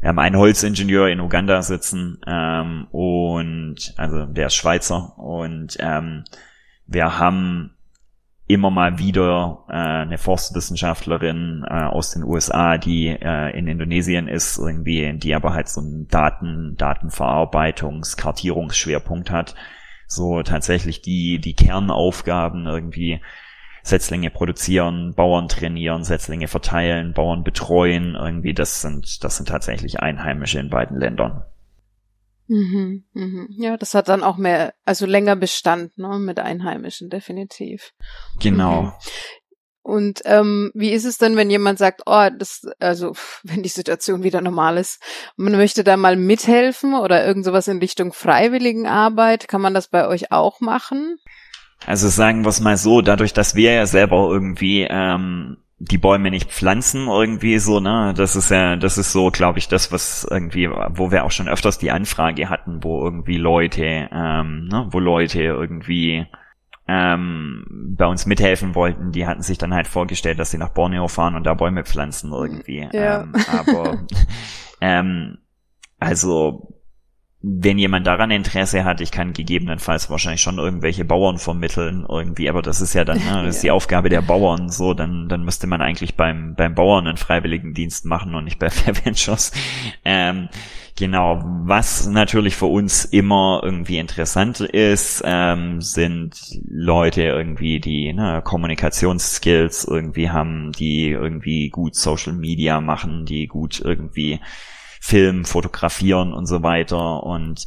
wir 0.00 0.08
haben 0.08 0.18
einen 0.18 0.36
Holzingenieur 0.36 1.08
in 1.08 1.20
Uganda 1.20 1.62
sitzen 1.62 2.20
ähm, 2.26 2.88
und 2.90 3.94
also 3.96 4.26
der 4.26 4.46
ist 4.48 4.54
Schweizer 4.54 5.16
und 5.16 5.76
ähm, 5.78 6.24
wir 6.86 7.18
haben 7.18 7.76
immer 8.48 8.70
mal 8.70 8.98
wieder 8.98 9.64
äh, 9.68 9.72
eine 9.74 10.16
Forstwissenschaftlerin 10.16 11.64
äh, 11.68 11.84
aus 11.84 12.12
den 12.12 12.24
USA, 12.24 12.78
die 12.78 13.08
äh, 13.08 13.56
in 13.56 13.68
Indonesien 13.68 14.26
ist, 14.26 14.58
irgendwie, 14.58 15.12
die 15.18 15.34
aber 15.34 15.52
halt 15.52 15.68
so 15.68 15.82
einen 15.82 16.08
Daten, 16.08 16.74
Datenverarbeitungs-, 16.76 18.16
Kartierungsschwerpunkt 18.16 19.30
hat. 19.30 19.54
So 20.06 20.42
tatsächlich 20.42 21.02
die, 21.02 21.38
die 21.38 21.52
Kernaufgaben 21.52 22.66
irgendwie 22.66 23.20
Setzlinge 23.82 24.30
produzieren, 24.30 25.12
Bauern 25.14 25.48
trainieren, 25.48 26.04
Setzlinge 26.04 26.48
verteilen, 26.48 27.12
Bauern 27.12 27.44
betreuen, 27.44 28.14
irgendwie, 28.14 28.54
das 28.54 28.80
sind, 28.80 29.22
das 29.24 29.36
sind 29.36 29.48
tatsächlich 29.48 30.00
Einheimische 30.00 30.58
in 30.58 30.70
beiden 30.70 30.98
Ländern. 30.98 31.42
Mhm, 32.48 33.04
mhm. 33.12 33.48
Ja, 33.50 33.76
das 33.76 33.94
hat 33.94 34.08
dann 34.08 34.24
auch 34.24 34.38
mehr, 34.38 34.74
also 34.84 35.06
länger 35.06 35.36
Bestand, 35.36 35.96
ne, 35.98 36.18
mit 36.18 36.40
Einheimischen, 36.40 37.10
definitiv. 37.10 37.92
Genau. 38.40 38.82
Mhm. 38.82 38.92
Und 39.82 40.20
ähm, 40.26 40.70
wie 40.74 40.90
ist 40.90 41.06
es 41.06 41.16
denn, 41.16 41.36
wenn 41.36 41.48
jemand 41.48 41.78
sagt, 41.78 42.02
oh, 42.04 42.28
das, 42.36 42.66
also 42.78 43.14
wenn 43.42 43.62
die 43.62 43.68
Situation 43.68 44.22
wieder 44.22 44.40
normal 44.40 44.78
ist, 44.78 45.02
man 45.36 45.52
möchte 45.52 45.84
da 45.84 45.96
mal 45.96 46.16
mithelfen 46.16 46.94
oder 46.94 47.24
irgend 47.24 47.44
sowas 47.44 47.68
in 47.68 47.78
Richtung 47.78 48.12
Freiwilligenarbeit, 48.12 49.48
kann 49.48 49.60
man 49.60 49.74
das 49.74 49.88
bei 49.88 50.06
euch 50.06 50.32
auch 50.32 50.60
machen? 50.60 51.18
Also 51.86 52.08
sagen 52.08 52.44
wir 52.44 52.48
es 52.48 52.60
mal 52.60 52.76
so, 52.76 53.02
dadurch, 53.02 53.32
dass 53.32 53.54
wir 53.54 53.72
ja 53.72 53.86
selber 53.86 54.28
irgendwie 54.30 54.86
ähm, 54.88 55.58
die 55.80 55.98
Bäume 55.98 56.30
nicht 56.30 56.50
pflanzen 56.50 57.06
irgendwie 57.06 57.58
so, 57.58 57.78
ne? 57.78 58.12
Das 58.16 58.34
ist 58.34 58.50
ja, 58.50 58.76
das 58.76 58.98
ist 58.98 59.12
so, 59.12 59.30
glaube 59.30 59.58
ich, 59.58 59.68
das, 59.68 59.92
was 59.92 60.26
irgendwie, 60.28 60.68
wo 60.68 61.12
wir 61.12 61.24
auch 61.24 61.30
schon 61.30 61.48
öfters 61.48 61.78
die 61.78 61.92
Anfrage 61.92 62.48
hatten, 62.48 62.82
wo 62.82 63.04
irgendwie 63.04 63.36
Leute, 63.36 64.08
ähm, 64.12 64.66
ne, 64.66 64.88
wo 64.90 64.98
Leute 64.98 65.40
irgendwie 65.40 66.26
ähm, 66.88 67.94
bei 67.96 68.06
uns 68.06 68.26
mithelfen 68.26 68.74
wollten, 68.74 69.12
die 69.12 69.26
hatten 69.26 69.42
sich 69.42 69.58
dann 69.58 69.74
halt 69.74 69.86
vorgestellt, 69.86 70.40
dass 70.40 70.50
sie 70.50 70.58
nach 70.58 70.70
Borneo 70.70 71.06
fahren 71.06 71.36
und 71.36 71.44
da 71.44 71.54
Bäume 71.54 71.84
pflanzen 71.84 72.32
irgendwie. 72.32 72.88
Ja. 72.92 73.22
Ähm, 73.22 73.34
aber 73.46 73.98
ähm, 74.80 75.38
also 76.00 76.77
wenn 77.40 77.78
jemand 77.78 78.04
daran 78.04 78.32
Interesse 78.32 78.84
hat, 78.84 79.00
ich 79.00 79.12
kann 79.12 79.32
gegebenenfalls 79.32 80.10
wahrscheinlich 80.10 80.40
schon 80.40 80.58
irgendwelche 80.58 81.04
Bauern 81.04 81.38
vermitteln 81.38 82.04
irgendwie, 82.08 82.50
aber 82.50 82.62
das 82.62 82.80
ist 82.80 82.94
ja 82.94 83.04
dann, 83.04 83.18
ne, 83.18 83.44
das 83.44 83.56
ist 83.56 83.62
die 83.62 83.70
Aufgabe 83.70 84.08
der 84.08 84.22
Bauern, 84.22 84.70
so, 84.70 84.92
dann, 84.92 85.28
dann 85.28 85.44
müsste 85.44 85.68
man 85.68 85.80
eigentlich 85.80 86.16
beim, 86.16 86.56
beim 86.56 86.74
Bauern 86.74 87.06
einen 87.06 87.16
Freiwilligendienst 87.16 88.04
machen 88.06 88.34
und 88.34 88.44
nicht 88.44 88.58
bei 88.58 88.70
Fair 88.70 89.04
Ventures. 89.04 89.52
Ähm, 90.04 90.48
genau, 90.96 91.40
was 91.44 92.08
natürlich 92.08 92.56
für 92.56 92.66
uns 92.66 93.04
immer 93.04 93.60
irgendwie 93.62 93.98
interessant 93.98 94.58
ist, 94.58 95.22
ähm, 95.24 95.80
sind 95.80 96.34
Leute 96.68 97.22
irgendwie, 97.22 97.78
die 97.78 98.14
ne, 98.14 98.42
Kommunikationsskills 98.42 99.84
irgendwie 99.84 100.30
haben, 100.30 100.72
die 100.72 101.10
irgendwie 101.10 101.70
gut 101.70 101.94
Social 101.94 102.32
Media 102.32 102.80
machen, 102.80 103.26
die 103.26 103.46
gut 103.46 103.80
irgendwie 103.80 104.40
Film, 105.00 105.44
fotografieren 105.44 106.32
und 106.32 106.46
so 106.46 106.62
weiter 106.62 107.22
und 107.22 107.66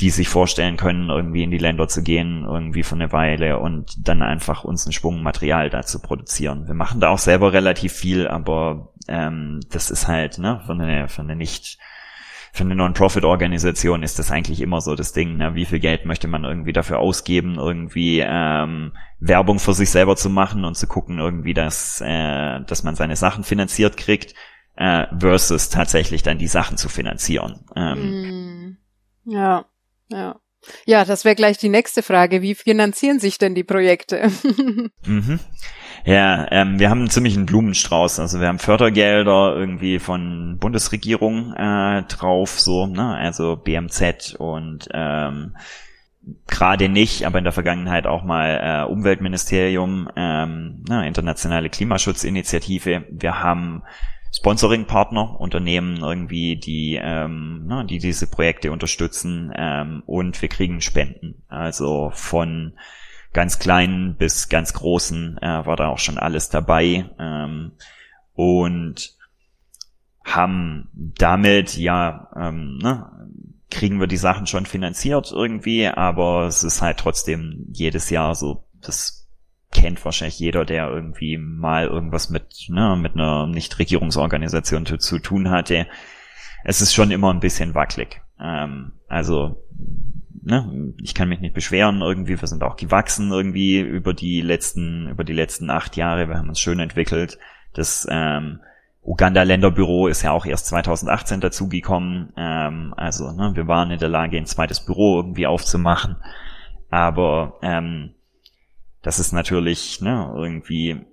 die 0.00 0.10
sich 0.10 0.28
vorstellen 0.28 0.76
können, 0.76 1.08
irgendwie 1.08 1.42
in 1.42 1.50
die 1.50 1.58
Länder 1.58 1.88
zu 1.88 2.02
gehen, 2.02 2.44
irgendwie 2.44 2.82
für 2.82 2.94
eine 2.94 3.12
Weile 3.12 3.58
und 3.58 4.06
dann 4.06 4.22
einfach 4.22 4.62
uns 4.62 4.84
einen 4.84 4.92
Schwung 4.92 5.22
Material 5.22 5.70
dazu 5.70 6.00
produzieren. 6.00 6.66
Wir 6.66 6.74
machen 6.74 7.00
da 7.00 7.08
auch 7.08 7.18
selber 7.18 7.54
relativ 7.54 7.94
viel, 7.94 8.28
aber 8.28 8.92
ähm, 9.08 9.60
das 9.70 9.90
ist 9.90 10.06
halt, 10.06 10.38
ne, 10.38 10.60
für 10.66 10.72
eine, 10.72 11.08
für 11.08 11.22
eine 11.22 11.34
nicht, 11.34 11.78
für 12.52 12.64
eine 12.64 12.74
Non-Profit-Organisation 12.74 14.02
ist 14.02 14.18
das 14.18 14.30
eigentlich 14.30 14.60
immer 14.60 14.82
so 14.82 14.94
das 14.94 15.12
Ding, 15.12 15.38
ne? 15.38 15.54
wie 15.54 15.64
viel 15.64 15.78
Geld 15.78 16.04
möchte 16.04 16.28
man 16.28 16.44
irgendwie 16.44 16.72
dafür 16.72 16.98
ausgeben, 16.98 17.56
irgendwie 17.56 18.22
ähm, 18.24 18.92
Werbung 19.18 19.58
für 19.58 19.74
sich 19.74 19.90
selber 19.90 20.16
zu 20.16 20.28
machen 20.28 20.64
und 20.64 20.74
zu 20.74 20.86
gucken, 20.86 21.18
irgendwie, 21.18 21.54
dass, 21.54 22.02
äh, 22.02 22.60
dass 22.66 22.82
man 22.82 22.96
seine 22.96 23.16
Sachen 23.16 23.44
finanziert 23.44 23.96
kriegt 23.96 24.34
äh, 24.76 25.06
versus 25.18 25.68
tatsächlich 25.68 26.22
dann 26.22 26.38
die 26.38 26.48
Sachen 26.48 26.76
zu 26.76 26.88
finanzieren. 26.88 27.64
Ähm, 27.74 28.76
mm. 29.24 29.30
ja, 29.30 29.66
ja. 30.08 30.40
Ja, 30.84 31.04
das 31.04 31.24
wäre 31.24 31.36
gleich 31.36 31.58
die 31.58 31.68
nächste 31.68 32.02
Frage. 32.02 32.42
Wie 32.42 32.54
finanzieren 32.54 33.20
sich 33.20 33.38
denn 33.38 33.54
die 33.54 33.62
Projekte? 33.62 34.30
mhm. 35.06 35.38
Ja, 36.04 36.46
ähm, 36.50 36.78
wir 36.78 36.90
haben 36.90 37.00
einen 37.00 37.10
ziemlichen 37.10 37.46
Blumenstrauß. 37.46 38.20
Also 38.20 38.40
wir 38.40 38.48
haben 38.48 38.58
Fördergelder 38.58 39.54
irgendwie 39.56 39.98
von 39.98 40.58
Bundesregierung 40.58 41.52
äh, 41.54 42.02
drauf, 42.04 42.58
so, 42.60 42.86
ne? 42.86 43.14
also 43.16 43.56
BMZ 43.56 44.36
und 44.38 44.88
ähm, 44.92 45.56
gerade 46.46 46.88
nicht, 46.88 47.24
aber 47.24 47.38
in 47.38 47.44
der 47.44 47.52
Vergangenheit 47.52 48.06
auch 48.06 48.24
mal 48.24 48.60
äh, 48.62 48.90
Umweltministerium, 48.90 50.08
ähm, 50.16 50.84
ne, 50.88 51.06
internationale 51.06 51.70
Klimaschutzinitiative. 51.70 53.04
Wir 53.10 53.40
haben 53.42 53.82
Sponsoring-Partner, 54.36 55.40
Unternehmen 55.40 55.98
irgendwie, 56.02 56.56
die, 56.56 57.00
ähm, 57.02 57.62
na, 57.66 57.84
die 57.84 57.98
diese 57.98 58.26
Projekte 58.26 58.70
unterstützen 58.70 59.50
ähm, 59.56 60.02
und 60.04 60.40
wir 60.42 60.50
kriegen 60.50 60.82
Spenden. 60.82 61.42
Also 61.48 62.10
von 62.12 62.74
ganz 63.32 63.58
kleinen 63.58 64.16
bis 64.16 64.50
ganz 64.50 64.74
großen 64.74 65.38
äh, 65.38 65.66
war 65.66 65.76
da 65.76 65.88
auch 65.88 65.98
schon 65.98 66.18
alles 66.18 66.50
dabei 66.50 67.10
ähm, 67.18 67.72
und 68.34 69.16
haben 70.22 70.90
damit 70.94 71.76
ja 71.76 72.28
ähm, 72.36 72.78
ne, 72.78 73.10
kriegen 73.70 74.00
wir 74.00 74.06
die 74.06 74.16
Sachen 74.18 74.46
schon 74.46 74.66
finanziert 74.66 75.32
irgendwie, 75.32 75.86
aber 75.86 76.46
es 76.46 76.62
ist 76.62 76.82
halt 76.82 76.98
trotzdem 76.98 77.66
jedes 77.72 78.10
Jahr 78.10 78.34
so 78.34 78.66
das 78.82 79.25
kennt 79.76 80.02
wahrscheinlich 80.04 80.38
jeder, 80.38 80.64
der 80.64 80.88
irgendwie 80.88 81.36
mal 81.36 81.86
irgendwas 81.86 82.30
mit, 82.30 82.66
ne, 82.68 82.96
mit 82.98 83.14
einer 83.14 83.46
Nichtregierungsorganisation 83.46 84.86
zu, 84.86 84.96
zu 84.96 85.18
tun 85.18 85.50
hatte. 85.50 85.86
Es 86.64 86.80
ist 86.80 86.94
schon 86.94 87.10
immer 87.10 87.32
ein 87.32 87.40
bisschen 87.40 87.74
wackelig. 87.74 88.22
Ähm, 88.40 88.92
also, 89.06 89.62
ne, 90.42 90.94
ich 91.02 91.14
kann 91.14 91.28
mich 91.28 91.40
nicht 91.40 91.54
beschweren 91.54 92.00
irgendwie. 92.00 92.40
Wir 92.40 92.48
sind 92.48 92.62
auch 92.62 92.76
gewachsen 92.76 93.30
irgendwie 93.30 93.78
über 93.78 94.14
die 94.14 94.40
letzten, 94.40 95.08
über 95.08 95.24
die 95.24 95.34
letzten 95.34 95.68
acht 95.68 95.94
Jahre. 95.96 96.26
Wir 96.26 96.38
haben 96.38 96.48
uns 96.48 96.60
schön 96.60 96.80
entwickelt. 96.80 97.38
Das 97.74 98.06
ähm, 98.10 98.60
Uganda-Länderbüro 99.02 100.08
ist 100.08 100.22
ja 100.22 100.32
auch 100.32 100.46
erst 100.46 100.68
2018 100.68 101.42
dazugekommen. 101.42 102.32
Ähm, 102.38 102.94
also, 102.96 103.30
ne, 103.30 103.52
wir 103.54 103.68
waren 103.68 103.90
in 103.90 103.98
der 103.98 104.08
Lage, 104.08 104.38
ein 104.38 104.46
zweites 104.46 104.80
Büro 104.86 105.18
irgendwie 105.18 105.46
aufzumachen. 105.46 106.16
Aber 106.88 107.58
ähm, 107.60 108.15
das 109.06 109.20
ist 109.20 109.30
natürlich 109.30 110.00
ne, 110.00 110.32
irgendwie 110.34 111.06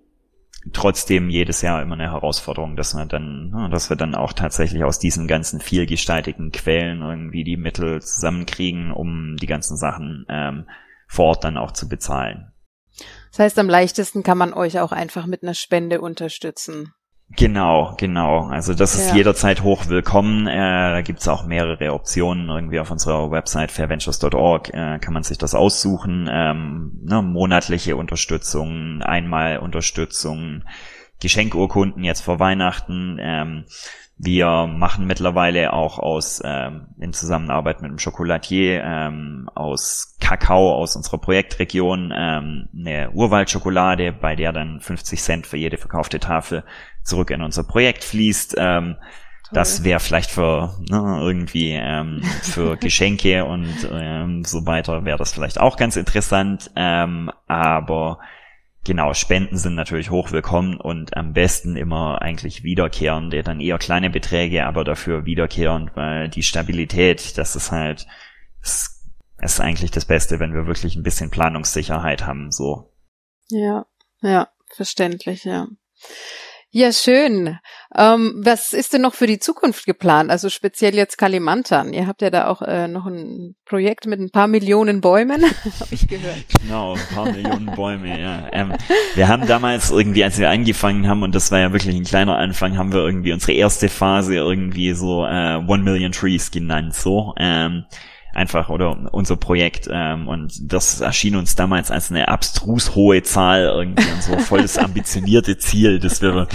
trotzdem 0.74 1.30
jedes 1.30 1.62
Jahr 1.62 1.80
immer 1.84 1.94
eine 1.94 2.12
Herausforderung, 2.12 2.76
dass 2.76 2.96
wir 2.96 3.06
dann, 3.06 3.52
ne, 3.52 3.70
dass 3.70 3.92
wir 3.92 3.96
dann 3.96 4.16
auch 4.16 4.34
tatsächlich 4.34 4.84
aus 4.84 4.98
diesen 4.98 5.28
ganzen 5.28 5.60
vielgestaltigen 5.60 6.52
Quellen 6.52 7.04
irgendwie 7.04 7.44
die 7.44 7.56
Mittel 7.56 8.02
zusammenkriegen, 8.02 8.92
um 8.92 9.38
die 9.38 9.46
ganzen 9.46 9.78
Sachen 9.78 10.26
ähm, 10.28 10.68
vor 11.08 11.26
Ort 11.26 11.44
dann 11.44 11.56
auch 11.56 11.72
zu 11.72 11.88
bezahlen. 11.88 12.52
Das 13.30 13.38
heißt, 13.38 13.60
am 13.60 13.70
leichtesten 13.70 14.24
kann 14.24 14.40
man 14.40 14.54
euch 14.54 14.80
auch 14.80 14.92
einfach 14.92 15.28
mit 15.28 15.44
einer 15.44 15.54
Spende 15.54 16.02
unterstützen. 16.02 16.96
Genau, 17.30 17.96
genau. 17.98 18.48
Also 18.48 18.76
das 18.76 18.94
ist 18.94 19.10
ja. 19.10 19.16
jederzeit 19.16 19.64
hoch 19.64 19.88
willkommen. 19.88 20.46
Äh, 20.46 20.56
da 20.56 21.02
gibt's 21.02 21.28
auch 21.28 21.46
mehrere 21.46 21.94
Optionen. 21.94 22.50
Irgendwie 22.50 22.80
auf 22.80 22.92
unserer 22.92 23.32
Website 23.32 23.72
fairventures.org 23.72 24.70
äh, 24.70 25.00
kann 25.00 25.14
man 25.14 25.24
sich 25.24 25.40
das 25.40 25.56
aussuchen. 25.56 26.30
Ähm, 26.32 27.00
ne, 27.04 27.24
monatliche 27.24 27.96
Unterstützung, 27.96 29.02
einmal 29.02 29.58
Unterstützung, 29.58 30.64
Geschenkurkunden 31.22 32.04
jetzt 32.04 32.22
vor 32.22 32.40
Weihnachten. 32.40 33.18
Ähm, 33.20 33.66
wir 34.18 34.68
machen 34.68 35.08
mittlerweile 35.08 35.74
auch 35.74 35.98
aus 35.98 36.42
ähm, 36.46 36.88
in 37.00 37.14
Zusammenarbeit 37.14 37.82
mit 37.82 37.90
einem 37.90 38.00
Schokolatier 38.00 38.84
ähm, 38.84 39.50
aus 39.56 40.18
Kakao 40.22 40.76
aus 40.76 40.96
unserer 40.96 41.18
Projektregion 41.18 42.14
ähm, 42.16 42.70
eine 42.78 43.12
Urwaldschokolade, 43.12 44.14
bei 44.14 44.36
der 44.36 44.54
dann 44.54 44.80
50 44.80 45.22
Cent 45.22 45.48
für 45.48 45.58
jede 45.58 45.78
verkaufte 45.78 46.20
Tafel 46.20 46.64
zurück 47.04 47.30
in 47.32 47.42
unser 47.42 47.64
Projekt 47.64 48.04
fließt. 48.04 48.56
Ähm, 48.58 48.98
das 49.52 49.84
wäre 49.84 50.00
vielleicht 50.00 50.32
für 50.32 50.76
ne, 50.90 51.20
irgendwie 51.22 51.72
ähm, 51.72 52.24
für 52.42 52.76
Geschenke 52.80 53.46
und 53.46 53.88
ähm, 53.92 54.44
so 54.44 54.66
weiter 54.66 55.06
wäre 55.06 55.18
das 55.18 55.32
vielleicht 55.32 55.60
auch 55.60 55.78
ganz 55.78 55.96
interessant. 55.96 56.72
Ähm, 56.76 57.30
aber 57.48 58.20
Genau, 58.86 59.14
Spenden 59.14 59.58
sind 59.58 59.76
natürlich 59.76 60.10
hochwillkommen 60.10 60.78
und 60.78 61.16
am 61.16 61.32
besten 61.32 61.78
immer 61.78 62.22
eigentlich 62.22 62.64
wiederkehrende, 62.64 63.42
dann 63.42 63.62
eher 63.62 63.78
kleine 63.78 64.10
Beträge, 64.10 64.66
aber 64.66 64.84
dafür 64.84 65.26
wiederkehrend, 65.26 65.96
weil 65.96 66.28
die 66.28 66.44
Stabilität, 66.44 67.38
das 67.38 67.56
ist 67.56 67.72
halt, 67.72 68.08
das 68.62 69.02
ist 69.42 69.62
eigentlich 69.62 69.92
das 69.92 70.04
Beste, 70.04 70.42
wenn 70.42 70.54
wir 70.54 70.68
wirklich 70.68 70.98
ein 70.98 71.04
bisschen 71.04 71.30
Planungssicherheit 71.30 72.26
haben, 72.26 72.52
so. 72.52 72.92
Ja, 73.48 73.86
ja, 74.22 74.50
verständlich, 74.76 75.46
ja. 75.46 75.68
Ja, 76.76 76.92
schön. 76.92 77.60
Ähm, 77.96 78.42
was 78.44 78.74
ist 78.74 78.94
denn 78.94 79.04
noch 79.04 79.14
für 79.14 79.28
die 79.28 79.38
Zukunft 79.38 79.86
geplant? 79.86 80.32
Also 80.32 80.50
speziell 80.50 80.96
jetzt 80.96 81.20
Kalimantan. 81.20 81.94
Ihr 81.94 82.08
habt 82.08 82.24
ja 82.24 82.32
da 82.32 82.48
auch 82.48 82.64
äh, 82.64 82.88
noch 82.88 83.06
ein 83.06 83.54
Projekt 83.64 84.08
mit 84.08 84.20
ein 84.20 84.32
paar 84.32 84.48
Millionen 84.48 85.00
Bäumen, 85.00 85.44
habe 85.80 85.94
ich 85.94 86.08
gehört. 86.08 86.46
Genau, 86.64 86.96
ein 86.96 87.14
paar 87.14 87.32
Millionen 87.32 87.68
Bäume, 87.68 88.20
ja. 88.20 88.48
Ähm, 88.52 88.74
wir 89.14 89.28
haben 89.28 89.46
damals 89.46 89.92
irgendwie, 89.92 90.24
als 90.24 90.40
wir 90.40 90.50
angefangen 90.50 91.08
haben, 91.08 91.22
und 91.22 91.36
das 91.36 91.52
war 91.52 91.60
ja 91.60 91.72
wirklich 91.74 91.96
ein 91.96 92.06
kleiner 92.06 92.38
Anfang, 92.38 92.76
haben 92.76 92.92
wir 92.92 93.02
irgendwie 93.02 93.34
unsere 93.34 93.52
erste 93.52 93.88
Phase 93.88 94.34
irgendwie 94.34 94.94
so 94.94 95.28
äh, 95.28 95.58
One 95.68 95.84
Million 95.84 96.12
Trees 96.12 96.50
genannt, 96.50 96.96
so. 96.96 97.36
Ähm, 97.38 97.86
einfach 98.34 98.70
oder 98.70 99.14
unser 99.14 99.38
Projekt 99.38 99.88
ähm, 99.92 100.28
und 100.28 100.72
das 100.72 101.02
erschien 101.02 101.36
uns 101.36 101.56
damals 101.56 101.92
als 101.92 102.10
eine 102.12 102.28
abstrus 102.28 102.96
hohe 102.96 103.22
Zahl 103.24 103.62
irgendwie 103.64 104.10
und 104.12 104.24
so 104.24 104.38
voll 104.40 104.62
das 104.64 104.78
ambitionierte 104.78 105.58
Ziel, 105.58 106.00
dass 106.00 106.22
wir 106.22 106.48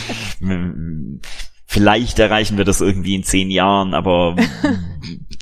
vielleicht 1.66 2.18
erreichen 2.18 2.58
wir 2.58 2.64
das 2.64 2.80
irgendwie 2.80 3.14
in 3.14 3.22
zehn 3.22 3.50
Jahren, 3.50 3.94
aber 3.94 4.36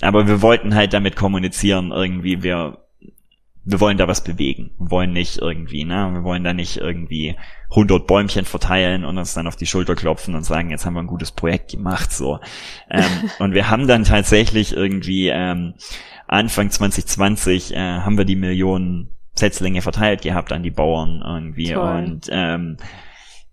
aber 0.02 0.28
wir 0.28 0.42
wollten 0.42 0.74
halt 0.74 0.92
damit 0.92 1.16
kommunizieren 1.16 1.90
irgendwie 1.90 2.42
wir 2.42 2.78
wir 3.68 3.80
wollen 3.80 3.98
da 3.98 4.06
was 4.06 4.22
bewegen. 4.22 4.70
Wir 4.78 4.92
wollen 4.92 5.12
nicht 5.12 5.38
irgendwie, 5.38 5.84
ne, 5.84 6.10
wir 6.12 6.22
wollen 6.22 6.44
da 6.44 6.52
nicht 6.52 6.76
irgendwie 6.76 7.34
100 7.70 8.06
Bäumchen 8.06 8.44
verteilen 8.44 9.04
und 9.04 9.18
uns 9.18 9.34
dann 9.34 9.48
auf 9.48 9.56
die 9.56 9.66
Schulter 9.66 9.96
klopfen 9.96 10.36
und 10.36 10.44
sagen, 10.44 10.70
jetzt 10.70 10.86
haben 10.86 10.94
wir 10.94 11.00
ein 11.00 11.08
gutes 11.08 11.32
Projekt 11.32 11.72
gemacht, 11.72 12.12
so. 12.12 12.38
Ähm, 12.88 13.28
und 13.40 13.54
wir 13.54 13.68
haben 13.68 13.88
dann 13.88 14.04
tatsächlich 14.04 14.72
irgendwie 14.72 15.28
ähm, 15.28 15.74
Anfang 16.28 16.70
2020 16.70 17.74
äh, 17.74 17.78
haben 17.78 18.18
wir 18.18 18.24
die 18.24 18.36
Millionen 18.36 19.10
Setzlinge 19.34 19.82
verteilt 19.82 20.22
gehabt 20.22 20.52
an 20.52 20.62
die 20.62 20.70
Bauern 20.70 21.22
irgendwie 21.24 21.72
Toll. 21.72 22.04
und 22.04 22.28
ähm, 22.30 22.76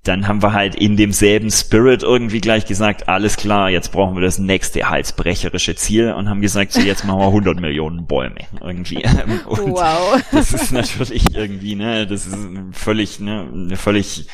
dann 0.03 0.27
haben 0.27 0.43
wir 0.43 0.51
halt 0.51 0.75
in 0.75 0.97
demselben 0.97 1.49
Spirit 1.49 2.03
irgendwie 2.03 2.41
gleich 2.41 2.65
gesagt, 2.65 3.07
alles 3.07 3.37
klar, 3.37 3.69
jetzt 3.69 3.93
brauchen 3.93 4.15
wir 4.15 4.21
das 4.21 4.37
nächste 4.37 4.89
halsbrecherische 4.89 5.75
Ziel 5.75 6.11
und 6.11 6.27
haben 6.29 6.41
gesagt, 6.41 6.73
so 6.73 6.81
jetzt 6.81 7.05
machen 7.05 7.21
wir 7.21 7.27
100 7.27 7.61
Millionen 7.61 8.05
Bäume 8.05 8.41
irgendwie. 8.59 8.97
Und 9.45 9.71
wow. 9.71 10.21
das 10.31 10.51
ist 10.51 10.73
natürlich 10.73 11.33
irgendwie, 11.33 11.75
ne, 11.75 12.05
das 12.05 12.27
ist 12.27 12.37
völlig, 12.73 13.21
ne, 13.21 13.47
eine 13.53 13.77
völlig 13.77 14.27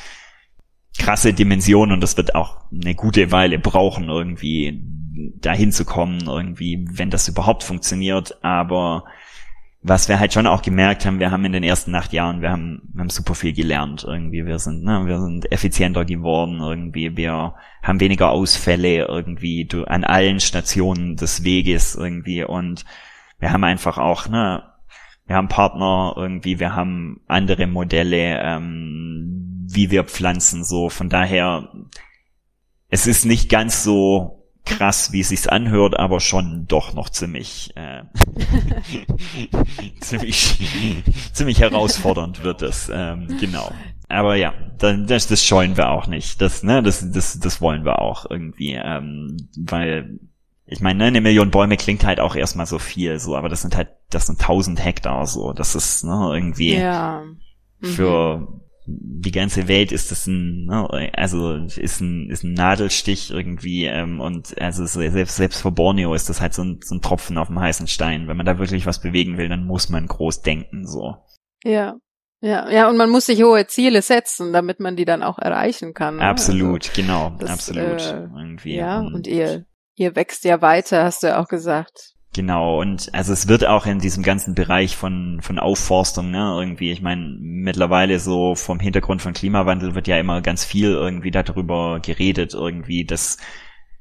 krasse 0.97 1.33
Dimension 1.33 1.91
und 1.91 2.01
das 2.01 2.17
wird 2.17 2.35
auch 2.35 2.57
eine 2.71 2.95
gute 2.95 3.31
Weile 3.31 3.59
brauchen 3.59 4.09
irgendwie 4.09 4.83
dahin 5.41 5.71
zu 5.71 5.85
kommen, 5.85 6.27
irgendwie, 6.27 6.85
wenn 6.91 7.09
das 7.09 7.27
überhaupt 7.27 7.63
funktioniert. 7.63 8.43
Aber 8.43 9.05
was 9.81 10.09
wir 10.09 10.19
halt 10.19 10.33
schon 10.33 10.47
auch 10.47 10.61
gemerkt 10.61 11.05
haben, 11.05 11.19
wir 11.19 11.31
haben 11.31 11.45
in 11.45 11.53
den 11.53 11.63
ersten 11.63 11.95
acht 11.95 12.11
Jahren, 12.11 12.41
wir 12.41 12.51
haben, 12.51 12.81
wir 12.93 13.01
haben 13.01 13.09
super 13.09 13.33
viel 13.33 13.53
gelernt 13.53 14.03
irgendwie. 14.05 14.45
Wir 14.45 14.59
sind, 14.59 14.83
ne, 14.83 15.03
wir 15.05 15.21
sind 15.21 15.51
effizienter 15.51 16.03
geworden 16.05 16.59
irgendwie. 16.59 17.15
Wir 17.15 17.55
haben 17.81 17.99
weniger 17.99 18.29
Ausfälle 18.29 19.05
irgendwie 19.07 19.67
an 19.87 20.03
allen 20.03 20.39
Stationen 20.39 21.15
des 21.15 21.43
Weges 21.43 21.95
irgendwie 21.95 22.43
und 22.43 22.83
wir 23.39 23.51
haben 23.51 23.63
einfach 23.63 23.97
auch, 23.97 24.27
ne, 24.27 24.63
wir 25.25 25.35
haben 25.35 25.47
Partner 25.47 26.13
irgendwie, 26.17 26.59
wir 26.59 26.75
haben 26.75 27.21
andere 27.27 27.67
Modelle, 27.67 28.41
ähm, 28.43 29.65
wie 29.71 29.91
wir 29.91 30.03
pflanzen, 30.03 30.63
so. 30.63 30.89
Von 30.89 31.07
daher, 31.07 31.71
es 32.89 33.07
ist 33.07 33.25
nicht 33.25 33.47
ganz 33.47 33.83
so 33.83 34.38
krass, 34.65 35.11
wie 35.11 35.21
es 35.21 35.29
sich 35.29 35.51
anhört, 35.51 35.99
aber 35.99 36.19
schon 36.19 36.65
doch 36.67 36.93
noch 36.93 37.09
ziemlich, 37.09 37.71
äh, 37.75 38.03
ziemlich, 39.99 40.57
ziemlich 41.33 41.59
herausfordernd 41.59 42.43
wird 42.43 42.61
es, 42.61 42.89
ähm, 42.93 43.27
genau. 43.39 43.71
Aber 44.07 44.35
ja, 44.35 44.53
das, 44.79 45.27
das 45.27 45.45
scheuen 45.45 45.77
wir 45.77 45.89
auch 45.89 46.07
nicht. 46.07 46.41
Das, 46.41 46.63
ne, 46.63 46.81
das, 46.81 47.11
das, 47.11 47.39
das 47.39 47.61
wollen 47.61 47.85
wir 47.85 47.99
auch 47.99 48.25
irgendwie, 48.29 48.73
ähm, 48.73 49.37
weil 49.55 50.19
ich 50.65 50.81
meine, 50.81 50.99
ne, 50.99 51.05
eine 51.05 51.21
Million 51.21 51.51
Bäume 51.51 51.77
klingt 51.77 52.05
halt 52.05 52.19
auch 52.19 52.35
erstmal 52.35 52.67
so 52.67 52.77
viel, 52.77 53.19
so, 53.19 53.35
aber 53.35 53.49
das 53.49 53.61
sind 53.61 53.75
halt, 53.75 53.89
das 54.09 54.27
sind 54.27 54.39
tausend 54.39 54.83
Hektar, 54.83 55.25
so, 55.25 55.51
das 55.53 55.75
ist 55.75 56.03
ne, 56.03 56.31
irgendwie 56.33 56.75
ja. 56.75 57.23
mhm. 57.79 57.87
für 57.87 58.58
die 58.89 59.31
ganze 59.31 59.67
Welt 59.67 59.91
ist 59.91 60.11
das 60.11 60.27
ein, 60.27 60.65
ne, 60.65 61.11
also 61.13 61.55
ist 61.55 62.01
ein, 62.01 62.29
ist 62.29 62.43
ein 62.43 62.53
Nadelstich 62.53 63.31
irgendwie 63.31 63.85
ähm, 63.85 64.19
und 64.19 64.59
also 64.59 64.85
selbst, 64.85 65.35
selbst 65.35 65.61
für 65.61 65.71
Borneo 65.71 66.13
ist 66.13 66.29
das 66.29 66.41
halt 66.41 66.53
so 66.53 66.63
ein, 66.63 66.79
so 66.83 66.95
ein 66.95 67.01
Tropfen 67.01 67.37
auf 67.37 67.47
dem 67.47 67.59
heißen 67.59 67.87
Stein. 67.87 68.27
Wenn 68.27 68.37
man 68.37 68.45
da 68.45 68.59
wirklich 68.59 68.85
was 68.85 69.01
bewegen 69.01 69.37
will, 69.37 69.49
dann 69.49 69.65
muss 69.65 69.89
man 69.89 70.07
groß 70.07 70.41
denken, 70.41 70.87
so. 70.87 71.17
Ja. 71.63 71.97
Ja, 72.41 72.69
ja, 72.69 72.87
und 72.87 72.95
man 72.95 73.09
muss 73.09 73.25
sich 73.25 73.43
hohe 73.43 73.67
Ziele 73.67 74.01
setzen, 74.01 74.53
damit 74.53 74.79
man 74.79 74.95
die 74.95 75.03
dann 75.03 75.23
auch 75.23 75.39
erreichen 75.39 75.93
kann. 75.93 76.15
Ne? 76.17 76.21
Absolut, 76.21 76.87
also, 76.87 77.01
genau, 77.01 77.35
das, 77.37 77.49
absolut. 77.49 78.01
Äh, 78.01 78.29
irgendwie. 78.33 78.75
Ja, 78.75 78.99
und, 78.99 79.13
und 79.13 79.27
ihr, 79.27 79.65
ihr 79.95 80.15
wächst 80.15 80.45
ja 80.45 80.61
weiter, 80.61 81.03
hast 81.03 81.21
du 81.21 81.27
ja 81.27 81.41
auch 81.41 81.49
gesagt. 81.49 82.15
Genau, 82.39 82.79
und 82.79 83.13
also 83.13 83.33
es 83.33 83.49
wird 83.49 83.65
auch 83.67 83.85
in 83.85 83.99
diesem 83.99 84.23
ganzen 84.23 84.55
Bereich 84.55 84.95
von, 84.95 85.41
von 85.41 85.59
Aufforstung, 85.59 86.31
ne, 86.31 86.55
irgendwie, 86.57 86.89
ich 86.89 87.01
meine, 87.01 87.35
mittlerweile 87.37 88.17
so 88.17 88.55
vom 88.55 88.79
Hintergrund 88.79 89.21
von 89.21 89.33
Klimawandel 89.33 89.93
wird 89.93 90.07
ja 90.07 90.17
immer 90.17 90.39
ganz 90.39 90.63
viel 90.63 90.91
irgendwie 90.91 91.31
darüber 91.31 91.99
geredet, 91.99 92.53
irgendwie, 92.53 93.03
dass, 93.03 93.39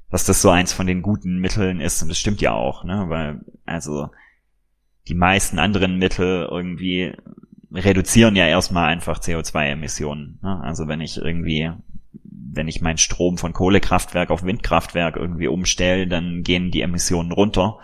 dass 0.08 0.24
das 0.24 0.40
so 0.40 0.50
eins 0.50 0.72
von 0.72 0.86
den 0.86 1.02
guten 1.02 1.38
Mitteln 1.38 1.80
ist, 1.80 2.00
und 2.00 2.10
das 2.10 2.18
stimmt 2.20 2.40
ja 2.40 2.52
auch, 2.52 2.84
ne, 2.84 3.06
weil, 3.08 3.40
also, 3.66 4.06
die 5.08 5.16
meisten 5.16 5.58
anderen 5.58 5.98
Mittel 5.98 6.46
irgendwie 6.48 7.12
reduzieren 7.72 8.36
ja 8.36 8.46
erstmal 8.46 8.84
einfach 8.84 9.18
CO2-Emissionen, 9.18 10.38
ne? 10.44 10.60
also 10.62 10.86
wenn 10.86 11.00
ich 11.00 11.16
irgendwie 11.16 11.72
wenn 12.50 12.66
ich 12.68 12.80
meinen 12.80 12.98
Strom 12.98 13.36
von 13.36 13.52
Kohlekraftwerk 13.52 14.30
auf 14.30 14.42
Windkraftwerk 14.42 15.16
irgendwie 15.16 15.48
umstelle, 15.48 16.06
dann 16.06 16.42
gehen 16.42 16.70
die 16.70 16.80
Emissionen 16.80 17.30
runter 17.30 17.78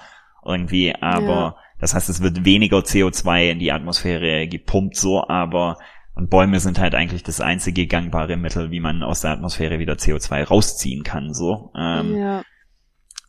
irgendwie, 0.45 0.95
aber 0.95 1.35
ja. 1.35 1.57
das 1.81 1.95
heißt, 1.95 2.09
es 2.09 2.23
wird 2.23 2.45
weniger 2.45 2.79
CO2 2.79 3.51
in 3.51 3.59
die 3.59 3.73
Atmosphäre 3.73 4.49
gepumpt, 4.49 4.97
so, 4.97 5.27
aber 5.27 5.79
und 6.15 6.31
Bäume 6.31 6.61
sind 6.61 6.79
halt 6.79 6.95
eigentlich 6.95 7.25
das 7.25 7.41
einzige 7.41 7.89
gangbare 7.89 8.37
Mittel, 8.37 8.71
wie 8.71 8.81
man 8.81 9.03
aus 9.03 9.23
der 9.23 9.33
Atmosphäre 9.33 9.81
wieder 9.81 9.95
CO2 9.95 10.45
rausziehen 10.45 11.03
kann, 11.03 11.35
so. 11.35 11.73
Ähm, 11.77 12.17
ja. 12.17 12.43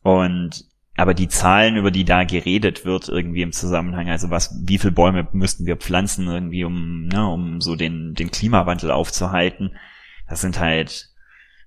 Und 0.04 0.66
aber 0.98 1.14
die 1.14 1.28
Zahlen, 1.28 1.76
über 1.76 1.92
die 1.92 2.06
da 2.06 2.24
geredet 2.24 2.86
wird, 2.86 3.10
irgendwie 3.10 3.42
im 3.42 3.52
Zusammenhang, 3.52 4.10
also 4.10 4.30
was, 4.30 4.56
wie 4.66 4.78
viel 4.78 4.92
Bäume 4.92 5.28
müssten 5.34 5.66
wir 5.66 5.76
pflanzen, 5.76 6.28
irgendwie, 6.28 6.64
um, 6.64 7.08
ne, 7.08 7.28
um 7.28 7.60
so 7.60 7.76
den, 7.76 8.14
den 8.14 8.32
Klimawandel 8.32 8.92
aufzuhalten, 8.92 9.76
das 10.30 10.42
sind 10.42 10.60
halt 10.60 11.10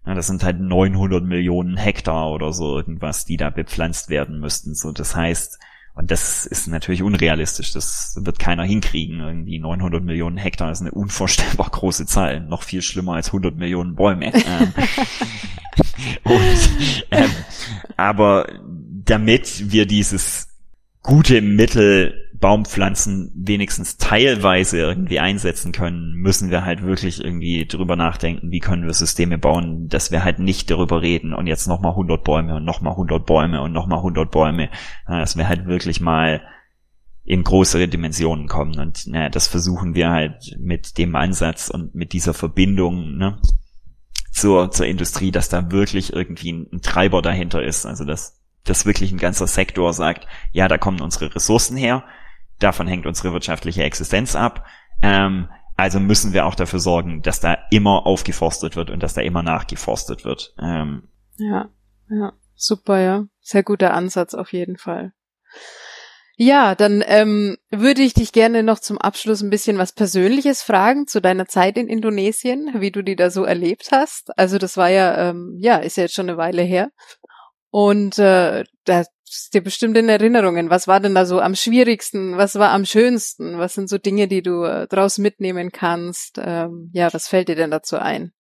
ja, 0.08 0.14
das 0.14 0.26
sind 0.26 0.42
halt 0.42 0.58
900 0.58 1.22
Millionen 1.22 1.76
Hektar 1.76 2.30
oder 2.30 2.54
so 2.54 2.78
irgendwas, 2.78 3.26
die 3.26 3.36
da 3.36 3.50
bepflanzt 3.50 4.08
werden 4.08 4.40
müssten. 4.40 4.74
So, 4.74 4.90
das 4.90 5.14
heißt, 5.14 5.58
und 5.92 6.10
das 6.10 6.46
ist 6.46 6.66
natürlich 6.66 7.02
unrealistisch. 7.02 7.72
Das 7.72 8.16
wird 8.18 8.38
keiner 8.38 8.64
hinkriegen. 8.64 9.20
Irgendwie 9.20 9.58
900 9.58 10.02
Millionen 10.02 10.38
Hektar 10.38 10.72
ist 10.72 10.80
eine 10.80 10.92
unvorstellbar 10.92 11.68
große 11.70 12.06
Zahl. 12.06 12.40
Noch 12.40 12.62
viel 12.62 12.80
schlimmer 12.80 13.16
als 13.16 13.26
100 13.26 13.56
Millionen 13.56 13.94
Bäume. 13.94 14.32
Ähm, 14.48 14.72
und, 16.24 17.06
ähm, 17.12 17.30
aber 17.96 18.48
damit 19.04 19.70
wir 19.70 19.86
dieses 19.86 20.48
gute 21.02 21.40
Mittel 21.40 22.27
Baumpflanzen 22.40 23.32
wenigstens 23.34 23.96
teilweise 23.96 24.78
irgendwie 24.78 25.18
einsetzen 25.18 25.72
können, 25.72 26.14
müssen 26.14 26.50
wir 26.50 26.64
halt 26.64 26.82
wirklich 26.82 27.22
irgendwie 27.22 27.66
drüber 27.66 27.96
nachdenken, 27.96 28.50
wie 28.50 28.60
können 28.60 28.86
wir 28.86 28.92
Systeme 28.92 29.38
bauen, 29.38 29.88
dass 29.88 30.10
wir 30.10 30.24
halt 30.24 30.38
nicht 30.38 30.70
darüber 30.70 31.02
reden 31.02 31.34
und 31.34 31.46
jetzt 31.46 31.66
nochmal 31.66 31.92
100 31.92 32.22
Bäume 32.22 32.56
und 32.56 32.64
nochmal 32.64 32.92
100 32.92 33.24
Bäume 33.26 33.62
und 33.62 33.72
nochmal 33.72 33.98
100 33.98 34.30
Bäume, 34.30 34.70
dass 35.06 35.36
wir 35.36 35.48
halt 35.48 35.66
wirklich 35.66 36.00
mal 36.00 36.42
in 37.24 37.44
größere 37.44 37.88
Dimensionen 37.88 38.46
kommen 38.46 38.78
und 38.78 39.04
ja, 39.06 39.28
das 39.28 39.48
versuchen 39.48 39.94
wir 39.94 40.10
halt 40.10 40.56
mit 40.58 40.96
dem 40.96 41.14
Ansatz 41.14 41.68
und 41.68 41.94
mit 41.94 42.12
dieser 42.12 42.34
Verbindung, 42.34 43.16
ne, 43.18 43.38
zur, 44.38 44.70
zur 44.70 44.86
Industrie, 44.86 45.30
dass 45.30 45.48
da 45.48 45.70
wirklich 45.70 46.12
irgendwie 46.12 46.52
ein, 46.52 46.66
ein 46.72 46.80
Treiber 46.80 47.22
dahinter 47.22 47.62
ist. 47.62 47.86
Also 47.86 48.04
dass, 48.04 48.40
dass 48.64 48.86
wirklich 48.86 49.12
ein 49.12 49.18
ganzer 49.18 49.46
Sektor 49.46 49.92
sagt, 49.92 50.26
ja, 50.52 50.68
da 50.68 50.78
kommen 50.78 51.00
unsere 51.00 51.34
Ressourcen 51.34 51.76
her, 51.76 52.04
davon 52.58 52.86
hängt 52.86 53.06
unsere 53.06 53.32
wirtschaftliche 53.32 53.82
Existenz 53.82 54.34
ab. 54.34 54.66
Ähm, 55.02 55.48
also 55.76 56.00
müssen 56.00 56.32
wir 56.32 56.46
auch 56.46 56.56
dafür 56.56 56.80
sorgen, 56.80 57.22
dass 57.22 57.40
da 57.40 57.56
immer 57.70 58.04
aufgeforstet 58.04 58.74
wird 58.74 58.90
und 58.90 59.02
dass 59.02 59.14
da 59.14 59.20
immer 59.20 59.42
nachgeforstet 59.42 60.24
wird. 60.24 60.54
Ähm, 60.60 61.08
ja, 61.36 61.68
ja, 62.10 62.32
super, 62.56 62.98
ja. 62.98 63.24
Sehr 63.40 63.62
guter 63.62 63.94
Ansatz 63.94 64.34
auf 64.34 64.52
jeden 64.52 64.76
Fall. 64.76 65.12
Ja, 66.40 66.76
dann 66.76 67.02
ähm, 67.06 67.56
würde 67.70 68.02
ich 68.02 68.14
dich 68.14 68.30
gerne 68.30 68.62
noch 68.62 68.78
zum 68.78 68.96
Abschluss 68.98 69.42
ein 69.42 69.50
bisschen 69.50 69.76
was 69.76 69.92
Persönliches 69.92 70.62
fragen 70.62 71.08
zu 71.08 71.20
deiner 71.20 71.46
Zeit 71.46 71.76
in 71.76 71.88
Indonesien, 71.88 72.70
wie 72.74 72.92
du 72.92 73.02
die 73.02 73.16
da 73.16 73.30
so 73.30 73.42
erlebt 73.44 73.88
hast. 73.90 74.36
Also 74.38 74.58
das 74.58 74.76
war 74.76 74.88
ja, 74.88 75.30
ähm, 75.30 75.56
ja, 75.58 75.78
ist 75.78 75.96
ja 75.96 76.04
jetzt 76.04 76.14
schon 76.14 76.28
eine 76.28 76.38
Weile 76.38 76.62
her. 76.62 76.90
Und 77.80 78.18
äh, 78.18 78.64
da 78.86 79.04
ist 79.24 79.54
dir 79.54 79.62
bestimmt 79.62 79.96
in 79.96 80.08
Erinnerungen. 80.08 80.68
Was 80.68 80.88
war 80.88 80.98
denn 80.98 81.14
da 81.14 81.24
so 81.24 81.40
am 81.40 81.54
schwierigsten? 81.54 82.36
Was 82.36 82.56
war 82.56 82.70
am 82.70 82.84
schönsten? 82.84 83.56
Was 83.56 83.74
sind 83.74 83.88
so 83.88 83.98
Dinge, 83.98 84.26
die 84.26 84.42
du 84.42 84.64
äh, 84.64 84.88
draus 84.88 85.18
mitnehmen 85.18 85.70
kannst? 85.70 86.40
Ähm, 86.44 86.90
ja, 86.92 87.14
was 87.14 87.28
fällt 87.28 87.48
dir 87.48 87.54
denn 87.54 87.70
dazu 87.70 87.96
ein? 87.96 88.32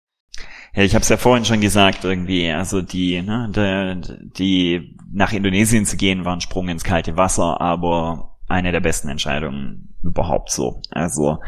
Ja, 0.74 0.84
ich 0.84 0.94
habe 0.94 1.02
es 1.02 1.10
ja 1.10 1.18
vorhin 1.18 1.44
schon 1.44 1.60
gesagt, 1.60 2.02
irgendwie, 2.04 2.50
also 2.50 2.80
die, 2.80 3.20
ne, 3.20 3.52
die, 3.54 4.32
die 4.32 4.96
nach 5.12 5.34
Indonesien 5.34 5.84
zu 5.84 5.98
gehen, 5.98 6.24
war 6.24 6.34
ein 6.34 6.40
Sprung 6.40 6.70
ins 6.70 6.82
kalte 6.82 7.18
Wasser, 7.18 7.60
aber 7.60 8.38
eine 8.48 8.72
der 8.72 8.80
besten 8.80 9.10
Entscheidungen 9.10 9.94
überhaupt 10.02 10.50
so. 10.50 10.80
Also 10.90 11.40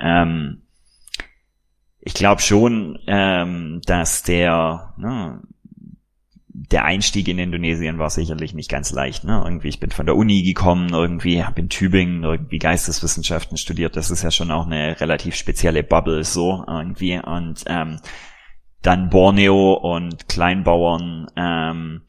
ähm, 0.00 0.62
ich 2.00 2.14
glaube 2.14 2.42
schon, 2.42 2.98
ähm, 3.06 3.80
dass 3.86 4.24
der 4.24 4.94
ne, 4.96 5.40
der 6.54 6.84
Einstieg 6.84 7.28
in 7.28 7.38
Indonesien 7.38 7.98
war 7.98 8.10
sicherlich 8.10 8.52
nicht 8.52 8.70
ganz 8.70 8.92
leicht. 8.92 9.24
Ne? 9.24 9.40
Irgendwie, 9.44 9.68
ich 9.68 9.80
bin 9.80 9.90
von 9.90 10.04
der 10.04 10.16
Uni 10.16 10.42
gekommen, 10.42 10.92
irgendwie 10.92 11.42
habe 11.44 11.60
in 11.60 11.70
Tübingen 11.70 12.22
irgendwie 12.24 12.58
Geisteswissenschaften 12.58 13.56
studiert. 13.56 13.96
Das 13.96 14.10
ist 14.10 14.22
ja 14.22 14.30
schon 14.30 14.50
auch 14.50 14.66
eine 14.66 15.00
relativ 15.00 15.34
spezielle 15.34 15.82
Bubble 15.82 16.24
so 16.24 16.62
irgendwie. 16.66 17.18
Und 17.18 17.64
ähm, 17.66 18.00
dann 18.82 19.08
Borneo 19.08 19.72
und 19.74 20.28
Kleinbauern, 20.28 21.28
ähm, 21.36 22.02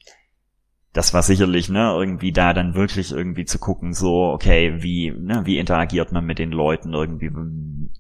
das 0.92 1.14
war 1.14 1.24
sicherlich, 1.24 1.70
ne, 1.70 1.92
irgendwie 1.98 2.32
da 2.32 2.54
dann 2.54 2.76
wirklich 2.76 3.12
irgendwie 3.12 3.46
zu 3.46 3.60
gucken, 3.60 3.94
so, 3.94 4.26
okay, 4.26 4.84
wie, 4.84 5.12
ne, 5.12 5.42
wie 5.46 5.58
interagiert 5.58 6.12
man 6.12 6.26
mit 6.26 6.38
den 6.38 6.52
Leuten 6.52 6.94
irgendwie, 6.94 7.32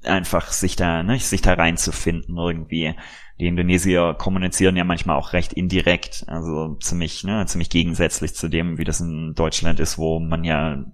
einfach 0.04 0.52
sich 0.52 0.76
da, 0.76 1.04
ne, 1.04 1.18
sich 1.20 1.42
da 1.42 1.54
reinzufinden 1.54 2.38
irgendwie. 2.38 2.96
Die 3.40 3.48
Indonesier 3.48 4.16
kommunizieren 4.18 4.76
ja 4.76 4.84
manchmal 4.84 5.18
auch 5.18 5.34
recht 5.34 5.54
indirekt, 5.54 6.24
also 6.28 6.76
ziemlich, 6.76 7.24
ne, 7.24 7.46
ziemlich 7.48 7.70
gegensätzlich 7.70 8.36
zu 8.36 8.48
dem, 8.48 8.78
wie 8.78 8.84
das 8.84 9.02
in 9.02 9.34
Deutschland 9.34 9.80
ist, 9.80 9.98
wo 9.98 10.20
man 10.20 10.44
ja 10.44 10.86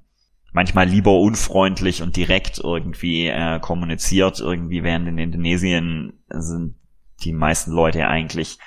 manchmal 0.53 0.87
lieber 0.87 1.19
unfreundlich 1.19 2.01
und 2.01 2.15
direkt 2.15 2.59
irgendwie 2.59 3.27
äh, 3.27 3.59
kommuniziert, 3.59 4.39
irgendwie 4.39 4.83
während 4.83 5.07
in 5.07 5.17
Indonesien 5.17 6.13
sind 6.29 6.75
die 7.23 7.33
meisten 7.33 7.71
Leute 7.71 8.07
eigentlich 8.07 8.57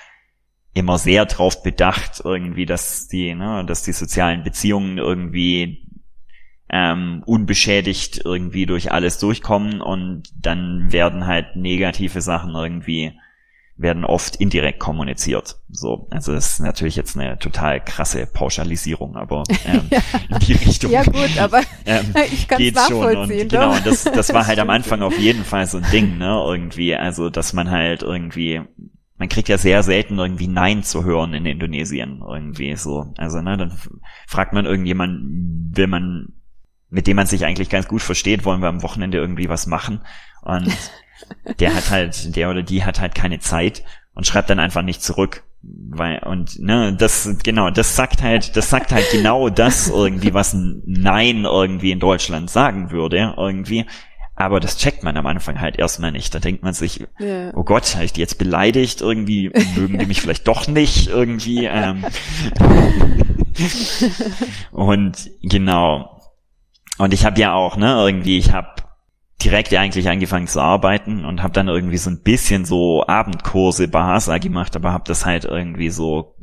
immer 0.75 0.99
sehr 0.99 1.27
drauf 1.27 1.63
bedacht, 1.63 2.23
irgendwie, 2.25 2.67
dass 2.67 3.09
die, 3.09 3.35
ne, 3.35 3.65
dass 3.67 3.83
die 3.83 3.93
sozialen 3.93 4.43
Beziehungen 4.43 4.99
irgendwie 4.99 5.87
ähm, 6.71 7.23
unbeschädigt 7.27 8.23
irgendwie 8.25 8.65
durch 8.65 8.93
alles 8.93 9.19
durchkommen 9.19 9.83
und 9.83 10.31
dann 10.35 10.91
werden 10.91 11.27
halt 11.27 11.57
negative 11.57 12.23
Sachen 12.23 12.55
irgendwie 12.55 13.13
werden 13.83 14.05
oft 14.05 14.37
indirekt 14.37 14.79
kommuniziert. 14.79 15.59
So, 15.69 16.07
also 16.11 16.33
das 16.33 16.53
ist 16.53 16.61
natürlich 16.61 16.97
jetzt 16.97 17.17
eine 17.17 17.39
total 17.39 17.81
krasse 17.81 18.27
Pauschalisierung, 18.27 19.17
aber 19.17 19.43
ähm, 19.67 19.89
ja. 19.91 20.01
in 20.31 20.39
die 20.39 20.53
Richtung. 20.53 20.91
Ja 20.91 21.03
gut, 21.03 21.39
aber 21.39 21.61
ähm, 21.87 22.15
ich 22.33 22.49
kann 22.49 22.63
es. 22.63 22.89
Schon. 22.89 23.17
Und, 23.17 23.29
genau, 23.29 23.75
und 23.75 23.87
das, 23.87 24.05
das 24.05 24.33
war 24.33 24.47
halt 24.47 24.59
am 24.59 24.71
Anfang 24.71 25.03
auf 25.03 25.19
jeden 25.19 25.45
Fall 25.45 25.67
so 25.67 25.79
ein 25.79 25.87
Ding, 25.93 26.19
ne, 26.19 26.43
irgendwie, 26.47 26.95
also 26.95 27.29
dass 27.31 27.53
man 27.53 27.71
halt 27.71 28.03
irgendwie 28.03 28.63
man 29.23 29.29
kriegt 29.29 29.49
ja 29.49 29.57
sehr 29.57 29.85
selten 29.85 30.19
irgendwie 30.19 30.49
Nein 30.49 30.83
zu 30.83 31.05
hören 31.05 31.33
in 31.33 31.47
Indonesien 31.47 32.25
irgendwie 32.29 32.75
so. 32.75 33.15
Also, 33.19 33.41
ne, 33.41 33.57
dann 33.57 33.79
fragt 34.27 34.53
man 34.53 34.67
irgendjemand, 34.67 35.21
will 35.77 35.87
man, 35.87 36.33
mit 36.91 37.07
dem 37.07 37.19
man 37.19 37.29
sich 37.29 37.45
eigentlich 37.45 37.71
ganz 37.71 37.87
gut 37.87 38.03
versteht, 38.03 38.45
wollen 38.45 38.63
wir 38.63 38.69
am 38.69 38.83
Wochenende 38.83 39.19
irgendwie 39.19 39.49
was 39.49 39.69
machen? 39.69 40.01
Und 40.41 40.77
der 41.59 41.75
hat 41.75 41.91
halt, 41.91 42.37
der 42.37 42.51
oder 42.51 42.63
die 42.63 42.85
hat 42.85 43.01
halt 43.01 43.15
keine 43.15 43.41
Zeit 43.41 43.83
und 44.15 44.27
schreibt 44.27 44.51
dann 44.51 44.59
einfach 44.59 44.83
nicht 44.83 45.03
zurück. 45.03 45.45
Weil, 45.63 46.19
und 46.25 46.59
ne, 46.59 46.95
das, 46.99 47.37
genau, 47.45 47.71
das 47.71 47.95
sagt 47.95 48.21
halt, 48.23 48.57
das 48.57 48.69
sagt 48.69 48.91
halt 48.91 49.09
genau 49.13 49.49
das 49.49 49.89
irgendwie, 49.89 50.35
was 50.35 50.55
ein 50.55 50.83
Nein 50.87 51.45
irgendwie 51.45 51.93
in 51.93 52.01
Deutschland 52.01 52.51
sagen 52.51 52.91
würde, 52.91 53.35
irgendwie. 53.37 53.87
Aber 54.35 54.59
das 54.59 54.79
checkt 54.79 55.05
man 55.05 55.17
am 55.17 55.27
Anfang 55.27 55.61
halt 55.61 55.79
erstmal 55.79 56.11
nicht. 56.11 56.35
Da 56.35 56.41
denkt 56.41 56.65
man 56.65 56.73
sich, 56.73 57.07
ja. 57.19 57.55
oh 57.55 57.63
Gott, 57.63 57.95
habe 57.95 58.07
ich 58.07 58.13
die 58.13 58.21
jetzt 58.21 58.39
beleidigt? 58.39 59.03
Irgendwie 59.03 59.53
mögen 59.77 59.99
die 59.99 60.07
mich 60.07 60.21
vielleicht 60.21 60.49
doch 60.49 60.67
nicht 60.67 61.09
irgendwie. 61.09 61.67
Ähm. 61.67 62.05
und 64.73 65.31
genau. 65.43 66.21
Und 66.99 67.15
ich 67.15 67.25
habe 67.25 67.41
ja 67.41 67.55
auch, 67.55 67.77
ne, 67.77 67.95
irgendwie, 67.95 68.39
ich 68.39 68.53
habe 68.53 68.83
direkt 69.45 69.75
eigentlich 69.75 70.09
angefangen 70.09 70.47
zu 70.47 70.61
arbeiten 70.61 71.25
und 71.25 71.43
habe 71.43 71.53
dann 71.53 71.69
irgendwie 71.69 71.99
so 71.99 72.11
ein 72.11 72.23
bisschen 72.23 72.65
so 72.65 73.05
Abendkurse 73.07 73.89
Bahasa 73.89 74.39
gemacht, 74.39 74.77
aber 74.77 74.93
habe 74.93 75.05
das 75.07 75.27
halt 75.27 75.45
irgendwie 75.45 75.91
so 75.91 76.37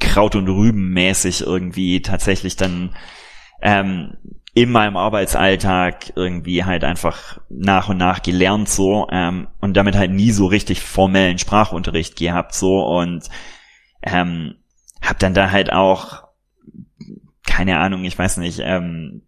Kraut 0.00 0.34
und 0.34 0.48
Rüben 0.48 0.92
mäßig 0.92 1.42
irgendwie 1.42 2.02
tatsächlich 2.02 2.56
dann 2.56 2.94
ähm, 3.60 4.16
in 4.54 4.70
meinem 4.70 4.96
Arbeitsalltag 4.96 6.12
irgendwie 6.16 6.64
halt 6.64 6.82
einfach 6.82 7.38
nach 7.50 7.88
und 7.88 7.98
nach 7.98 8.22
gelernt 8.22 8.68
so 8.68 9.06
ähm, 9.10 9.48
und 9.60 9.76
damit 9.76 9.96
halt 9.96 10.10
nie 10.10 10.30
so 10.30 10.46
richtig 10.46 10.80
formellen 10.80 11.38
Sprachunterricht 11.38 12.16
gehabt 12.16 12.54
so 12.54 12.84
und 12.86 13.28
ähm, 14.02 14.54
habe 15.02 15.18
dann 15.18 15.34
da 15.34 15.50
halt 15.50 15.72
auch 15.72 16.26
keine 17.46 17.78
Ahnung, 17.78 18.04
ich 18.04 18.18
weiß 18.18 18.38
nicht, 18.38 18.60
ähm, 18.62 19.22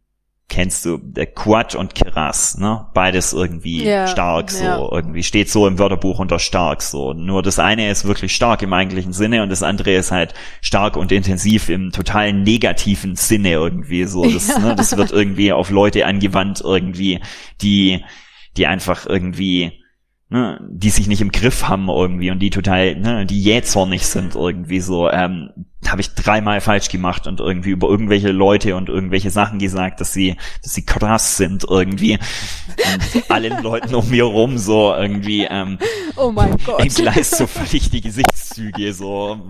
kennst 0.48 0.86
du, 0.86 0.98
der 0.98 1.26
Quad 1.26 1.74
und 1.74 1.94
Keras, 1.94 2.56
ne? 2.56 2.86
Beides 2.94 3.32
irgendwie 3.32 3.84
ja, 3.84 4.06
stark 4.06 4.50
so, 4.50 4.64
ja. 4.64 4.88
irgendwie 4.90 5.22
steht 5.22 5.50
so 5.50 5.66
im 5.66 5.78
Wörterbuch 5.78 6.18
unter 6.18 6.38
stark 6.38 6.82
so. 6.82 7.12
Nur 7.12 7.42
das 7.42 7.58
eine 7.58 7.90
ist 7.90 8.06
wirklich 8.06 8.34
stark 8.34 8.62
im 8.62 8.72
eigentlichen 8.72 9.12
Sinne 9.12 9.42
und 9.42 9.50
das 9.50 9.62
andere 9.62 9.92
ist 9.92 10.10
halt 10.10 10.34
stark 10.62 10.96
und 10.96 11.12
intensiv 11.12 11.68
im 11.68 11.92
totalen 11.92 12.42
negativen 12.42 13.14
Sinne 13.14 13.52
irgendwie 13.52 14.04
so. 14.04 14.24
Das, 14.24 14.48
ja. 14.48 14.58
ne, 14.58 14.74
das 14.74 14.96
wird 14.96 15.12
irgendwie 15.12 15.52
auf 15.52 15.70
Leute 15.70 16.06
angewandt 16.06 16.62
irgendwie, 16.64 17.20
die, 17.60 18.04
die 18.56 18.66
einfach 18.66 19.06
irgendwie 19.06 19.82
ne, 20.30 20.60
die 20.70 20.90
sich 20.90 21.08
nicht 21.08 21.20
im 21.20 21.32
Griff 21.32 21.68
haben 21.68 21.88
irgendwie 21.88 22.30
und 22.30 22.38
die 22.38 22.50
total, 22.50 22.96
ne, 22.96 23.26
die 23.26 23.40
jähzornig 23.40 24.06
sind 24.06 24.34
irgendwie 24.34 24.80
so, 24.80 25.10
ähm, 25.10 25.50
habe 25.86 26.00
ich 26.00 26.14
dreimal 26.14 26.60
falsch 26.60 26.88
gemacht 26.88 27.26
und 27.26 27.40
irgendwie 27.40 27.70
über 27.70 27.88
irgendwelche 27.88 28.32
Leute 28.32 28.74
und 28.74 28.88
irgendwelche 28.88 29.30
Sachen 29.30 29.58
gesagt, 29.58 30.00
dass 30.00 30.12
sie, 30.12 30.36
dass 30.62 30.74
sie 30.74 30.84
krass 30.84 31.36
sind 31.36 31.64
irgendwie. 31.68 32.18
Und 32.68 33.24
allen 33.30 33.62
Leuten 33.62 33.94
um 33.94 34.10
mir 34.10 34.24
rum 34.24 34.58
so 34.58 34.92
irgendwie, 34.94 35.46
ähm, 35.48 35.78
oh 36.16 36.32
mein 36.32 36.56
Gott, 36.64 36.80
entgleist 36.80 37.36
so 37.36 37.46
völlig 37.46 37.90
die 37.90 38.00
Gesichtszüge 38.00 38.92
so. 38.92 39.40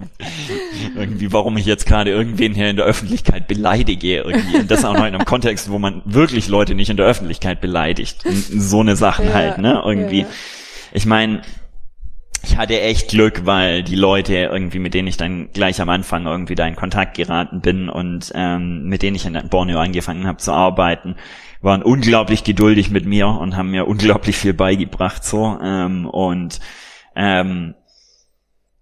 Irgendwie, 0.95 1.33
warum 1.33 1.57
ich 1.57 1.67
jetzt 1.67 1.87
gerade 1.87 2.11
irgendwen 2.11 2.55
hier 2.55 2.69
in 2.69 2.77
der 2.77 2.85
Öffentlichkeit 2.85 3.49
beleidige 3.49 4.19
irgendwie. 4.19 4.59
Und 4.59 4.71
das 4.71 4.85
auch 4.85 4.95
noch 4.95 5.07
in 5.07 5.15
einem 5.15 5.25
Kontext, 5.25 5.71
wo 5.71 5.79
man 5.79 6.03
wirklich 6.05 6.49
Leute 6.49 6.75
nicht 6.75 6.91
in 6.91 6.99
der 6.99 7.07
Öffentlichkeit 7.07 7.61
beleidigt, 7.61 8.23
so 8.25 8.81
eine 8.81 8.97
Sachen 8.97 9.27
ja, 9.27 9.35
halt, 9.35 9.59
ne, 9.59 9.83
irgendwie. 9.85 10.21
Ja 10.21 10.29
ich 10.93 11.07
meine, 11.07 11.43
ich 12.43 12.57
hatte 12.57 12.81
echt 12.81 13.11
Glück, 13.11 13.47
weil 13.47 13.83
die 13.83 13.97
Leute 13.97 14.35
irgendwie, 14.35 14.79
mit 14.79 14.95
denen 14.95 15.09
ich 15.09 15.17
dann 15.17 15.51
gleich 15.53 15.81
am 15.81 15.89
Anfang 15.89 16.27
irgendwie 16.27 16.55
da 16.55 16.67
in 16.67 16.77
Kontakt 16.77 17.17
geraten 17.17 17.61
bin 17.61 17.89
und 17.89 18.33
ähm, 18.35 18.85
mit 18.85 19.03
denen 19.03 19.17
ich 19.17 19.27
in 19.27 19.39
Borneo 19.49 19.79
angefangen 19.79 20.27
habe 20.27 20.39
zu 20.39 20.53
arbeiten, 20.53 21.17
waren 21.61 21.83
unglaublich 21.83 22.45
geduldig 22.45 22.91
mit 22.91 23.07
mir 23.07 23.29
und 23.29 23.57
haben 23.57 23.71
mir 23.71 23.87
unglaublich 23.87 24.37
viel 24.37 24.55
beigebracht 24.55 25.25
so 25.25 25.59
ähm, 25.63 26.07
und 26.07 26.61
ähm, 27.17 27.75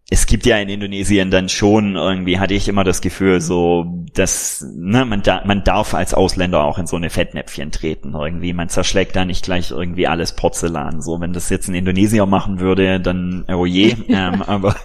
es 0.08 0.26
gibt 0.26 0.46
ja 0.46 0.56
in 0.58 0.68
Indonesien 0.68 1.32
dann 1.32 1.48
schon 1.48 1.96
irgendwie 1.96 2.38
hatte 2.38 2.54
ich 2.54 2.68
immer 2.68 2.84
das 2.84 3.00
Gefühl 3.00 3.40
so 3.40 4.04
dass 4.14 4.64
ne, 4.74 5.04
man 5.04 5.22
da, 5.22 5.42
man 5.44 5.64
darf 5.64 5.94
als 5.94 6.14
Ausländer 6.14 6.62
auch 6.62 6.78
in 6.78 6.86
so 6.86 6.94
eine 6.96 7.10
Fettnäpfchen 7.10 7.72
treten. 7.72 8.14
Irgendwie 8.14 8.52
man 8.52 8.68
zerschlägt 8.68 9.16
da 9.16 9.24
nicht 9.24 9.44
gleich 9.44 9.72
irgendwie 9.72 10.06
alles 10.06 10.32
Porzellan. 10.32 11.02
So 11.02 11.20
wenn 11.20 11.32
das 11.32 11.50
jetzt 11.50 11.68
ein 11.68 11.74
Indonesier 11.74 12.24
machen 12.26 12.60
würde 12.60 13.00
dann 13.00 13.44
oh 13.48 13.66
je 13.66 13.96
ähm, 14.08 14.42
aber 14.42 14.76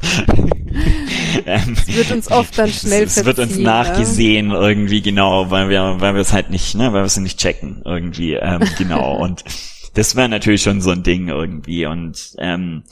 ähm, 1.45 1.75
es 1.77 1.95
wird 1.95 2.11
uns 2.11 2.31
oft 2.31 2.57
dann 2.57 2.69
schnell 2.69 3.03
es, 3.03 3.17
es 3.17 3.25
wird 3.25 3.37
uns 3.37 3.57
nachgesehen 3.57 4.47
ne? 4.47 4.55
irgendwie 4.55 5.03
genau 5.03 5.51
weil 5.51 5.69
wir 5.69 5.97
weil 5.99 6.15
wir 6.15 6.21
es 6.21 6.33
halt 6.33 6.49
nicht 6.49 6.73
ne 6.73 6.93
weil 6.93 7.01
wir 7.01 7.05
es 7.05 7.17
nicht 7.17 7.39
checken 7.39 7.83
irgendwie 7.85 8.33
ähm, 8.33 8.61
genau. 8.77 9.17
Und 9.21 9.43
das 9.93 10.15
wäre 10.15 10.29
natürlich 10.29 10.61
schon 10.61 10.81
so 10.81 10.91
ein 10.91 11.03
Ding 11.03 11.27
irgendwie. 11.27 11.85
Und 11.85 12.35
ähm, 12.37 12.83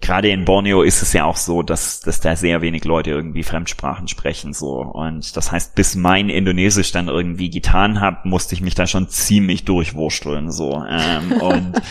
gerade 0.00 0.28
in 0.28 0.44
Borneo 0.44 0.82
ist 0.82 1.02
es 1.02 1.12
ja 1.12 1.24
auch 1.24 1.36
so, 1.36 1.62
dass, 1.62 2.00
dass 2.00 2.20
da 2.20 2.36
sehr 2.36 2.62
wenig 2.62 2.84
Leute 2.84 3.10
irgendwie 3.10 3.42
Fremdsprachen 3.42 4.08
sprechen 4.08 4.52
so. 4.52 4.80
Und 4.80 5.36
das 5.36 5.52
heißt, 5.52 5.74
bis 5.74 5.94
mein 5.94 6.28
Indonesisch 6.28 6.92
dann 6.92 7.08
irgendwie 7.08 7.50
getan 7.50 8.00
hat, 8.00 8.26
musste 8.26 8.54
ich 8.54 8.60
mich 8.60 8.74
da 8.74 8.86
schon 8.86 9.08
ziemlich 9.08 9.64
durchwursteln 9.64 10.50
so. 10.50 10.84
Ähm, 10.88 11.32
und 11.40 11.82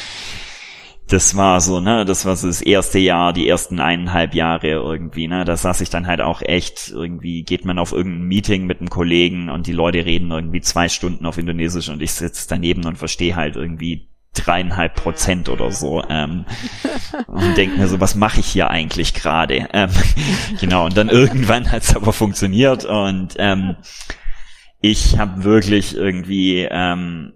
das 1.08 1.36
war 1.36 1.62
so, 1.62 1.80
ne, 1.80 2.04
das 2.06 2.26
war 2.26 2.36
so 2.36 2.48
das 2.48 2.62
erste 2.62 2.98
Jahr, 3.00 3.32
die 3.32 3.48
ersten 3.48 3.80
eineinhalb 3.80 4.34
Jahre 4.34 4.70
irgendwie, 4.70 5.28
ne, 5.28 5.46
da 5.46 5.56
saß 5.56 5.82
ich 5.82 5.90
dann 5.90 6.08
halt 6.08 6.22
auch 6.22 6.42
echt, 6.42 6.90
irgendwie 6.90 7.44
geht 7.44 7.64
man 7.64 7.78
auf 7.78 7.92
irgendein 7.92 8.28
Meeting 8.28 8.66
mit 8.66 8.80
einem 8.80 8.90
Kollegen 8.90 9.50
und 9.50 9.68
die 9.68 9.72
Leute 9.72 10.06
reden 10.06 10.32
irgendwie 10.32 10.62
zwei 10.62 10.90
Stunden 10.90 11.26
auf 11.26 11.38
Indonesisch 11.38 11.90
und 11.90 12.02
ich 12.02 12.12
sitze 12.12 12.48
daneben 12.50 12.86
und 12.86 12.98
verstehe 12.98 13.36
halt 13.36 13.56
irgendwie 13.56 14.08
dreieinhalb 14.36 14.96
Prozent 14.96 15.50
oder 15.50 15.72
so 15.72 16.04
ähm, 16.10 16.46
und 17.28 17.58
denke 17.58 17.78
mir 17.78 17.88
so, 17.88 18.00
was 18.00 18.16
mache 18.16 18.40
ich 18.40 18.48
hier 18.48 18.70
eigentlich 18.70 19.14
gerade? 19.14 19.68
Ähm, 19.74 19.90
genau, 20.60 20.86
und 20.86 20.98
dann 20.98 21.10
irgendwann 21.10 21.72
hat 21.72 21.84
es 21.84 21.96
aber 21.96 22.14
funktioniert 22.14 22.86
und 22.86 23.36
ähm, 23.38 23.76
ich 24.82 25.18
habe 25.18 25.44
wirklich 25.44 25.96
irgendwie, 25.96 26.68
ähm, 26.70 27.34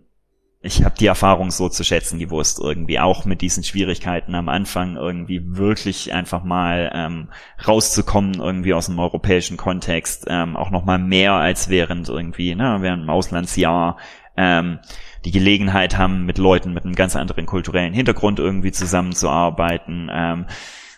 ich 0.61 0.83
habe 0.83 0.95
die 0.99 1.07
Erfahrung 1.07 1.51
so 1.51 1.69
zu 1.69 1.83
schätzen 1.83 2.19
gewusst, 2.19 2.59
irgendwie 2.61 2.99
auch 2.99 3.23
mit 3.25 3.41
diesen 3.41 3.63
Schwierigkeiten 3.63 4.35
am 4.35 4.49
Anfang 4.49 4.97
irgendwie 4.97 5.41
wirklich 5.43 6.13
einfach 6.13 6.43
mal 6.43 6.91
ähm, 6.93 7.29
rauszukommen 7.65 8.35
irgendwie 8.35 8.73
aus 8.73 8.87
dem 8.87 8.99
europäischen 8.99 9.57
Kontext, 9.57 10.25
ähm, 10.27 10.57
auch 10.57 10.69
noch 10.69 10.83
mal 10.83 10.99
mehr 10.99 11.33
als 11.33 11.69
während 11.69 12.09
irgendwie, 12.09 12.55
ne, 12.55 12.77
während 12.81 13.03
dem 13.03 13.09
Auslandsjahr 13.09 13.97
ähm, 14.35 14.79
die 15.25 15.31
Gelegenheit 15.31 15.97
haben, 15.97 16.25
mit 16.25 16.37
Leuten 16.37 16.73
mit 16.73 16.85
einem 16.85 16.95
ganz 16.95 17.15
anderen 17.15 17.45
kulturellen 17.45 17.93
Hintergrund 17.93 18.39
irgendwie 18.39 18.71
zusammenzuarbeiten 18.71 20.09
ähm, 20.11 20.45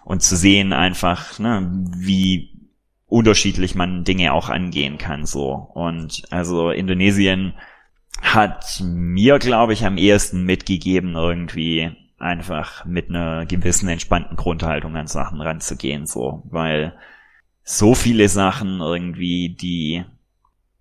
und 0.04 0.22
zu 0.22 0.36
sehen 0.36 0.74
einfach, 0.74 1.40
ne, 1.40 1.68
wie 1.98 2.52
unterschiedlich 3.08 3.76
man 3.76 4.04
Dinge 4.04 4.34
auch 4.34 4.50
angehen 4.50 4.98
kann 4.98 5.26
so. 5.26 5.52
Und 5.74 6.24
also 6.30 6.72
Indonesien 6.72 7.54
hat 8.22 8.82
mir 8.84 9.40
glaube 9.40 9.74
ich 9.74 9.86
am 9.86 9.98
ehesten 9.98 10.44
mitgegeben 10.46 11.16
irgendwie 11.16 11.92
einfach 12.20 12.86
mit 12.86 13.10
einer 13.10 13.46
gewissen 13.46 13.90
entspannten 13.90 14.38
Grundhaltung 14.38 14.96
an 14.96 15.08
Sachen 15.08 15.42
ranzugehen 15.42 16.06
so. 16.06 16.44
Weil 16.46 16.94
so 17.64 17.96
viele 17.96 18.30
Sachen 18.30 18.80
irgendwie 18.80 19.50
die 19.50 20.06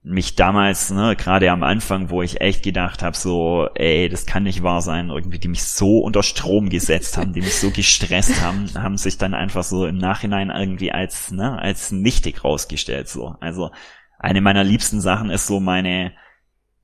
mich 0.03 0.35
damals, 0.35 0.91
ne, 0.91 1.15
gerade 1.15 1.51
am 1.51 1.63
Anfang, 1.63 2.09
wo 2.09 2.23
ich 2.23 2.41
echt 2.41 2.63
gedacht 2.63 3.03
habe, 3.03 3.17
so, 3.17 3.69
ey, 3.75 4.09
das 4.09 4.25
kann 4.25 4.45
nicht 4.45 4.63
wahr 4.63 4.81
sein, 4.81 5.11
irgendwie, 5.11 5.39
die 5.39 5.49
mich 5.49 5.63
so 5.65 5.99
unter 5.99 6.23
Strom 6.23 6.71
gesetzt 6.71 7.19
haben, 7.19 7.35
die 7.35 7.43
mich 7.43 7.57
so 7.57 7.71
gestresst 7.71 8.41
haben, 8.41 8.71
haben 8.75 8.97
sich 8.97 9.19
dann 9.19 9.35
einfach 9.35 9.63
so 9.63 9.87
im 9.87 9.99
Nachhinein 9.99 10.49
irgendwie 10.49 10.91
als, 10.91 11.31
ne, 11.33 11.59
als 11.59 11.93
nichtig 11.93 12.45
rausgestellt, 12.45 13.09
so. 13.09 13.37
Also, 13.41 13.71
eine 14.19 14.41
meiner 14.41 14.65
liebsten 14.65 15.03
Sachen 15.03 15.29
ist 15.29 15.47
so 15.47 15.61
meine, 15.61 16.13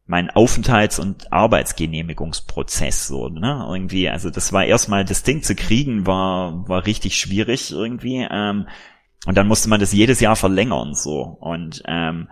mein 0.04 0.30
Aufenthalts- 0.30 1.00
und 1.00 1.32
Arbeitsgenehmigungsprozess, 1.32 3.08
so, 3.08 3.30
ne, 3.30 3.66
irgendwie, 3.70 4.10
also 4.10 4.28
das 4.28 4.52
war 4.52 4.66
erstmal, 4.66 5.06
das 5.06 5.22
Ding 5.22 5.42
zu 5.42 5.54
kriegen, 5.54 6.06
war, 6.06 6.68
war 6.68 6.84
richtig 6.84 7.16
schwierig 7.16 7.70
irgendwie, 7.70 8.26
ähm, 8.30 8.68
und 9.24 9.36
dann 9.38 9.48
musste 9.48 9.70
man 9.70 9.80
das 9.80 9.94
jedes 9.94 10.20
Jahr 10.20 10.36
verlängern, 10.36 10.92
so, 10.92 11.22
und, 11.22 11.82
ähm, 11.86 12.28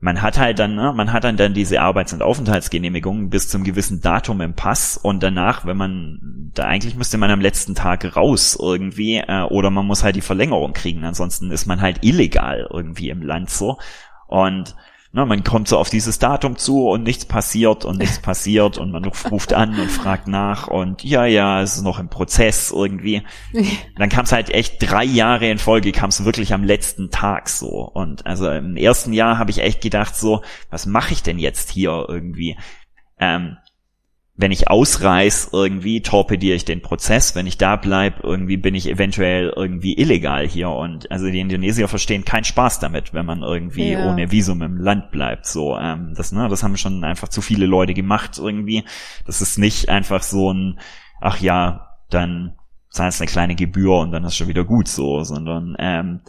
man 0.00 0.22
hat 0.22 0.38
halt 0.38 0.58
dann, 0.58 0.74
ne, 0.74 0.92
man 0.94 1.12
hat 1.12 1.24
dann 1.24 1.36
dann 1.36 1.52
diese 1.52 1.80
Arbeits- 1.80 2.14
und 2.14 2.22
Aufenthaltsgenehmigung 2.22 3.28
bis 3.28 3.48
zum 3.48 3.64
gewissen 3.64 4.00
Datum 4.00 4.40
im 4.40 4.54
Pass 4.54 4.96
und 4.96 5.22
danach, 5.22 5.66
wenn 5.66 5.76
man, 5.76 6.50
da 6.54 6.64
eigentlich 6.64 6.96
müsste 6.96 7.18
man 7.18 7.30
am 7.30 7.40
letzten 7.40 7.74
Tag 7.74 8.16
raus 8.16 8.58
irgendwie, 8.60 9.16
äh, 9.16 9.42
oder 9.42 9.70
man 9.70 9.86
muss 9.86 10.02
halt 10.02 10.16
die 10.16 10.22
Verlängerung 10.22 10.72
kriegen, 10.72 11.04
ansonsten 11.04 11.50
ist 11.50 11.66
man 11.66 11.82
halt 11.82 12.02
illegal 12.02 12.66
irgendwie 12.72 13.10
im 13.10 13.22
Land 13.22 13.50
so. 13.50 13.78
Und 14.26 14.74
Ne, 15.12 15.26
man 15.26 15.42
kommt 15.42 15.66
so 15.66 15.76
auf 15.76 15.90
dieses 15.90 16.20
Datum 16.20 16.56
zu 16.56 16.88
und 16.88 17.02
nichts 17.02 17.24
passiert 17.24 17.84
und 17.84 17.98
nichts 17.98 18.20
passiert 18.20 18.78
und 18.78 18.92
man 18.92 19.04
ruft 19.04 19.52
an 19.52 19.76
und 19.80 19.90
fragt 19.90 20.28
nach 20.28 20.68
und 20.68 21.02
ja, 21.02 21.24
ja, 21.24 21.60
es 21.62 21.78
ist 21.78 21.82
noch 21.82 21.98
im 21.98 22.08
Prozess 22.08 22.70
irgendwie. 22.70 23.24
Dann 23.96 24.08
kam 24.08 24.24
es 24.24 24.30
halt 24.30 24.50
echt 24.50 24.76
drei 24.78 25.02
Jahre 25.02 25.50
in 25.50 25.58
Folge, 25.58 25.90
kam 25.90 26.10
es 26.10 26.24
wirklich 26.24 26.54
am 26.54 26.62
letzten 26.62 27.10
Tag 27.10 27.48
so. 27.48 27.90
Und 27.92 28.24
also 28.24 28.48
im 28.50 28.76
ersten 28.76 29.12
Jahr 29.12 29.36
habe 29.36 29.50
ich 29.50 29.58
echt 29.58 29.80
gedacht 29.80 30.14
so, 30.14 30.42
was 30.70 30.86
mache 30.86 31.12
ich 31.12 31.24
denn 31.24 31.40
jetzt 31.40 31.70
hier 31.70 32.06
irgendwie? 32.08 32.56
Ähm, 33.18 33.56
wenn 34.40 34.52
ich 34.52 34.68
ausreiß, 34.68 35.50
irgendwie 35.52 36.00
torpediere 36.00 36.56
ich 36.56 36.64
den 36.64 36.80
Prozess. 36.80 37.34
Wenn 37.34 37.46
ich 37.46 37.58
da 37.58 37.76
bleib, 37.76 38.24
irgendwie 38.24 38.56
bin 38.56 38.74
ich 38.74 38.88
eventuell 38.88 39.52
irgendwie 39.54 39.98
illegal 39.98 40.48
hier. 40.48 40.70
Und 40.70 41.10
also 41.10 41.26
die 41.26 41.40
Indonesier 41.40 41.88
verstehen 41.88 42.24
keinen 42.24 42.44
Spaß 42.44 42.78
damit, 42.78 43.12
wenn 43.12 43.26
man 43.26 43.42
irgendwie 43.42 43.92
ja. 43.92 44.10
ohne 44.10 44.32
Visum 44.32 44.62
im 44.62 44.78
Land 44.78 45.10
bleibt. 45.10 45.46
So, 45.46 45.76
ähm, 45.76 46.14
das, 46.16 46.32
ne, 46.32 46.48
das 46.48 46.62
haben 46.62 46.76
schon 46.78 47.04
einfach 47.04 47.28
zu 47.28 47.42
viele 47.42 47.66
Leute 47.66 47.92
gemacht 47.92 48.38
irgendwie. 48.38 48.84
Das 49.26 49.42
ist 49.42 49.58
nicht 49.58 49.90
einfach 49.90 50.22
so 50.22 50.52
ein, 50.52 50.80
ach 51.20 51.38
ja, 51.40 51.98
dann 52.08 52.56
zahlst 52.88 53.20
eine 53.20 53.30
kleine 53.30 53.54
Gebühr 53.54 53.98
und 53.98 54.10
dann 54.10 54.24
ist 54.24 54.36
schon 54.36 54.48
wieder 54.48 54.64
gut 54.64 54.88
so, 54.88 55.22
sondern 55.22 55.76
ähm, 55.78 56.20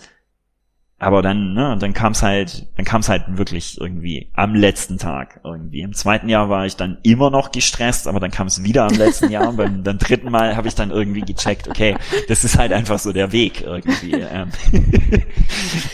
aber 1.02 1.24
dann, 1.24 1.54
ne, 1.54 1.78
dann 1.80 1.93
kam 1.93 2.12
es 2.12 2.22
halt, 2.22 2.68
dann 2.76 2.86
kam 2.86 3.02
es 3.02 3.10
halt 3.10 3.24
wirklich 3.30 3.82
irgendwie 3.82 4.30
am 4.36 4.54
letzten 4.54 4.99
Tag 4.99 5.39
irgendwie. 5.43 5.82
Im 5.82 5.93
zweiten 5.93 6.30
Jahr 6.30 6.47
war 6.49 6.68
ich 6.68 6.76
dann 6.76 6.99
immer 7.02 7.32
noch 7.32 7.52
gestresst, 7.52 8.08
aber 8.08 8.20
dann 8.20 8.30
kam 8.30 8.45
es 8.45 8.64
wieder 8.64 8.84
am 8.84 8.93
letzten 8.93 9.32
Jahr. 9.32 9.49
Und 9.49 9.58
beim, 9.58 9.82
beim 9.82 9.97
dritten 9.97 10.30
Mal 10.30 10.56
habe 10.56 10.68
ich 10.68 10.76
dann 10.76 10.91
irgendwie 10.91 11.22
gecheckt, 11.22 11.68
okay, 11.68 11.97
das 12.28 12.43
ist 12.43 12.60
halt 12.60 12.72
einfach 12.72 12.99
so 12.99 13.12
der 13.14 13.32
Weg 13.32 13.64
irgendwie. 13.64 14.12
Ähm. 14.12 14.52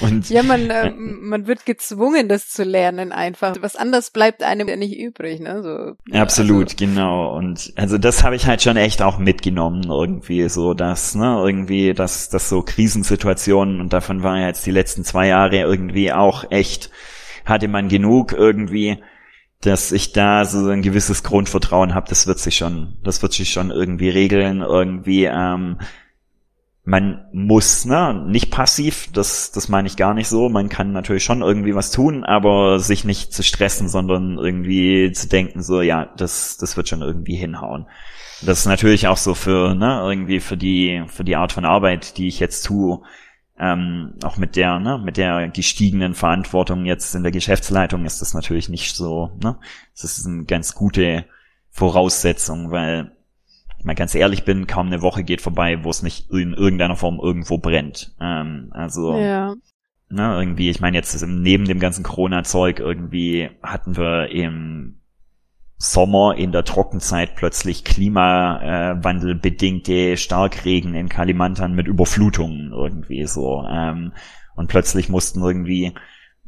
Und, 0.01 0.30
ja, 0.30 0.43
man, 0.43 0.70
äh, 0.70 0.91
man 0.91 1.47
wird 1.47 1.66
gezwungen, 1.66 2.28
das 2.28 2.49
zu 2.49 2.64
lernen 2.64 3.14
einfach. 3.14 3.55
Was 3.62 3.78
anderes 3.78 4.12
bleibt 4.12 4.43
einem 4.43 4.68
ja 4.68 4.76
nicht 4.76 4.97
übrig, 4.99 5.39
ne? 5.39 5.64
So, 5.64 6.18
Absolut, 6.18 6.66
also. 6.66 6.76
genau. 6.78 7.34
Und 7.34 7.72
also 7.78 7.97
das 7.97 8.26
habe 8.26 8.36
ich 8.36 8.45
halt 8.45 8.62
schon 8.62 8.76
echt 8.76 9.01
auch 9.01 9.20
mitgenommen 9.20 9.86
irgendwie, 9.89 10.49
so 10.49 10.74
dass, 10.74 11.16
ne, 11.16 11.41
irgendwie, 11.45 11.93
dass, 11.93 12.28
dass 12.28 12.49
so 12.49 12.62
Krisensituationen 12.62 13.80
und 13.80 13.93
davon 13.93 14.22
war 14.22 14.38
ja 14.38 14.47
jetzt 14.47 14.66
die 14.66 14.72
letzten 14.72 14.97
letzten 14.98 15.04
zwei 15.04 15.28
Jahre 15.28 15.58
irgendwie 15.58 16.12
auch 16.12 16.45
echt, 16.50 16.89
hatte 17.45 17.68
man 17.68 17.88
genug 17.88 18.34
irgendwie, 18.34 18.98
dass 19.62 19.91
ich 19.91 20.12
da 20.12 20.45
so 20.45 20.70
ein 20.70 20.82
gewisses 20.82 21.24
Grundvertrauen 21.24 21.93
habe, 21.93 22.10
das 22.10 22.28
wird 22.28 22.39
sich 22.39 22.58
schon, 22.58 22.98
das 23.04 23.22
wird 23.22 23.34
sich 23.34 23.52
schon 23.52 23.72
irgendwie 23.72 24.10
regeln, 24.10 24.62
irgendwie, 24.62 25.26
ähm, 25.26 25.78
man 26.84 27.26
muss, 27.34 27.86
ne, 27.86 28.26
nicht 28.28 28.50
passiv, 28.50 29.10
das, 29.12 29.52
das 29.52 29.68
meine 29.68 29.88
ich 29.88 29.98
gar 29.98 30.14
nicht 30.14 30.30
so. 30.30 30.48
Man 30.48 30.70
kann 30.70 30.93
natürlich 30.93 31.26
schon 31.26 31.41
irgendwie 31.41 31.76
was 31.76 31.91
tun, 31.91 32.24
aber 32.24 32.80
sich 32.80 33.04
nicht 33.04 33.34
zu 33.34 33.43
stressen, 33.43 33.89
sondern 33.89 34.38
irgendwie 34.38 35.12
zu 35.12 35.28
denken, 35.28 35.62
so, 35.62 35.82
ja, 35.82 36.06
das, 36.16 36.56
das 36.56 36.78
wird 36.78 36.88
schon 36.88 37.02
irgendwie 37.02 37.36
hinhauen. 37.36 37.88
Das 38.41 38.60
ist 38.60 38.68
natürlich 38.68 39.08
auch 39.08 39.18
so 39.18 39.34
für, 39.34 39.76
ne, 39.76 40.00
irgendwie 40.02 40.39
für 40.39 40.56
die, 40.56 41.04
für 41.08 41.26
die 41.26 41.36
Art 41.36 41.52
von 41.52 41.66
Arbeit, 41.66 42.18
die 42.18 42.30
ich 42.30 42.39
jetzt 42.39 42.66
tue, 42.66 43.02
ähm, 43.60 44.14
auch 44.24 44.38
mit 44.38 44.55
der, 44.55 44.80
ne, 44.80 44.99
mit 45.03 45.18
der 45.18 45.47
gestiegenen 45.49 46.14
Verantwortung 46.14 46.86
jetzt 46.86 47.16
in 47.16 47.24
der 47.24 47.32
Geschäftsleitung 47.32 48.05
ist 48.05 48.22
das 48.22 48.34
natürlich 48.34 48.70
nicht 48.70 48.95
so, 48.95 49.32
ne? 49.41 49.58
Das 49.93 50.03
ist 50.03 50.26
eine 50.28 50.45
ganz 50.45 50.76
gute 50.76 51.26
Voraussetzung, 51.70 52.72
weil 52.72 53.12
ich 53.80 53.86
mal 53.86 53.95
ganz 53.95 54.14
ehrlich 54.16 54.45
bin, 54.45 54.68
kaum 54.68 54.88
eine 54.88 55.01
Woche 55.01 55.24
geht 55.24 55.41
vorbei, 55.41 55.84
wo 55.84 55.89
es 55.89 56.03
nicht 56.03 56.30
in 56.32 56.53
irgendeiner 56.53 56.95
Form 56.95 57.20
irgendwo 57.22 57.58
brennt. 57.58 58.16
Ähm, 58.20 58.70
also 58.72 59.18
ja. 59.18 59.55
ne, 60.10 60.36
irgendwie, 60.39 60.70
ich 60.70 60.80
meine 60.80 60.97
jetzt 60.97 61.20
neben 61.26 61.66
dem 61.66 61.80
ganzen 61.80 62.03
Corona-Zeug 62.03 62.80
irgendwie 62.80 63.49
hatten 63.64 63.97
wir 63.97 64.30
im 64.30 64.99
Sommer 65.78 66.36
in 66.36 66.51
der 66.51 66.63
Trockenzeit 66.63 67.36
plötzlich 67.36 67.84
klimawandelbedingte 67.84 70.17
Starkregen 70.17 70.95
in 70.95 71.07
Kalimantan 71.07 71.73
mit 71.73 71.86
Überflutungen 71.88 72.73
irgendwie 72.73 73.28
so. 73.28 73.63
Ähm, 73.69 74.13
und 74.55 74.69
plötzlich 74.69 75.09
mussten 75.09 75.41
irgendwie 75.41 75.93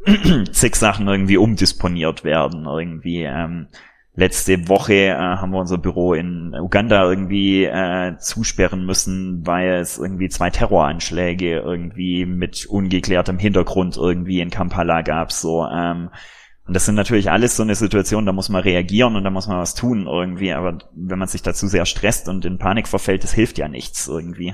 zig 0.52 0.76
Sachen 0.76 1.08
irgendwie 1.08 1.38
umdisponiert 1.38 2.24
werden. 2.24 2.66
Irgendwie 2.66 3.22
ähm, 3.24 3.68
letzte 4.16 4.68
Woche 4.68 4.94
äh, 4.94 5.16
haben 5.16 5.52
wir 5.52 5.60
unser 5.60 5.78
Büro 5.78 6.16
in 6.16 6.56
Uganda 6.60 7.08
irgendwie 7.08 7.66
äh, 7.66 8.18
zusperren 8.18 8.84
müssen, 8.84 9.46
weil 9.46 9.76
es 9.76 10.00
irgendwie 10.00 10.30
zwei 10.30 10.50
Terroranschläge 10.50 11.60
irgendwie 11.60 12.26
mit 12.26 12.66
ungeklärtem 12.66 13.38
Hintergrund 13.38 13.96
irgendwie 13.96 14.42
in 14.42 14.50
Kampala 14.50 15.04
gab. 15.04 15.32
So 15.32 15.68
ähm, 15.68 16.10
und 16.70 16.76
das 16.76 16.86
sind 16.86 16.94
natürlich 16.94 17.32
alles 17.32 17.56
so 17.56 17.64
eine 17.64 17.74
Situation, 17.74 18.28
da 18.28 18.32
muss 18.32 18.48
man 18.50 18.62
reagieren 18.62 19.16
und 19.16 19.24
da 19.24 19.32
muss 19.32 19.48
man 19.48 19.58
was 19.58 19.74
tun 19.74 20.06
irgendwie. 20.06 20.54
Aber 20.54 20.78
wenn 20.94 21.18
man 21.18 21.28
sich 21.28 21.42
dazu 21.42 21.66
sehr 21.66 21.88
stresst 21.88 22.30
und 22.30 22.46
in 22.46 22.60
Panik 22.60 22.88
verfällt, 22.88 23.24
das 23.24 23.34
hilft 23.34 23.58
ja 23.58 23.68
nichts 23.68 24.08
irgendwie. 24.08 24.54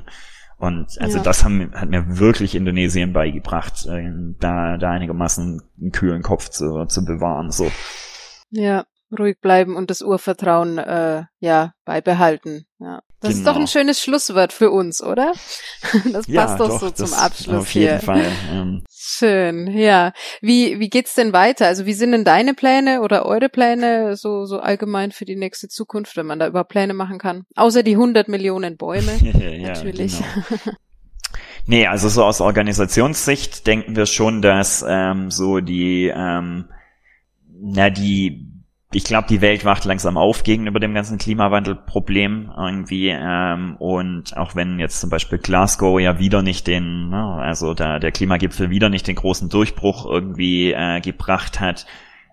Und 0.57 0.95
also 1.01 1.18
ja. 1.18 1.24
das 1.24 1.43
haben, 1.43 1.74
hat 1.76 1.89
mir 1.89 2.18
wirklich 2.18 2.55
Indonesien 2.55 3.11
beigebracht, 3.11 3.86
äh, 3.88 4.09
da, 4.39 4.78
da 4.78 4.91
einigermaßen 4.91 5.61
einen 5.78 5.91
kühlen 5.91 6.22
Kopf 6.22 6.47
zu, 6.47 6.86
zu 6.86 7.03
bewahren. 7.03 7.51
So. 7.51 7.70
Ja, 8.49 8.86
ruhig 9.20 9.41
bleiben 9.41 9.76
und 9.76 9.89
das 9.89 10.01
Urvertrauen 10.01 10.78
äh, 10.78 11.26
ja 11.39 11.74
beibehalten. 11.84 12.66
Ja. 12.80 13.01
Das 13.22 13.30
genau. 13.30 13.39
ist 13.39 13.45
doch 13.47 13.53
ein 13.53 13.66
genau. 13.66 13.68
schönes 13.68 14.01
Schlusswort 14.01 14.53
für 14.53 14.72
uns, 14.72 15.01
oder? 15.01 15.34
Das 16.11 16.28
ja, 16.28 16.45
passt 16.45 16.59
doch, 16.59 16.68
doch 16.68 16.80
so 16.80 16.89
zum 16.91 17.13
Abschluss 17.13 17.55
auf 17.55 17.74
jeden 17.74 17.89
hier. 17.89 17.99
Fall. 17.99 18.26
Ähm. 18.51 18.84
Schön, 18.89 19.68
ja. 19.68 20.11
Wie 20.41 20.80
wie 20.80 20.89
geht's 20.89 21.13
denn 21.16 21.32
weiter? 21.32 21.68
Also 21.68 21.86
wie 21.86 21.93
sind 21.93 22.11
denn 22.11 22.26
deine 22.26 22.53
Pläne 22.53 23.01
oder 23.01 23.26
eure 23.26 23.49
Pläne 23.49 24.18
so 24.18 24.45
so 24.45 24.59
allgemein 24.59 25.11
für 25.11 25.26
die 25.26 25.36
nächste 25.36 25.70
Zukunft, 25.70 26.18
wenn 26.18 26.26
man 26.26 26.39
da 26.39 26.47
über 26.47 26.63
Pläne 26.63 26.93
machen 26.93 27.18
kann? 27.18 27.45
Außer 27.55 27.84
die 27.84 27.93
100 27.93 28.28
Millionen 28.28 28.78
Bäume 28.78 29.11
ja, 29.22 29.70
natürlich. 29.70 30.18
Genau. 30.18 30.76
Nee, 31.68 31.88
also 31.88 32.09
so 32.09 32.24
aus 32.24 32.41
Organisationssicht 32.41 33.66
denken 33.66 33.95
wir 33.95 34.05
schon, 34.05 34.43
dass 34.43 34.86
ähm, 34.88 35.32
so 35.32 35.61
die 35.61 36.11
ähm, 36.16 36.66
na 37.59 37.89
die 37.89 38.55
ich 38.96 39.04
glaube, 39.04 39.28
die 39.28 39.41
Welt 39.41 39.66
wacht 39.66 39.84
langsam 39.84 40.18
auf 40.18 40.43
gegenüber 40.43 40.80
dem 40.80 40.93
ganzen 40.93 41.18
Klimawandelproblem 41.18 42.50
irgendwie. 42.58 43.10
Ähm, 43.10 43.76
und 43.76 44.38
auch 44.38 44.56
wenn 44.56 44.80
jetzt 44.80 45.02
zum 45.02 45.10
Beispiel 45.10 45.38
Glasgow 45.38 46.00
ja 46.00 46.18
wieder 46.18 46.41
nicht 46.41 46.66
den, 46.66 47.10
ne, 47.10 47.36
also 47.36 47.74
da 47.74 48.00
der 48.00 48.14
Klimagipfel 48.14 48.70
wieder 48.70 48.88
nicht 48.88 49.06
den 49.08 49.18
großen 49.18 49.50
Durchbruch 49.50 50.06
irgendwie 50.06 50.72
äh, 50.72 51.02
gebracht 51.02 51.60
hat, 51.60 51.86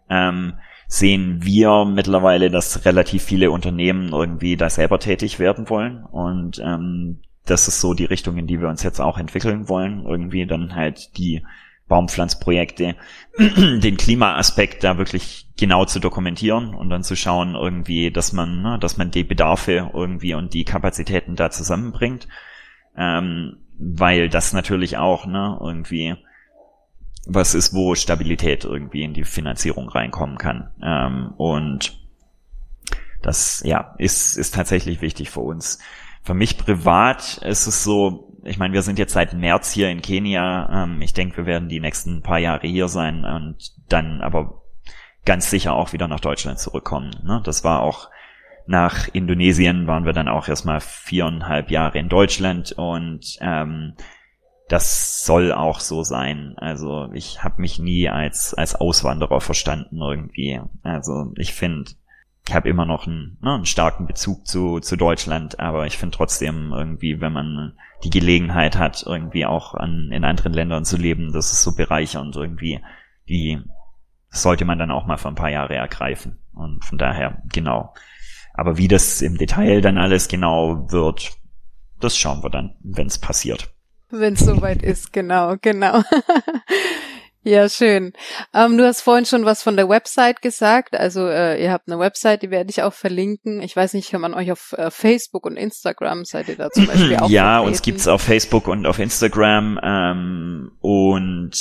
ähm, 0.09 0.55
sehen 0.87 1.41
wir 1.43 1.85
mittlerweile, 1.85 2.49
dass 2.49 2.85
relativ 2.85 3.25
viele 3.25 3.51
Unternehmen 3.51 4.11
irgendwie 4.13 4.57
da 4.57 4.71
selber 4.71 5.01
tätig 5.01 5.41
werden 5.41 5.69
wollen. 5.69 6.05
Und 6.05 6.61
ähm, 6.65 7.23
das 7.45 7.67
ist 7.67 7.81
so 7.81 7.93
die 7.93 8.05
Richtung, 8.05 8.37
in 8.37 8.47
die 8.47 8.61
wir 8.61 8.69
uns 8.69 8.85
jetzt 8.85 9.01
auch 9.01 9.19
entwickeln 9.19 9.69
wollen. 9.69 10.05
Irgendwie 10.07 10.47
dann 10.47 10.77
halt 10.77 11.17
die 11.17 11.43
Baumpflanzprojekte, 11.93 12.97
den 13.38 13.99
Klimaaspekt 13.99 14.82
da 14.82 14.97
wirklich 14.97 15.47
genau 15.59 15.84
zu 15.84 16.01
dokumentieren 16.01 16.74
und 16.74 16.88
dann 16.88 17.03
zu 17.03 17.16
schauen 17.16 17.55
irgendwie, 17.55 18.11
dass 18.11 18.32
man, 18.32 18.62
ne, 18.62 18.78
dass 18.78 18.97
man 18.97 19.11
die 19.11 19.24
Bedarfe 19.24 19.90
irgendwie 19.93 20.32
und 20.32 20.55
die 20.55 20.64
Kapazitäten 20.64 21.36
da 21.36 21.51
zusammenbringt, 21.51 22.28
ähm, 22.97 23.59
weil 23.78 24.30
das 24.30 24.55
natürlich 24.55 24.97
auch 24.97 25.26
ne, 25.26 25.59
irgendwie 25.61 26.16
was 27.26 27.55
ist, 27.55 27.74
wo 27.74 27.95
Stabilität 27.95 28.64
irgendwie 28.64 29.03
in 29.03 29.12
die 29.12 29.24
Finanzierung 29.24 29.90
reinkommen 29.90 30.38
kann 30.38 30.70
ähm, 30.82 31.34
und 31.36 32.01
das 33.20 33.62
ja 33.66 33.95
ist 33.99 34.38
ist 34.38 34.55
tatsächlich 34.55 35.03
wichtig 35.03 35.28
für 35.28 35.40
uns. 35.40 35.78
Für 36.22 36.34
mich 36.34 36.57
privat 36.57 37.36
ist 37.38 37.66
es 37.66 37.84
so, 37.84 38.32
ich 38.45 38.59
meine, 38.59 38.74
wir 38.74 38.82
sind 38.82 38.99
jetzt 38.99 39.12
seit 39.12 39.34
März 39.34 39.72
hier 39.72 39.90
in 39.90 40.03
Kenia. 40.03 40.84
Ähm, 40.84 41.03
ich 41.03 41.12
denke, 41.12 41.38
wir 41.38 41.47
werden 41.47 41.68
die 41.68 41.80
nächsten 41.80 42.22
paar 42.22 42.38
Jahre 42.38 42.66
hier 42.66 42.88
sein 42.88 43.24
und 43.24 43.57
dann 43.88 44.20
aber 44.20 44.62
ganz 45.24 45.51
sicher 45.51 45.74
auch 45.74 45.93
wieder 45.93 46.09
nach 46.09 46.20
Deutschland 46.20 46.59
zurückkommen. 46.59 47.11
Ne? 47.24 47.40
Das 47.45 47.64
war 47.64 47.80
auch 47.80 48.11
nach 48.66 49.09
Indonesien 49.12 49.86
waren 49.86 50.05
wir 50.05 50.12
dann 50.12 50.28
auch 50.28 50.49
erstmal 50.49 50.80
viereinhalb 50.80 51.70
Jahre 51.70 51.99
in 51.99 52.09
Deutschland 52.09 52.72
und 52.72 53.38
ähm, 53.40 53.95
das 54.68 55.24
soll 55.24 55.53
auch 55.53 55.80
so 55.80 56.05
sein. 56.05 56.55
Also 56.57 57.11
ich 57.12 57.43
habe 57.43 57.61
mich 57.61 57.78
nie 57.78 58.09
als 58.09 58.55
als 58.55 58.76
Auswanderer 58.76 59.40
verstanden 59.40 60.01
irgendwie. 60.01 60.61
Also 60.82 61.32
ich 61.36 61.53
finde 61.55 61.90
ich 62.47 62.55
habe 62.55 62.68
immer 62.68 62.86
noch 62.86 63.07
einen, 63.07 63.38
ne, 63.40 63.55
einen 63.55 63.66
starken 63.66 64.07
Bezug 64.07 64.47
zu, 64.47 64.80
zu 64.80 64.97
Deutschland, 64.97 65.61
aber 65.61 65.86
ich 65.86 65.97
finde 65.97 66.16
trotzdem 66.16 66.72
irgendwie, 66.72 67.20
wenn 67.20 67.32
man 67.32 67.74
die 68.05 68.11
Gelegenheit 68.11 68.77
hat, 68.77 69.05
irgendwie 69.07 69.47
auch 69.47 69.75
an, 69.75 70.11
in 70.13 70.25
anderen 70.25 70.53
Ländern 70.53 70.85
zu 70.85 70.97
leben, 70.97 71.33
das 71.33 71.53
ist 71.53 71.63
so 71.63 71.75
bereichernd 71.75 72.37
irgendwie, 72.37 72.81
die 73.29 73.61
sollte 74.31 74.65
man 74.65 74.79
dann 74.79 74.91
auch 74.91 75.07
mal 75.07 75.19
für 75.19 75.29
ein 75.29 75.35
paar 75.35 75.51
Jahre 75.51 75.75
ergreifen. 75.75 76.39
Und 76.55 76.85
von 76.85 76.99
daher, 76.99 77.43
genau. 77.53 77.95
Aber 78.55 78.77
wie 78.77 78.89
das 78.89 79.23
im 79.23 79.37
Detail 79.37 79.81
dann 79.81 79.99
alles 79.99 80.29
genau 80.29 80.91
wird, 80.91 81.33
das 82.01 82.17
schauen 82.17 82.43
wir 82.43 82.51
dann, 82.51 82.75
wenn 82.83 83.07
es 83.07 83.19
passiert. 83.19 83.73
Wenn 84.11 84.35
es 84.35 84.41
soweit 84.41 84.83
ist, 84.83 85.13
genau, 85.13 85.57
genau. 85.61 86.03
Ja, 87.45 87.68
schön. 87.68 88.12
Ähm, 88.55 88.78
du 88.78 88.86
hast 88.86 89.01
vorhin 89.01 89.26
schon 89.26 89.45
was 89.45 89.62
von 89.62 89.76
der 89.76 89.88
Website 89.88 90.43
gesagt. 90.43 90.97
Also 90.97 91.26
äh, 91.26 91.61
ihr 91.62 91.72
habt 91.72 91.88
eine 91.88 91.99
Website, 91.99 92.43
die 92.43 92.51
werde 92.51 92.70
ich 92.70 92.82
auch 92.82 92.93
verlinken. 92.93 93.61
Ich 93.62 93.74
weiß 93.74 93.95
nicht, 93.95 94.11
kann 94.11 94.20
man 94.20 94.34
euch 94.34 94.53
auf 94.53 94.74
äh, 94.78 94.90
Facebook 94.93 95.45
und 95.47 95.57
Instagram 95.57 96.24
seid 96.24 96.49
ihr 96.49 96.57
da 96.57 96.70
zum 96.70 96.86
Beispiel 96.88 97.16
auch 97.16 97.28
Ja, 97.28 97.55
vertreten? 97.55 97.68
uns 97.68 97.82
gibt's 97.82 98.09
auf 98.09 98.22
Facebook 98.22 98.68
und 98.68 98.86
auf 98.86 99.01
Instagram. 99.01 99.80
Ähm, 99.82 100.72
und 100.80 101.53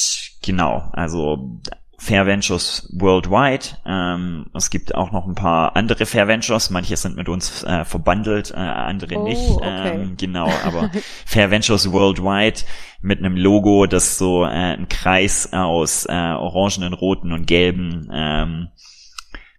genau, 0.44 0.90
also 0.94 1.60
Fair 2.02 2.26
Ventures 2.26 2.90
worldwide. 2.94 3.66
Ähm, 3.86 4.48
es 4.56 4.72
gibt 4.72 4.96
auch 4.96 5.12
noch 5.12 5.28
ein 5.28 5.36
paar 5.36 5.76
andere 5.76 6.08
Fair 6.08 6.28
Ventures. 6.28 6.72
Manche 6.72 6.98
sind 6.98 7.16
mit 7.16 7.30
uns 7.30 7.64
äh, 7.64 7.86
verbandelt, 7.86 8.50
äh, 8.50 8.56
andere 8.56 9.18
oh, 9.18 9.24
nicht. 9.24 9.50
Okay. 9.52 9.92
Ähm, 9.94 10.16
genau, 10.18 10.52
aber 10.66 10.90
Fair 11.28 11.52
Ventures 11.52 11.92
worldwide 11.92 12.62
mit 13.02 13.20
einem 13.20 13.36
Logo, 13.36 13.86
das 13.88 14.18
so 14.18 14.44
äh, 14.44 14.48
ein 14.48 14.88
Kreis 14.88 15.52
aus 15.54 16.06
äh, 16.06 16.12
orangenen, 16.12 16.94
roten 16.94 17.34
und 17.34 17.48
gelben 17.48 18.10
ähm, 18.14 18.68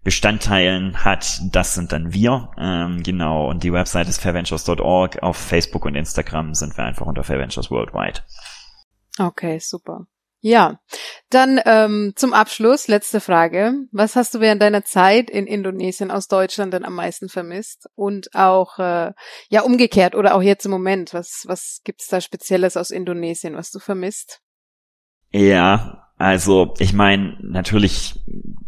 Bestandteilen 0.04 1.04
hat, 1.04 1.40
das 1.52 1.74
sind 1.74 1.92
dann 1.92 2.12
wir. 2.12 2.50
Ähm, 2.58 3.04
genau, 3.04 3.48
und 3.48 3.62
die 3.62 3.72
Website 3.72 4.08
ist 4.08 4.20
fairventures.org. 4.20 5.22
Auf 5.22 5.36
Facebook 5.36 5.84
und 5.84 5.94
Instagram 5.94 6.54
sind 6.54 6.76
wir 6.76 6.84
einfach 6.84 7.06
unter 7.06 7.22
Fairventures 7.22 7.70
Worldwide. 7.70 8.20
Okay, 9.18 9.60
super. 9.60 10.06
Ja, 10.44 10.80
dann 11.30 11.60
ähm, 11.66 12.14
zum 12.16 12.34
Abschluss 12.34 12.88
letzte 12.88 13.20
Frage. 13.20 13.74
Was 13.92 14.16
hast 14.16 14.34
du 14.34 14.40
während 14.40 14.60
deiner 14.60 14.84
Zeit 14.84 15.30
in 15.30 15.46
Indonesien 15.46 16.10
aus 16.10 16.26
Deutschland 16.26 16.74
denn 16.74 16.84
am 16.84 16.96
meisten 16.96 17.28
vermisst? 17.28 17.88
Und 17.94 18.34
auch 18.34 18.80
äh, 18.80 19.12
ja 19.50 19.62
umgekehrt 19.62 20.16
oder 20.16 20.34
auch 20.34 20.42
jetzt 20.42 20.64
im 20.64 20.72
Moment, 20.72 21.14
was 21.14 21.44
was 21.46 21.80
gibt's 21.84 22.08
da 22.08 22.20
Spezielles 22.20 22.76
aus 22.76 22.90
Indonesien, 22.90 23.54
was 23.54 23.70
du 23.70 23.78
vermisst? 23.78 24.40
Ja, 25.30 26.08
also 26.18 26.74
ich 26.80 26.92
meine 26.92 27.38
natürlich 27.40 28.20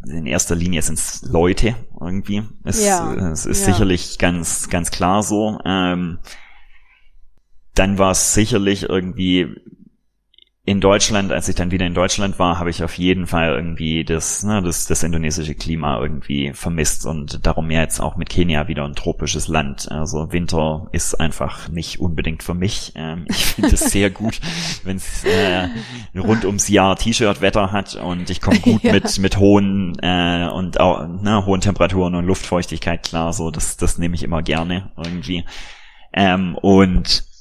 in 0.07 0.27
erster 0.27 0.55
Linie 0.55 0.83
sind 0.83 1.01
es 1.01 1.23
Leute 1.23 1.75
irgendwie. 2.01 2.45
Es, 2.63 2.85
ja, 2.85 3.33
es 3.33 3.47
ist 3.47 3.67
ja. 3.67 3.73
sicherlich 3.73 4.19
ganz 4.19 4.71
ganz 4.71 4.93
klar 4.93 5.25
so. 5.25 5.59
Ähm, 5.65 6.21
dann 7.75 7.99
war 7.99 8.13
es 8.13 8.33
sicherlich 8.33 8.85
irgendwie 8.89 9.57
in 10.67 10.81
Deutschland, 10.81 11.31
als 11.31 11.47
ich 11.49 11.57
dann 11.57 11.73
wieder 11.73 11.85
in 11.85 11.93
Deutschland 11.93 12.39
war, 12.39 12.59
habe 12.59 12.71
ich 12.71 12.83
auf 12.83 12.97
jeden 12.97 13.27
Fall 13.27 13.51
irgendwie 13.51 14.03
das, 14.03 14.45
ne, 14.45 14.63
das, 14.63 14.87
das 14.87 15.03
indonesische 15.03 15.55
Klima 15.55 16.01
irgendwie 16.01 16.55
vermisst 16.55 17.05
und 17.05 17.45
darum 17.47 17.71
ja 17.71 17.83
jetzt 17.83 18.01
auch 18.01 18.17
mit 18.17 18.31
Kenia 18.31 18.67
wieder 18.67 18.87
ein 18.87 18.95
tropisches 18.95 19.47
Land. 19.47 19.93
Also 19.93 20.33
Winter 20.33 20.89
ist 20.93 21.21
einfach 21.21 21.69
nicht 21.69 22.01
unbedingt 22.01 22.43
für 22.43 22.55
mich. 22.55 22.93
Ähm, 22.95 23.27
ich 23.29 23.45
finde 23.45 23.75
es 23.75 23.81
sehr 23.91 24.09
gut, 24.11 24.41
wenn 24.85 24.97
es 24.97 25.25
äh, 25.25 25.69
rund 26.19 26.47
ums 26.47 26.69
Jahr 26.69 26.97
T-Shirt-Wetter 26.97 27.71
hat 27.71 27.97
und 27.97 28.31
ich 28.31 28.41
komme 28.41 28.61
gut 28.61 28.83
ja. 28.85 28.93
mit 28.95 29.19
mit 29.19 29.37
hohen 29.37 29.99
äh, 30.01 30.49
und 30.51 30.81
auch 30.81 31.07
ne, 31.07 31.45
hohen 31.45 31.61
Temperaturen 31.61 32.15
und 32.15 32.25
Luftfeuchtigkeit 32.25 33.03
klar. 33.03 33.35
So 33.35 33.51
das 33.51 33.77
das 33.77 33.99
nehme 33.99 34.15
ich 34.15 34.23
immer 34.23 34.41
gerne 34.41 34.91
irgendwie. 34.97 35.45
Ähm, 36.15 36.55
und 36.55 37.34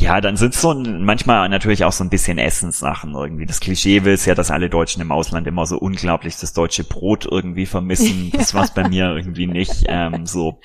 ja, 0.00 0.20
dann 0.20 0.36
sind 0.36 0.54
so 0.54 0.74
manchmal 0.74 1.48
natürlich 1.48 1.84
auch 1.84 1.92
so 1.92 2.04
ein 2.04 2.10
bisschen 2.10 2.38
Essenssachen 2.38 3.14
irgendwie. 3.14 3.46
Das 3.46 3.58
Klischee 3.58 4.04
will 4.04 4.14
es 4.14 4.26
ja, 4.26 4.36
dass 4.36 4.52
alle 4.52 4.70
Deutschen 4.70 5.02
im 5.02 5.10
Ausland 5.10 5.48
immer 5.48 5.66
so 5.66 5.76
unglaublich 5.76 6.36
das 6.36 6.52
deutsche 6.52 6.84
Brot 6.84 7.26
irgendwie 7.28 7.66
vermissen. 7.66 8.30
Das 8.38 8.54
war's 8.54 8.72
bei 8.72 8.88
mir 8.88 9.16
irgendwie 9.16 9.48
nicht. 9.48 9.84
Ähm, 9.88 10.24
so 10.24 10.60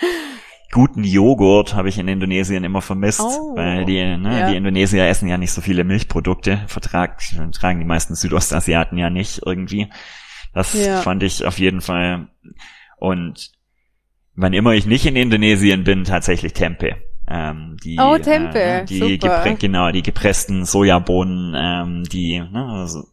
guten 0.71 1.03
Joghurt 1.03 1.73
habe 1.73 1.89
ich 1.89 1.97
in 1.97 2.07
Indonesien 2.07 2.63
immer 2.63 2.83
vermisst, 2.83 3.21
oh, 3.21 3.55
weil 3.55 3.85
die, 3.85 4.17
ne, 4.17 4.39
ja. 4.39 4.49
die 4.51 4.55
Indonesier 4.55 5.07
essen 5.07 5.27
ja 5.27 5.37
nicht 5.37 5.51
so 5.51 5.61
viele 5.61 5.83
Milchprodukte, 5.83 6.61
vertrag, 6.67 7.19
tragen 7.53 7.79
die 7.79 7.85
meisten 7.85 8.13
Südostasiaten 8.13 8.99
ja 8.99 9.09
nicht 9.09 9.41
irgendwie. 9.43 9.89
Das 10.53 10.73
ja. 10.73 11.01
fand 11.01 11.23
ich 11.23 11.43
auf 11.43 11.57
jeden 11.57 11.81
Fall. 11.81 12.27
Und 12.97 13.51
wann 14.35 14.53
immer 14.53 14.73
ich 14.73 14.85
nicht 14.85 15.07
in 15.07 15.15
Indonesien 15.15 15.83
bin, 15.83 16.03
tatsächlich 16.03 16.53
Tempe. 16.53 16.97
Ähm, 17.27 17.77
die, 17.83 17.97
oh, 17.99 18.17
Tempe, 18.17 18.61
äh, 18.61 18.85
die 18.85 18.99
Super. 18.99 19.55
genau, 19.57 19.91
die 19.91 20.03
gepressten 20.03 20.65
Sojabohnen, 20.65 21.55
ähm, 21.57 22.03
die 22.03 22.39
ne, 22.39 22.65
also, 22.65 23.05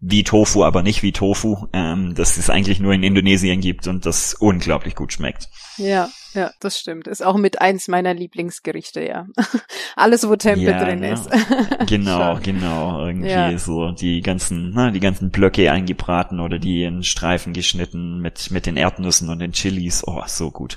wie 0.00 0.24
Tofu, 0.24 0.62
aber 0.64 0.82
nicht 0.82 1.02
wie 1.02 1.12
Tofu, 1.12 1.66
ähm, 1.72 2.14
das 2.14 2.36
es 2.36 2.50
eigentlich 2.50 2.80
nur 2.80 2.92
in 2.92 3.02
Indonesien 3.02 3.60
gibt 3.60 3.86
und 3.86 4.04
das 4.04 4.34
unglaublich 4.34 4.94
gut 4.94 5.12
schmeckt. 5.14 5.48
Ja, 5.76 6.08
ja, 6.34 6.50
das 6.60 6.78
stimmt. 6.78 7.06
Ist 7.06 7.24
auch 7.24 7.36
mit 7.36 7.60
eins 7.60 7.86
meiner 7.86 8.12
Lieblingsgerichte, 8.12 9.04
ja. 9.04 9.26
Alles, 9.96 10.28
wo 10.28 10.34
Tempe 10.36 10.62
ja, 10.62 10.84
drin 10.84 11.00
ne? 11.00 11.12
ist. 11.12 11.28
genau, 11.86 12.38
genau. 12.42 13.06
Irgendwie 13.06 13.28
ja. 13.28 13.56
so 13.58 13.92
die 13.92 14.20
ganzen, 14.20 14.72
na, 14.74 14.90
die 14.90 15.00
ganzen 15.00 15.30
Blöcke 15.30 15.70
eingebraten 15.70 16.40
oder 16.40 16.58
die 16.58 16.82
in 16.82 17.02
Streifen 17.02 17.52
geschnitten 17.52 18.18
mit, 18.18 18.50
mit 18.50 18.66
den 18.66 18.76
Erdnüssen 18.76 19.28
und 19.30 19.38
den 19.38 19.52
Chilis. 19.52 20.02
Oh, 20.06 20.22
so 20.26 20.50
gut. 20.50 20.76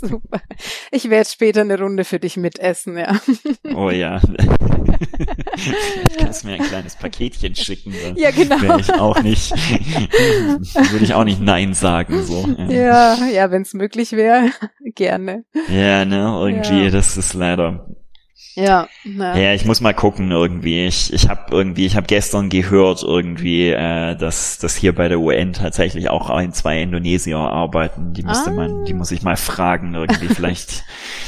Super. 0.00 0.40
Ich 0.90 1.08
werde 1.08 1.28
später 1.28 1.62
eine 1.62 1.78
Runde 1.78 2.04
für 2.04 2.18
dich 2.18 2.36
mitessen, 2.36 2.98
ja. 2.98 3.18
oh 3.74 3.90
ja. 3.90 4.20
kannst 6.18 6.44
mir 6.44 6.54
ein 6.54 6.62
kleines 6.62 6.96
Paketchen 6.96 7.54
schicken. 7.54 7.94
Ja, 8.16 8.30
genau. 8.30 8.60
Wäre 8.60 8.80
ich 8.80 8.92
auch 8.92 9.22
nicht, 9.22 9.50
würde 9.50 11.04
ich 11.04 11.14
auch 11.14 11.24
nicht 11.24 11.40
Nein 11.40 11.74
sagen, 11.74 12.22
so. 12.22 12.46
Ja, 12.68 13.16
ja, 13.26 13.50
wenn 13.50 13.62
es 13.62 13.74
möglich 13.82 14.12
wäre, 14.12 14.50
gerne. 14.94 15.44
Ja, 15.68 16.04
ne, 16.04 16.38
irgendwie, 16.40 16.84
ja. 16.84 16.90
das 16.90 17.16
ist 17.16 17.34
leider 17.34 17.84
ja, 18.54 18.86
na. 19.04 19.38
ja, 19.38 19.54
ich 19.54 19.64
muss 19.64 19.80
mal 19.80 19.94
gucken 19.94 20.30
irgendwie. 20.30 20.86
Ich, 20.86 21.12
ich 21.12 21.28
habe 21.28 21.46
irgendwie, 21.50 21.86
ich 21.86 21.96
habe 21.96 22.06
gestern 22.06 22.50
gehört 22.50 23.02
irgendwie, 23.02 23.70
äh, 23.70 24.14
dass, 24.14 24.58
dass 24.58 24.76
hier 24.76 24.94
bei 24.94 25.08
der 25.08 25.20
UN 25.20 25.54
tatsächlich 25.54 26.10
auch 26.10 26.28
ein, 26.28 26.52
zwei 26.52 26.82
Indonesier 26.82 27.38
arbeiten. 27.38 28.12
Die 28.12 28.22
müsste 28.22 28.50
ah. 28.50 28.54
man, 28.54 28.84
die 28.84 28.92
muss 28.92 29.10
ich 29.10 29.22
mal 29.22 29.36
fragen 29.36 29.94
irgendwie. 29.94 30.26
vielleicht, 30.34 30.84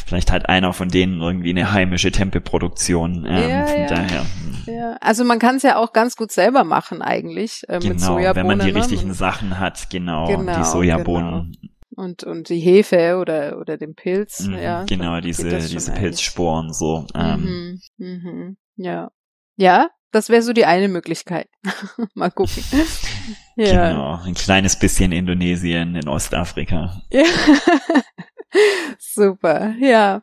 vielleicht 0.06 0.30
hat 0.32 0.50
einer 0.50 0.74
von 0.74 0.88
denen 0.88 1.22
irgendwie 1.22 1.50
eine 1.50 1.72
heimische 1.72 2.10
Tempelproduktion. 2.12 3.24
Ähm, 3.26 3.50
ja, 3.50 3.66
von 3.66 3.80
ja. 3.80 3.86
daher. 3.86 4.26
Ja, 4.66 4.96
also 5.00 5.24
man 5.24 5.38
kann 5.38 5.56
es 5.56 5.62
ja 5.62 5.76
auch 5.76 5.94
ganz 5.94 6.16
gut 6.16 6.30
selber 6.30 6.64
machen 6.64 7.00
eigentlich 7.00 7.62
äh, 7.68 7.78
genau, 7.78 7.88
mit 7.88 8.00
Sojabohnen. 8.00 8.36
wenn 8.36 8.58
man 8.58 8.66
die 8.66 8.72
ne? 8.72 8.78
richtigen 8.78 9.14
Sachen 9.14 9.58
hat, 9.58 9.88
genau, 9.88 10.26
genau 10.26 10.58
die 10.58 10.64
Sojabohnen. 10.64 11.56
Genau 11.60 11.73
und 11.96 12.24
und 12.24 12.48
die 12.48 12.60
Hefe 12.60 13.18
oder 13.18 13.58
oder 13.58 13.76
den 13.76 13.94
Pilz 13.94 14.40
mhm, 14.40 14.54
ja 14.58 14.84
genau 14.84 15.20
diese 15.20 15.58
diese 15.58 15.92
Pilzsporen 15.92 16.72
so 16.72 17.06
ähm. 17.14 17.80
mhm, 17.96 18.06
mhm, 18.06 18.56
ja. 18.76 19.10
Ja 19.56 19.90
das 20.14 20.28
wäre 20.28 20.42
so 20.42 20.52
die 20.52 20.64
eine 20.64 20.86
Möglichkeit. 20.88 21.48
Mal 22.14 22.30
gucken. 22.30 22.62
Ja. 23.56 23.90
genau 23.90 24.20
ein 24.24 24.34
kleines 24.34 24.76
bisschen 24.76 25.12
Indonesien 25.12 25.94
in 25.94 26.08
Ostafrika. 26.08 27.00
Ja. 27.12 27.22
super 28.98 29.74
ja. 29.78 30.22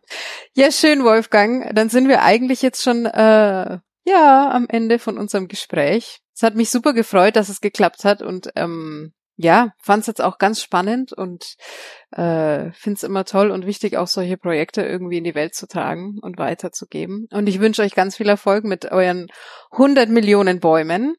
Ja 0.53 0.69
schön 0.69 1.05
Wolfgang. 1.05 1.73
Dann 1.73 1.87
sind 1.87 2.09
wir 2.09 2.23
eigentlich 2.23 2.61
jetzt 2.61 2.83
schon 2.83 3.05
äh, 3.05 3.79
ja 4.05 4.51
am 4.51 4.67
Ende 4.67 4.99
von 4.99 5.17
unserem 5.17 5.47
Gespräch. 5.47 6.19
Es 6.35 6.43
hat 6.43 6.55
mich 6.55 6.69
super 6.69 6.91
gefreut 6.91 7.37
dass 7.37 7.47
es 7.47 7.61
geklappt 7.61 8.03
hat 8.03 8.21
und 8.21 8.49
ähm, 8.57 9.13
ja, 9.41 9.73
fand 9.79 10.01
es 10.01 10.07
jetzt 10.07 10.21
auch 10.21 10.37
ganz 10.37 10.61
spannend 10.61 11.13
und 11.13 11.55
äh, 12.11 12.71
finde 12.71 12.97
es 12.97 13.03
immer 13.03 13.25
toll 13.25 13.51
und 13.51 13.65
wichtig, 13.65 13.97
auch 13.97 14.07
solche 14.07 14.37
Projekte 14.37 14.83
irgendwie 14.83 15.17
in 15.17 15.23
die 15.23 15.35
Welt 15.35 15.55
zu 15.55 15.67
tragen 15.67 16.19
und 16.21 16.37
weiterzugeben. 16.37 17.27
Und 17.31 17.47
ich 17.47 17.59
wünsche 17.59 17.81
euch 17.81 17.95
ganz 17.95 18.17
viel 18.17 18.29
Erfolg 18.29 18.63
mit 18.63 18.91
euren 18.91 19.27
100 19.71 20.09
Millionen 20.09 20.59
Bäumen. 20.59 21.15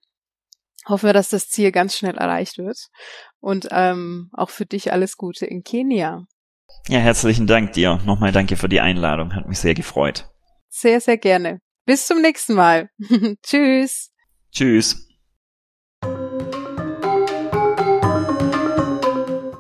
Hoffen 0.87 1.07
wir, 1.07 1.13
dass 1.13 1.29
das 1.29 1.49
Ziel 1.49 1.73
ganz 1.73 1.97
schnell 1.97 2.17
erreicht 2.17 2.59
wird. 2.59 2.89
Und 3.41 3.69
ähm, 3.71 4.31
auch 4.33 4.51
für 4.51 4.67
dich 4.67 4.93
alles 4.93 5.17
Gute 5.17 5.47
in 5.47 5.63
Kenia. 5.63 6.27
Ja, 6.89 6.99
herzlichen 6.99 7.47
Dank 7.47 7.73
dir. 7.73 8.01
Nochmal 8.05 8.33
danke 8.33 8.57
für 8.57 8.69
die 8.69 8.81
Einladung. 8.81 9.35
Hat 9.35 9.49
mich 9.49 9.59
sehr 9.59 9.75
gefreut. 9.75 10.29
Sehr, 10.69 11.01
sehr 11.01 11.19
gerne. 11.19 11.61
Bis 11.85 12.07
zum 12.07 12.21
nächsten 12.21 12.55
Mal. 12.55 12.89
Tschüss. 13.43 14.11
Tschüss. 14.53 15.12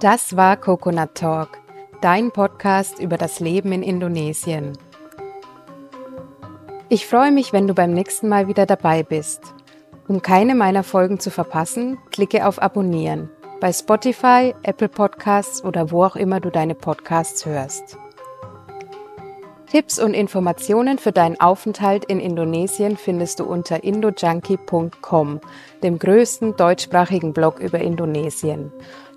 Das 0.02 0.36
war 0.36 0.56
Coconut 0.56 1.14
Talk, 1.14 1.60
dein 2.00 2.32
Podcast 2.32 2.98
über 2.98 3.16
das 3.16 3.38
Leben 3.38 3.70
in 3.70 3.84
Indonesien. 3.84 4.76
Ich 6.88 7.06
freue 7.06 7.30
mich, 7.30 7.52
wenn 7.52 7.68
du 7.68 7.74
beim 7.74 7.92
nächsten 7.92 8.28
Mal 8.28 8.48
wieder 8.48 8.66
dabei 8.66 9.04
bist. 9.04 9.54
Um 10.08 10.20
keine 10.20 10.56
meiner 10.56 10.82
Folgen 10.82 11.20
zu 11.20 11.30
verpassen, 11.30 11.98
klicke 12.10 12.48
auf 12.48 12.60
Abonnieren 12.60 13.30
bei 13.60 13.72
Spotify, 13.72 14.56
Apple 14.64 14.88
Podcasts 14.88 15.62
oder 15.62 15.92
wo 15.92 16.02
auch 16.02 16.16
immer 16.16 16.40
du 16.40 16.50
deine 16.50 16.74
Podcasts 16.74 17.46
hörst. 17.46 17.96
Tipps 19.72 19.98
und 19.98 20.12
Informationen 20.12 20.98
für 20.98 21.12
deinen 21.12 21.40
Aufenthalt 21.40 22.04
in 22.04 22.20
Indonesien 22.20 22.98
findest 22.98 23.40
du 23.40 23.44
unter 23.44 23.82
indojunkie.com, 23.82 25.40
dem 25.82 25.98
größten 25.98 26.56
deutschsprachigen 26.56 27.32
Blog 27.32 27.58
über 27.58 27.78
Indonesien. 27.78 28.70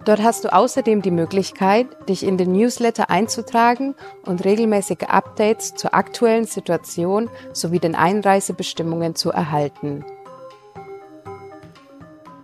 Dort 0.05 0.21
hast 0.21 0.45
du 0.45 0.53
außerdem 0.53 1.01
die 1.01 1.11
Möglichkeit, 1.11 1.87
dich 2.07 2.23
in 2.23 2.37
den 2.37 2.51
Newsletter 2.51 3.09
einzutragen 3.09 3.95
und 4.23 4.45
regelmäßige 4.45 5.07
Updates 5.07 5.73
zur 5.73 5.95
aktuellen 5.95 6.45
Situation 6.45 7.29
sowie 7.53 7.79
den 7.79 7.95
Einreisebestimmungen 7.95 9.15
zu 9.15 9.31
erhalten. 9.31 10.05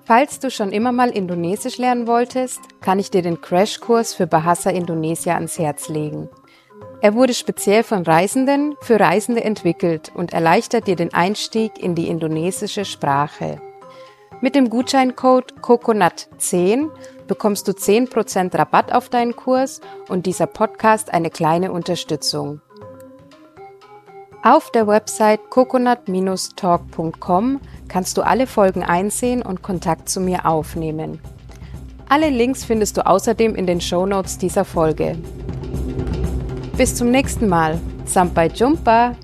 Falls 0.03 0.39
du 0.39 0.49
schon 0.49 0.71
immer 0.71 0.91
mal 0.91 1.11
Indonesisch 1.11 1.77
lernen 1.77 2.07
wolltest, 2.07 2.59
kann 2.81 2.97
ich 2.97 3.11
dir 3.11 3.21
den 3.21 3.39
Crashkurs 3.39 4.15
für 4.15 4.25
Bahasa 4.25 4.71
Indonesia 4.71 5.35
ans 5.35 5.59
Herz 5.59 5.87
legen. 5.87 6.29
Er 7.01 7.13
wurde 7.13 7.35
speziell 7.35 7.83
von 7.83 8.03
Reisenden 8.03 8.75
für 8.81 8.99
Reisende 8.99 9.43
entwickelt 9.43 10.11
und 10.15 10.33
erleichtert 10.33 10.87
dir 10.87 10.95
den 10.95 11.13
Einstieg 11.13 11.77
in 11.77 11.93
die 11.93 12.07
indonesische 12.07 12.85
Sprache. 12.85 13.61
Mit 14.41 14.55
dem 14.55 14.71
Gutscheincode 14.71 15.53
COCONUT10 15.61 16.89
bekommst 17.27 17.67
du 17.67 17.73
10% 17.73 18.57
Rabatt 18.57 18.91
auf 18.91 19.09
deinen 19.09 19.35
Kurs 19.35 19.81
und 20.09 20.25
dieser 20.25 20.47
Podcast 20.47 21.13
eine 21.13 21.29
kleine 21.29 21.71
Unterstützung. 21.71 22.59
Auf 24.43 24.71
der 24.71 24.87
Website 24.87 25.51
coconut-talk.com 25.51 27.59
kannst 27.87 28.17
du 28.17 28.23
alle 28.23 28.47
Folgen 28.47 28.81
einsehen 28.81 29.43
und 29.43 29.61
Kontakt 29.61 30.09
zu 30.09 30.19
mir 30.19 30.47
aufnehmen. 30.47 31.21
Alle 32.09 32.31
Links 32.31 32.65
findest 32.65 32.97
du 32.97 33.05
außerdem 33.05 33.53
in 33.53 33.67
den 33.67 33.79
Shownotes 33.79 34.39
dieser 34.39 34.65
Folge. 34.65 35.19
Bis 36.75 36.95
zum 36.95 37.11
nächsten 37.11 37.47
Mal. 37.47 37.79
Sampai 38.05 38.47
Jumpa! 38.47 39.15